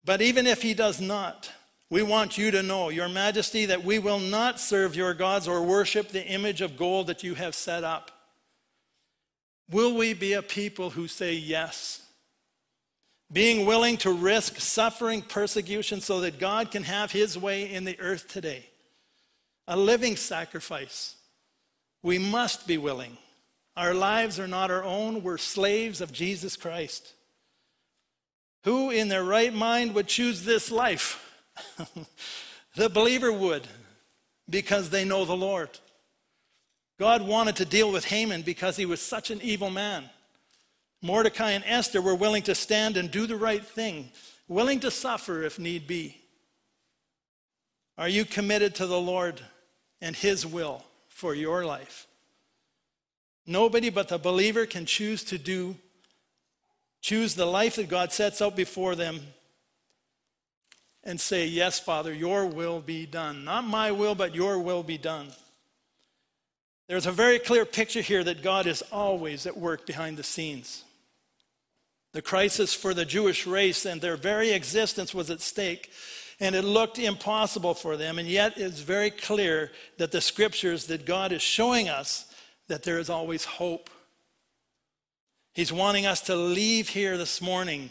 But 0.04 0.20
even 0.20 0.46
if 0.46 0.62
he 0.62 0.74
does 0.74 1.00
not, 1.00 1.50
we 1.94 2.02
want 2.02 2.36
you 2.36 2.50
to 2.50 2.60
know, 2.60 2.88
Your 2.88 3.08
Majesty, 3.08 3.66
that 3.66 3.84
we 3.84 4.00
will 4.00 4.18
not 4.18 4.58
serve 4.58 4.96
your 4.96 5.14
gods 5.14 5.46
or 5.46 5.62
worship 5.62 6.08
the 6.08 6.26
image 6.26 6.60
of 6.60 6.76
gold 6.76 7.06
that 7.06 7.22
you 7.22 7.36
have 7.36 7.54
set 7.54 7.84
up. 7.84 8.10
Will 9.70 9.94
we 9.94 10.12
be 10.12 10.32
a 10.32 10.42
people 10.42 10.90
who 10.90 11.06
say 11.06 11.34
yes? 11.34 12.04
Being 13.30 13.64
willing 13.64 13.96
to 13.98 14.10
risk 14.10 14.58
suffering 14.58 15.22
persecution 15.22 16.00
so 16.00 16.22
that 16.22 16.40
God 16.40 16.72
can 16.72 16.82
have 16.82 17.12
his 17.12 17.38
way 17.38 17.72
in 17.72 17.84
the 17.84 17.96
earth 18.00 18.26
today. 18.26 18.66
A 19.68 19.76
living 19.76 20.16
sacrifice. 20.16 21.14
We 22.02 22.18
must 22.18 22.66
be 22.66 22.76
willing. 22.76 23.18
Our 23.76 23.94
lives 23.94 24.40
are 24.40 24.48
not 24.48 24.72
our 24.72 24.82
own, 24.82 25.22
we're 25.22 25.38
slaves 25.38 26.00
of 26.00 26.12
Jesus 26.12 26.56
Christ. 26.56 27.12
Who 28.64 28.90
in 28.90 29.06
their 29.06 29.22
right 29.22 29.54
mind 29.54 29.94
would 29.94 30.08
choose 30.08 30.44
this 30.44 30.72
life? 30.72 31.23
the 32.76 32.88
believer 32.88 33.32
would 33.32 33.66
because 34.48 34.90
they 34.90 35.04
know 35.04 35.24
the 35.24 35.36
Lord. 35.36 35.70
God 36.98 37.26
wanted 37.26 37.56
to 37.56 37.64
deal 37.64 37.90
with 37.90 38.04
Haman 38.04 38.42
because 38.42 38.76
he 38.76 38.86
was 38.86 39.00
such 39.00 39.30
an 39.30 39.40
evil 39.42 39.70
man. 39.70 40.08
Mordecai 41.02 41.50
and 41.50 41.64
Esther 41.66 42.00
were 42.00 42.14
willing 42.14 42.42
to 42.44 42.54
stand 42.54 42.96
and 42.96 43.10
do 43.10 43.26
the 43.26 43.36
right 43.36 43.64
thing, 43.64 44.10
willing 44.48 44.80
to 44.80 44.90
suffer 44.90 45.42
if 45.42 45.58
need 45.58 45.86
be. 45.86 46.16
Are 47.98 48.08
you 48.08 48.24
committed 48.24 48.74
to 48.76 48.86
the 48.86 49.00
Lord 49.00 49.40
and 50.00 50.16
His 50.16 50.46
will 50.46 50.82
for 51.08 51.34
your 51.34 51.64
life? 51.64 52.06
Nobody 53.46 53.90
but 53.90 54.08
the 54.08 54.18
believer 54.18 54.66
can 54.66 54.86
choose 54.86 55.22
to 55.24 55.38
do, 55.38 55.76
choose 57.02 57.34
the 57.34 57.46
life 57.46 57.76
that 57.76 57.88
God 57.88 58.12
sets 58.12 58.40
out 58.40 58.56
before 58.56 58.94
them 58.94 59.20
and 61.04 61.20
say, 61.20 61.46
Yes, 61.46 61.78
Father, 61.78 62.12
your 62.12 62.46
will 62.46 62.80
be 62.80 63.06
done. 63.06 63.44
Not 63.44 63.64
my 63.64 63.92
will, 63.92 64.14
but 64.14 64.34
your 64.34 64.58
will 64.58 64.82
be 64.82 64.98
done. 64.98 65.28
There's 66.88 67.06
a 67.06 67.12
very 67.12 67.38
clear 67.38 67.64
picture 67.64 68.02
here 68.02 68.24
that 68.24 68.42
God 68.42 68.66
is 68.66 68.82
always 68.92 69.46
at 69.46 69.56
work 69.56 69.86
behind 69.86 70.16
the 70.16 70.22
scenes. 70.22 70.84
The 72.12 72.22
crisis 72.22 72.74
for 72.74 72.94
the 72.94 73.04
Jewish 73.04 73.46
race 73.46 73.86
and 73.86 74.00
their 74.00 74.16
very 74.16 74.50
existence 74.50 75.14
was 75.14 75.30
at 75.30 75.40
stake, 75.40 75.90
and 76.40 76.54
it 76.54 76.62
looked 76.62 76.98
impossible 76.98 77.74
for 77.74 77.96
them. 77.96 78.18
And 78.18 78.28
yet, 78.28 78.54
it's 78.56 78.80
very 78.80 79.10
clear 79.10 79.72
that 79.98 80.12
the 80.12 80.20
scriptures 80.20 80.86
that 80.86 81.06
God 81.06 81.32
is 81.32 81.42
showing 81.42 81.88
us 81.88 82.26
that 82.68 82.82
there 82.82 82.98
is 82.98 83.10
always 83.10 83.44
hope. 83.44 83.90
He's 85.54 85.72
wanting 85.72 86.06
us 86.06 86.20
to 86.22 86.36
leave 86.36 86.88
here 86.88 87.16
this 87.16 87.40
morning 87.40 87.90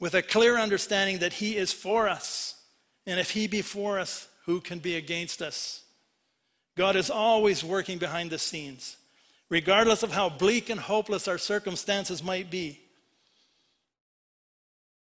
with 0.00 0.14
a 0.14 0.22
clear 0.22 0.58
understanding 0.58 1.18
that 1.18 1.34
He 1.34 1.56
is 1.56 1.72
for 1.72 2.08
us. 2.08 2.54
And 3.06 3.18
if 3.18 3.30
He 3.30 3.46
be 3.46 3.62
for 3.62 3.98
us, 3.98 4.28
who 4.46 4.60
can 4.60 4.78
be 4.78 4.96
against 4.96 5.42
us? 5.42 5.82
God 6.76 6.96
is 6.96 7.10
always 7.10 7.64
working 7.64 7.98
behind 7.98 8.30
the 8.30 8.38
scenes, 8.38 8.96
regardless 9.48 10.02
of 10.02 10.12
how 10.12 10.28
bleak 10.28 10.70
and 10.70 10.78
hopeless 10.78 11.26
our 11.26 11.38
circumstances 11.38 12.22
might 12.22 12.50
be. 12.50 12.80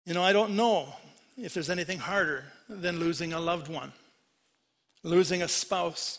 You 0.06 0.14
know, 0.14 0.22
I 0.22 0.32
don't 0.32 0.56
know 0.56 0.94
if 1.36 1.54
there's 1.54 1.70
anything 1.70 1.98
harder 1.98 2.44
than 2.68 2.98
losing 2.98 3.32
a 3.32 3.40
loved 3.40 3.68
one, 3.68 3.92
losing 5.02 5.42
a 5.42 5.48
spouse, 5.48 6.18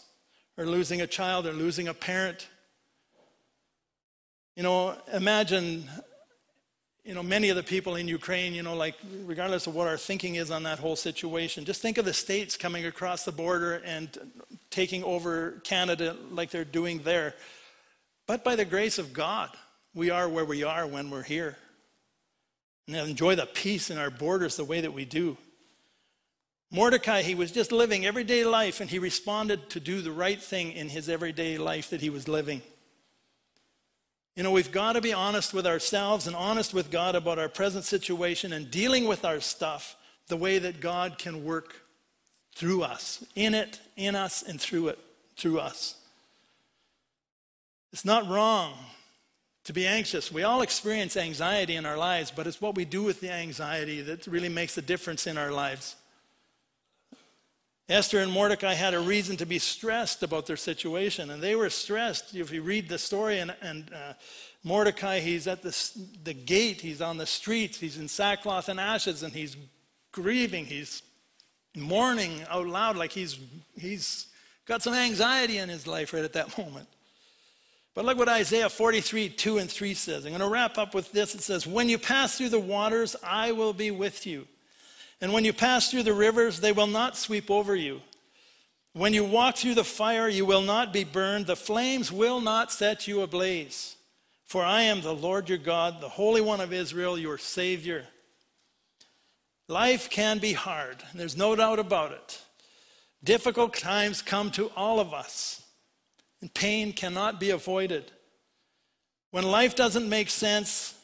or 0.58 0.66
losing 0.66 1.02
a 1.02 1.08
child, 1.08 1.48
or 1.48 1.54
losing 1.54 1.88
a 1.88 1.94
parent. 1.94 2.48
You 4.56 4.64
know, 4.64 4.96
imagine 5.12 5.90
you 7.04 7.16
know, 7.16 7.24
many 7.24 7.50
of 7.50 7.56
the 7.56 7.64
people 7.64 7.96
in 7.96 8.08
Ukraine, 8.08 8.54
you 8.54 8.62
know, 8.62 8.76
like, 8.76 8.96
regardless 9.26 9.66
of 9.66 9.74
what 9.74 9.88
our 9.88 9.98
thinking 9.98 10.36
is 10.36 10.52
on 10.52 10.64
that 10.64 10.78
whole 10.78 10.96
situation, 10.96 11.66
just 11.66 11.82
think 11.82 11.98
of 11.98 12.06
the 12.06 12.14
states 12.14 12.56
coming 12.56 12.86
across 12.86 13.26
the 13.26 13.32
border 13.32 13.82
and 13.84 14.18
taking 14.70 15.04
over 15.04 15.62
Canada 15.64 16.16
like 16.30 16.52
they're 16.52 16.64
doing 16.64 17.00
there. 17.00 17.34
But 18.28 18.44
by 18.44 18.56
the 18.56 18.66
grace 18.66 19.00
of 19.00 19.14
God, 19.14 19.50
we 19.96 20.12
are 20.12 20.30
where 20.30 20.46
we 20.46 20.64
are 20.64 20.86
when 20.86 21.10
we're 21.10 21.24
here. 21.24 21.58
And 22.88 22.96
enjoy 22.96 23.36
the 23.36 23.48
peace 23.48 23.90
in 23.90 23.98
our 23.98 24.12
borders 24.12 24.58
the 24.58 24.64
way 24.64 24.82
that 24.82 24.94
we 24.94 25.06
do. 25.06 25.38
Mordecai, 26.72 27.24
he 27.24 27.36
was 27.36 27.52
just 27.52 27.72
living 27.72 28.06
everyday 28.06 28.46
life 28.46 28.80
and 28.80 28.90
he 28.90 29.00
responded 29.00 29.70
to 29.72 29.80
do 29.80 30.02
the 30.02 30.12
right 30.12 30.42
thing 30.42 30.72
in 30.72 30.88
his 30.88 31.10
everyday 31.10 31.58
life 31.58 31.90
that 31.90 32.00
he 32.00 32.10
was 32.10 32.28
living. 32.28 32.62
You 34.36 34.44
know, 34.44 34.52
we've 34.52 34.72
got 34.72 34.94
to 34.94 35.02
be 35.02 35.14
honest 35.14 35.54
with 35.54 35.68
ourselves 35.68 36.26
and 36.26 36.36
honest 36.36 36.74
with 36.74 36.90
God 36.90 37.16
about 37.16 37.38
our 37.38 37.50
present 37.50 37.84
situation 37.84 38.54
and 38.54 38.72
dealing 38.72 39.06
with 39.06 39.26
our 39.26 39.42
stuff 39.42 39.96
the 40.28 40.38
way 40.38 40.58
that 40.60 40.80
God 40.80 41.18
can 41.18 41.44
work 41.44 41.82
through 42.56 42.84
us, 42.84 43.26
in 43.36 43.54
it, 43.54 43.80
in 43.98 44.16
us, 44.16 44.44
and 44.44 44.60
through 44.60 44.90
it, 44.90 45.00
through 45.36 45.60
us. 45.60 45.96
It's 47.92 48.06
not 48.06 48.30
wrong 48.30 48.74
to 49.66 49.74
be 49.74 49.86
anxious. 49.86 50.32
We 50.32 50.44
all 50.44 50.62
experience 50.62 51.18
anxiety 51.18 51.76
in 51.76 51.86
our 51.86 51.98
lives, 51.98 52.32
but 52.32 52.48
it's 52.48 52.62
what 52.62 52.76
we 52.76 52.86
do 52.86 53.04
with 53.04 53.20
the 53.20 53.32
anxiety 53.32 54.02
that 54.02 54.28
really 54.28 54.50
makes 54.50 54.76
the 54.76 54.82
difference 54.82 55.28
in 55.28 55.38
our 55.38 55.52
lives. 55.52 55.96
Esther 57.92 58.20
and 58.20 58.32
Mordecai 58.32 58.74
had 58.74 58.94
a 58.94 59.00
reason 59.00 59.36
to 59.38 59.46
be 59.46 59.60
stressed 59.60 60.24
about 60.24 60.46
their 60.46 60.56
situation, 60.56 61.30
and 61.30 61.44
they 61.44 61.56
were 61.56 61.70
stressed. 61.70 62.34
If 62.34 62.52
you 62.52 62.62
read 62.62 62.88
the 62.88 62.98
story, 62.98 63.40
and, 63.40 63.54
and 63.62 63.92
uh, 63.94 64.14
Mordecai, 64.64 65.20
he's 65.20 65.46
at 65.46 65.62
the, 65.62 65.78
the 66.24 66.34
gate, 66.34 66.80
he's 66.80 67.02
on 67.02 67.18
the 67.18 67.26
streets, 67.26 67.80
he's 67.80 67.98
in 67.98 68.08
sackcloth 68.08 68.70
and 68.70 68.80
ashes, 68.80 69.24
and 69.24 69.34
he's 69.34 69.58
grieving, 70.14 70.66
he's 70.66 71.04
mourning 71.76 72.42
out 72.50 72.66
loud 72.66 72.96
like 72.96 73.12
he's, 73.12 73.38
he's 73.76 74.28
got 74.66 74.82
some 74.82 74.94
anxiety 74.94 75.58
in 75.58 75.68
his 75.68 75.86
life 75.86 76.14
right 76.14 76.24
at 76.24 76.34
that 76.34 76.58
moment. 76.58 76.88
But 77.94 78.06
look 78.06 78.18
what 78.18 78.30
Isaiah 78.30 78.70
43, 78.70 79.28
2 79.30 79.58
and 79.58 79.70
3 79.70 79.94
says. 79.96 80.24
I'm 80.24 80.32
going 80.32 80.40
to 80.40 80.48
wrap 80.48 80.78
up 80.78 80.96
with 80.96 81.12
this. 81.12 81.36
It 81.36 81.42
says, 81.42 81.68
When 81.68 81.90
you 81.90 81.98
pass 81.98 82.38
through 82.38 82.50
the 82.50 82.60
waters, 82.60 83.18
I 83.22 83.52
will 83.52 83.74
be 83.74 83.92
with 83.92 84.26
you. 84.26 84.48
And 85.22 85.32
when 85.32 85.46
you 85.46 85.54
pass 85.54 85.90
through 85.90 86.04
the 86.04 86.14
rivers, 86.14 86.60
they 86.60 86.72
will 86.72 86.88
not 86.88 87.16
sweep 87.16 87.50
over 87.52 87.76
you. 87.76 88.02
When 88.94 89.14
you 89.14 89.24
walk 89.24 89.56
through 89.56 89.76
the 89.76 89.84
fire, 89.84 90.28
you 90.28 90.46
will 90.46 90.64
not 90.64 90.92
be 90.92 91.04
burned. 91.04 91.46
The 91.46 91.56
flames 91.56 92.12
will 92.12 92.42
not 92.42 92.72
set 92.72 93.08
you 93.08 93.22
ablaze. 93.22 93.96
For 94.44 94.66
I 94.66 94.82
am 94.82 95.02
the 95.02 95.14
Lord 95.14 95.48
your 95.48 95.58
God, 95.58 96.02
the 96.02 96.10
Holy 96.10 96.42
One 96.42 96.60
of 96.60 96.74
Israel, 96.74 97.18
your 97.18 97.38
Savior. 97.38 98.06
Life 99.70 100.10
can 100.10 100.40
be 100.40 100.52
hard, 100.52 100.98
there's 101.16 101.38
no 101.38 101.56
doubt 101.56 101.80
about 101.80 102.12
it. 102.12 102.42
Difficult 103.24 103.74
times 103.74 104.22
come 104.22 104.52
to 104.52 104.70
all 104.76 105.00
of 105.00 105.14
us, 105.14 105.64
and 106.42 106.54
pain 106.54 106.92
cannot 106.92 107.40
be 107.40 107.52
avoided. 107.52 108.12
When 109.30 109.46
life 109.46 109.76
doesn't 109.76 110.10
make 110.10 110.30
sense, 110.30 110.96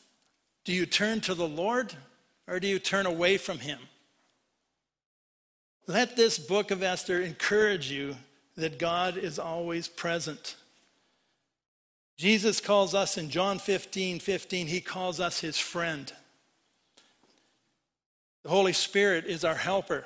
do 0.66 0.74
you 0.74 0.86
turn 0.86 1.22
to 1.22 1.34
the 1.34 1.48
Lord 1.48 1.94
or 2.48 2.60
do 2.60 2.68
you 2.68 2.80
turn 2.80 3.06
away 3.06 3.38
from 3.38 3.60
Him? 3.60 3.80
Let 5.88 6.18
this 6.18 6.38
book 6.38 6.70
of 6.70 6.84
Esther 6.84 7.22
encourage 7.22 7.90
you 7.90 8.18
that 8.58 8.78
God 8.78 9.18
is 9.18 9.40
always 9.40 9.88
present. 9.88 10.58
Jesus 12.18 12.60
calls 12.60 12.94
us 12.94 13.18
in 13.18 13.30
John 13.30 13.58
15 13.58 14.20
15, 14.20 14.68
he 14.68 14.82
calls 14.82 15.22
us 15.22 15.40
his 15.40 15.58
friend. 15.58 16.12
The 18.44 18.50
Holy 18.50 18.74
Spirit 18.74 19.26
is 19.26 19.46
our 19.46 19.56
helper, 19.56 20.04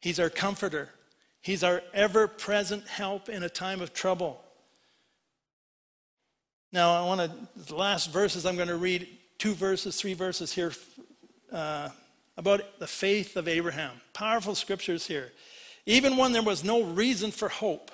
he's 0.00 0.18
our 0.18 0.30
comforter, 0.30 0.88
he's 1.42 1.62
our 1.62 1.82
ever 1.94 2.26
present 2.26 2.88
help 2.88 3.28
in 3.28 3.44
a 3.44 3.48
time 3.48 3.80
of 3.80 3.94
trouble. 3.94 4.42
Now, 6.72 6.92
I 6.92 7.06
want 7.06 7.20
to, 7.20 7.64
the 7.68 7.76
last 7.76 8.12
verses 8.12 8.44
I'm 8.44 8.56
going 8.56 8.68
to 8.68 8.76
read, 8.76 9.06
two 9.38 9.54
verses, 9.54 9.96
three 9.96 10.14
verses 10.14 10.52
here. 10.52 10.72
Uh, 11.52 11.88
about 12.38 12.78
the 12.78 12.86
faith 12.86 13.36
of 13.36 13.48
Abraham. 13.48 14.00
Powerful 14.14 14.54
scriptures 14.54 15.06
here. 15.06 15.32
Even 15.84 16.16
when 16.16 16.32
there 16.32 16.42
was 16.42 16.62
no 16.62 16.84
reason 16.84 17.32
for 17.32 17.48
hope, 17.48 17.90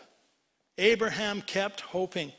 Abraham 0.76 1.40
kept 1.40 1.80
hoping, 1.80 2.30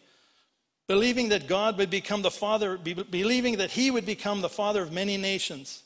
believing 0.87 1.29
that 1.29 1.47
God 1.47 1.79
would 1.79 1.89
become 1.89 2.21
the 2.21 2.29
father, 2.29 2.77
believing 2.77 3.57
that 3.57 3.71
he 3.71 3.89
would 3.89 4.05
become 4.05 4.41
the 4.41 4.49
father 4.49 4.83
of 4.83 4.91
many 4.91 5.17
nations. 5.17 5.81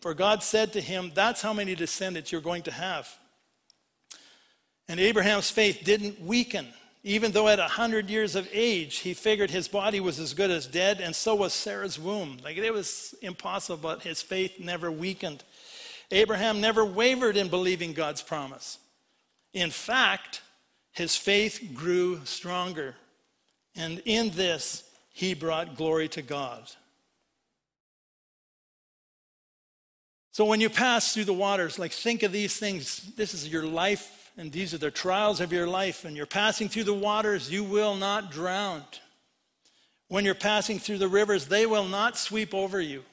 For 0.00 0.14
God 0.14 0.42
said 0.42 0.72
to 0.72 0.80
him, 0.80 1.12
That's 1.14 1.42
how 1.42 1.52
many 1.52 1.76
descendants 1.76 2.32
you're 2.32 2.40
going 2.40 2.62
to 2.64 2.72
have. 2.72 3.08
And 4.88 4.98
Abraham's 4.98 5.50
faith 5.50 5.82
didn't 5.84 6.20
weaken. 6.20 6.66
Even 7.02 7.32
though 7.32 7.48
at 7.48 7.58
100 7.58 8.10
years 8.10 8.34
of 8.34 8.48
age, 8.52 8.98
he 8.98 9.14
figured 9.14 9.50
his 9.50 9.68
body 9.68 10.00
was 10.00 10.18
as 10.18 10.34
good 10.34 10.50
as 10.50 10.66
dead, 10.66 11.00
and 11.00 11.16
so 11.16 11.34
was 11.34 11.54
Sarah's 11.54 11.98
womb. 11.98 12.36
Like 12.44 12.58
it 12.58 12.72
was 12.72 13.14
impossible, 13.22 13.78
but 13.82 14.02
his 14.02 14.20
faith 14.20 14.60
never 14.60 14.90
weakened. 14.92 15.42
Abraham 16.10 16.60
never 16.60 16.84
wavered 16.84 17.36
in 17.36 17.48
believing 17.48 17.94
God's 17.94 18.22
promise. 18.22 18.78
In 19.54 19.70
fact, 19.70 20.42
his 20.92 21.16
faith 21.16 21.70
grew 21.74 22.20
stronger. 22.24 22.96
And 23.74 24.02
in 24.04 24.30
this, 24.30 24.84
he 25.12 25.34
brought 25.34 25.76
glory 25.76 26.08
to 26.08 26.22
God. 26.22 26.70
So 30.32 30.44
when 30.44 30.60
you 30.60 30.68
pass 30.68 31.14
through 31.14 31.24
the 31.24 31.32
waters, 31.32 31.78
like 31.78 31.92
think 31.92 32.22
of 32.22 32.32
these 32.32 32.56
things. 32.56 33.12
This 33.16 33.34
is 33.34 33.48
your 33.48 33.64
life 33.64 34.19
and 34.36 34.52
these 34.52 34.72
are 34.72 34.78
the 34.78 34.90
trials 34.90 35.40
of 35.40 35.52
your 35.52 35.66
life, 35.66 36.04
and 36.04 36.16
you're 36.16 36.26
passing 36.26 36.68
through 36.68 36.84
the 36.84 36.94
waters, 36.94 37.50
you 37.50 37.64
will 37.64 37.94
not 37.94 38.30
drown. 38.30 38.84
When 40.08 40.24
you're 40.24 40.34
passing 40.34 40.78
through 40.78 40.98
the 40.98 41.08
rivers, 41.08 41.46
they 41.46 41.66
will 41.66 41.86
not 41.86 42.18
sweep 42.18 42.54
over 42.54 42.80
you. 42.80 43.04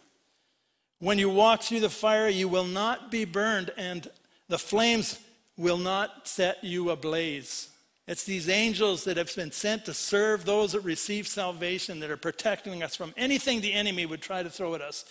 When 0.99 1.20
you 1.20 1.30
walk 1.30 1.61
through 1.61 1.82
the 1.82 1.89
fire, 1.89 2.28
you 2.28 2.47
will 2.47 2.65
not 2.65 3.11
be 3.11 3.26
burned, 3.26 3.72
and 3.78 4.09
the 4.47 4.57
flames 4.57 5.20
will 5.57 5.78
not 5.78 6.28
set 6.28 6.63
you 6.63 6.89
ablaze. 6.89 7.70
It's 8.08 8.24
these 8.24 8.47
angels 8.47 9.03
that 9.03 9.18
have 9.18 9.36
been 9.36 9.51
sent 9.51 9.84
to 9.86 9.93
serve 9.93 10.45
those 10.45 10.72
that 10.72 10.80
receive 10.80 11.28
salvation 11.28 11.99
that 11.99 12.10
are 12.10 12.16
protecting 12.16 12.82
us 12.82 12.95
from 12.95 13.14
anything 13.18 13.60
the 13.60 13.74
enemy 13.74 14.05
would 14.05 14.22
try 14.22 14.43
to 14.43 14.49
throw 14.49 14.76
at 14.76 14.82
us. 14.82 15.03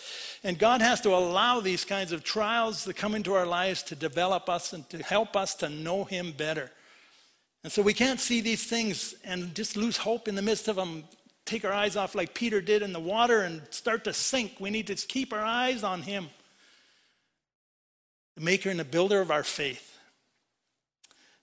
And 0.43 0.59
God 0.59 0.81
has 0.81 1.03
to 1.03 1.11
allow 1.11 1.61
these 1.61 1.85
kinds 1.85 2.11
of 2.11 2.25
trials 2.25 2.85
to 2.85 2.95
come 2.95 3.15
into 3.15 3.35
our 3.35 3.45
lives 3.45 3.83
to 3.85 3.95
develop 3.95 4.49
us 4.49 4.73
and 4.73 4.89
to 4.89 5.03
help 5.03 5.37
us 5.37 5.55
to 5.57 5.69
know 5.69 6.05
Him 6.05 6.33
better. 6.33 6.71
And 7.63 7.71
so 7.71 7.83
we 7.83 7.93
can't 7.93 8.21
see 8.21 8.41
these 8.41 8.65
things 8.65 9.15
and 9.25 9.55
just 9.55 9.77
lose 9.77 9.99
hope 9.99 10.27
in 10.27 10.35
the 10.35 10.41
midst 10.41 10.67
of 10.67 10.77
them, 10.77 11.05
take 11.45 11.67
our 11.67 11.73
eyes 11.73 11.97
off 11.97 12.15
like 12.15 12.33
Peter 12.33 12.63
did 12.63 12.81
in 12.81 12.95
the 12.95 13.01
water 13.01 13.43
and 13.43 13.61
start 13.69 14.05
to 14.05 14.15
sink. 14.15 14.55
We 14.59 14.71
need 14.71 14.87
to 14.87 14.95
keep 14.95 15.35
our 15.35 15.45
eyes 15.45 15.85
on 15.85 16.01
Him, 16.01 16.31
the 18.37 18.43
maker 18.43 18.71
and 18.71 18.81
the 18.81 18.85
builder 18.85 19.21
of 19.21 19.31
our 19.31 19.43
faith. 19.43 19.96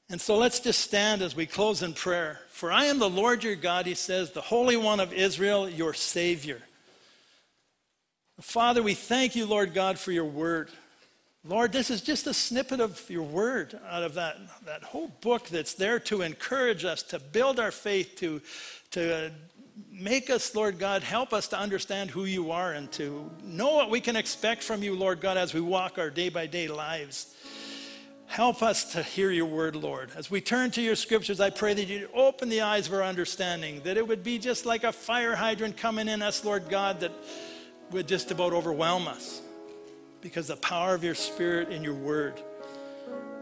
And 0.09 0.19
so 0.19 0.37
let's 0.37 0.59
just 0.59 0.81
stand 0.81 1.21
as 1.21 1.35
we 1.35 1.45
close 1.45 1.81
in 1.81 1.93
prayer. 1.93 2.41
For 2.49 2.71
I 2.71 2.85
am 2.85 2.99
the 2.99 3.09
Lord 3.09 3.43
your 3.43 3.55
God, 3.55 3.85
he 3.85 3.95
says, 3.95 4.31
the 4.31 4.41
Holy 4.41 4.77
One 4.77 4.99
of 4.99 5.13
Israel, 5.13 5.69
your 5.69 5.93
Savior. 5.93 6.61
Father, 8.41 8.83
we 8.83 8.93
thank 8.93 9.35
you, 9.35 9.45
Lord 9.45 9.73
God, 9.73 9.97
for 9.97 10.11
your 10.11 10.25
word. 10.25 10.69
Lord, 11.45 11.71
this 11.71 11.89
is 11.89 12.01
just 12.01 12.25
a 12.27 12.33
snippet 12.33 12.79
of 12.79 13.09
your 13.09 13.23
word 13.23 13.77
out 13.89 14.03
of 14.03 14.13
that, 14.13 14.37
that 14.65 14.83
whole 14.83 15.09
book 15.21 15.47
that's 15.49 15.73
there 15.73 15.99
to 15.99 16.21
encourage 16.21 16.85
us, 16.85 17.03
to 17.03 17.19
build 17.19 17.59
our 17.59 17.71
faith, 17.71 18.15
to, 18.17 18.41
to 18.91 19.31
make 19.91 20.29
us, 20.29 20.55
Lord 20.55 20.79
God, 20.79 21.03
help 21.03 21.33
us 21.33 21.47
to 21.49 21.57
understand 21.57 22.11
who 22.11 22.25
you 22.25 22.51
are 22.51 22.73
and 22.73 22.91
to 22.93 23.29
know 23.43 23.75
what 23.75 23.89
we 23.89 23.99
can 23.99 24.15
expect 24.15 24.63
from 24.63 24.83
you, 24.83 24.95
Lord 24.95 25.19
God, 25.19 25.37
as 25.37 25.53
we 25.53 25.61
walk 25.61 25.97
our 25.97 26.09
day 26.09 26.29
by 26.29 26.45
day 26.45 26.67
lives. 26.67 27.35
Help 28.33 28.63
us 28.63 28.85
to 28.93 29.03
hear 29.03 29.29
your 29.29 29.45
word, 29.45 29.75
Lord. 29.75 30.09
As 30.15 30.31
we 30.31 30.41
turn 30.41 30.71
to 30.71 30.81
your 30.81 30.95
scriptures, 30.95 31.39
I 31.39 31.51
pray 31.51 31.75
that 31.75 31.85
you'd 31.85 32.09
open 32.15 32.49
the 32.49 32.61
eyes 32.61 32.87
of 32.87 32.93
our 32.95 33.03
understanding, 33.03 33.79
that 33.83 33.95
it 33.95 34.07
would 34.07 34.23
be 34.23 34.39
just 34.39 34.65
like 34.65 34.83
a 34.83 34.91
fire 34.91 35.35
hydrant 35.35 35.77
coming 35.77 36.07
in 36.07 36.23
us, 36.23 36.43
Lord 36.43 36.67
God, 36.67 37.01
that 37.01 37.11
would 37.91 38.07
just 38.07 38.31
about 38.31 38.51
overwhelm 38.51 39.07
us 39.07 39.39
because 40.19 40.47
the 40.47 40.55
power 40.55 40.95
of 40.95 41.03
your 41.03 41.13
spirit 41.13 41.69
and 41.69 41.85
your 41.85 41.93
word. 41.93 42.41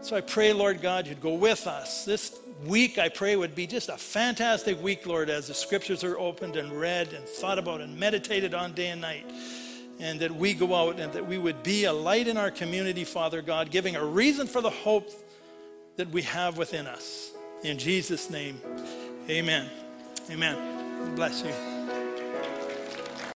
So 0.02 0.14
I 0.14 0.20
pray, 0.20 0.52
Lord 0.52 0.82
God, 0.82 1.06
you'd 1.06 1.22
go 1.22 1.32
with 1.36 1.66
us. 1.66 2.04
This 2.04 2.38
week, 2.66 2.98
I 2.98 3.08
pray, 3.08 3.34
would 3.34 3.54
be 3.54 3.66
just 3.66 3.88
a 3.88 3.96
fantastic 3.96 4.82
week, 4.82 5.06
Lord, 5.06 5.30
as 5.30 5.48
the 5.48 5.54
scriptures 5.54 6.04
are 6.04 6.18
opened 6.18 6.56
and 6.56 6.70
read 6.70 7.14
and 7.14 7.26
thought 7.26 7.58
about 7.58 7.80
and 7.80 7.98
meditated 7.98 8.52
on 8.52 8.74
day 8.74 8.88
and 8.88 9.00
night. 9.00 9.24
And 10.02 10.18
that 10.18 10.34
we 10.34 10.52
go 10.52 10.74
out 10.74 10.98
and 10.98 11.12
that 11.12 11.26
we 11.26 11.38
would 11.38 11.62
be 11.62 11.84
a 11.84 11.92
light 11.92 12.26
in 12.26 12.36
our 12.36 12.50
community, 12.50 13.04
Father 13.04 13.40
God, 13.40 13.70
giving 13.70 13.94
a 13.94 14.04
reason 14.04 14.48
for 14.48 14.60
the 14.60 14.68
hope 14.68 15.08
that 15.96 16.10
we 16.10 16.22
have 16.22 16.58
within 16.58 16.88
us. 16.88 17.30
In 17.62 17.78
Jesus' 17.78 18.28
name, 18.28 18.60
amen. 19.30 19.70
Amen. 20.28 21.14
Bless 21.14 21.42
you. 21.42 21.71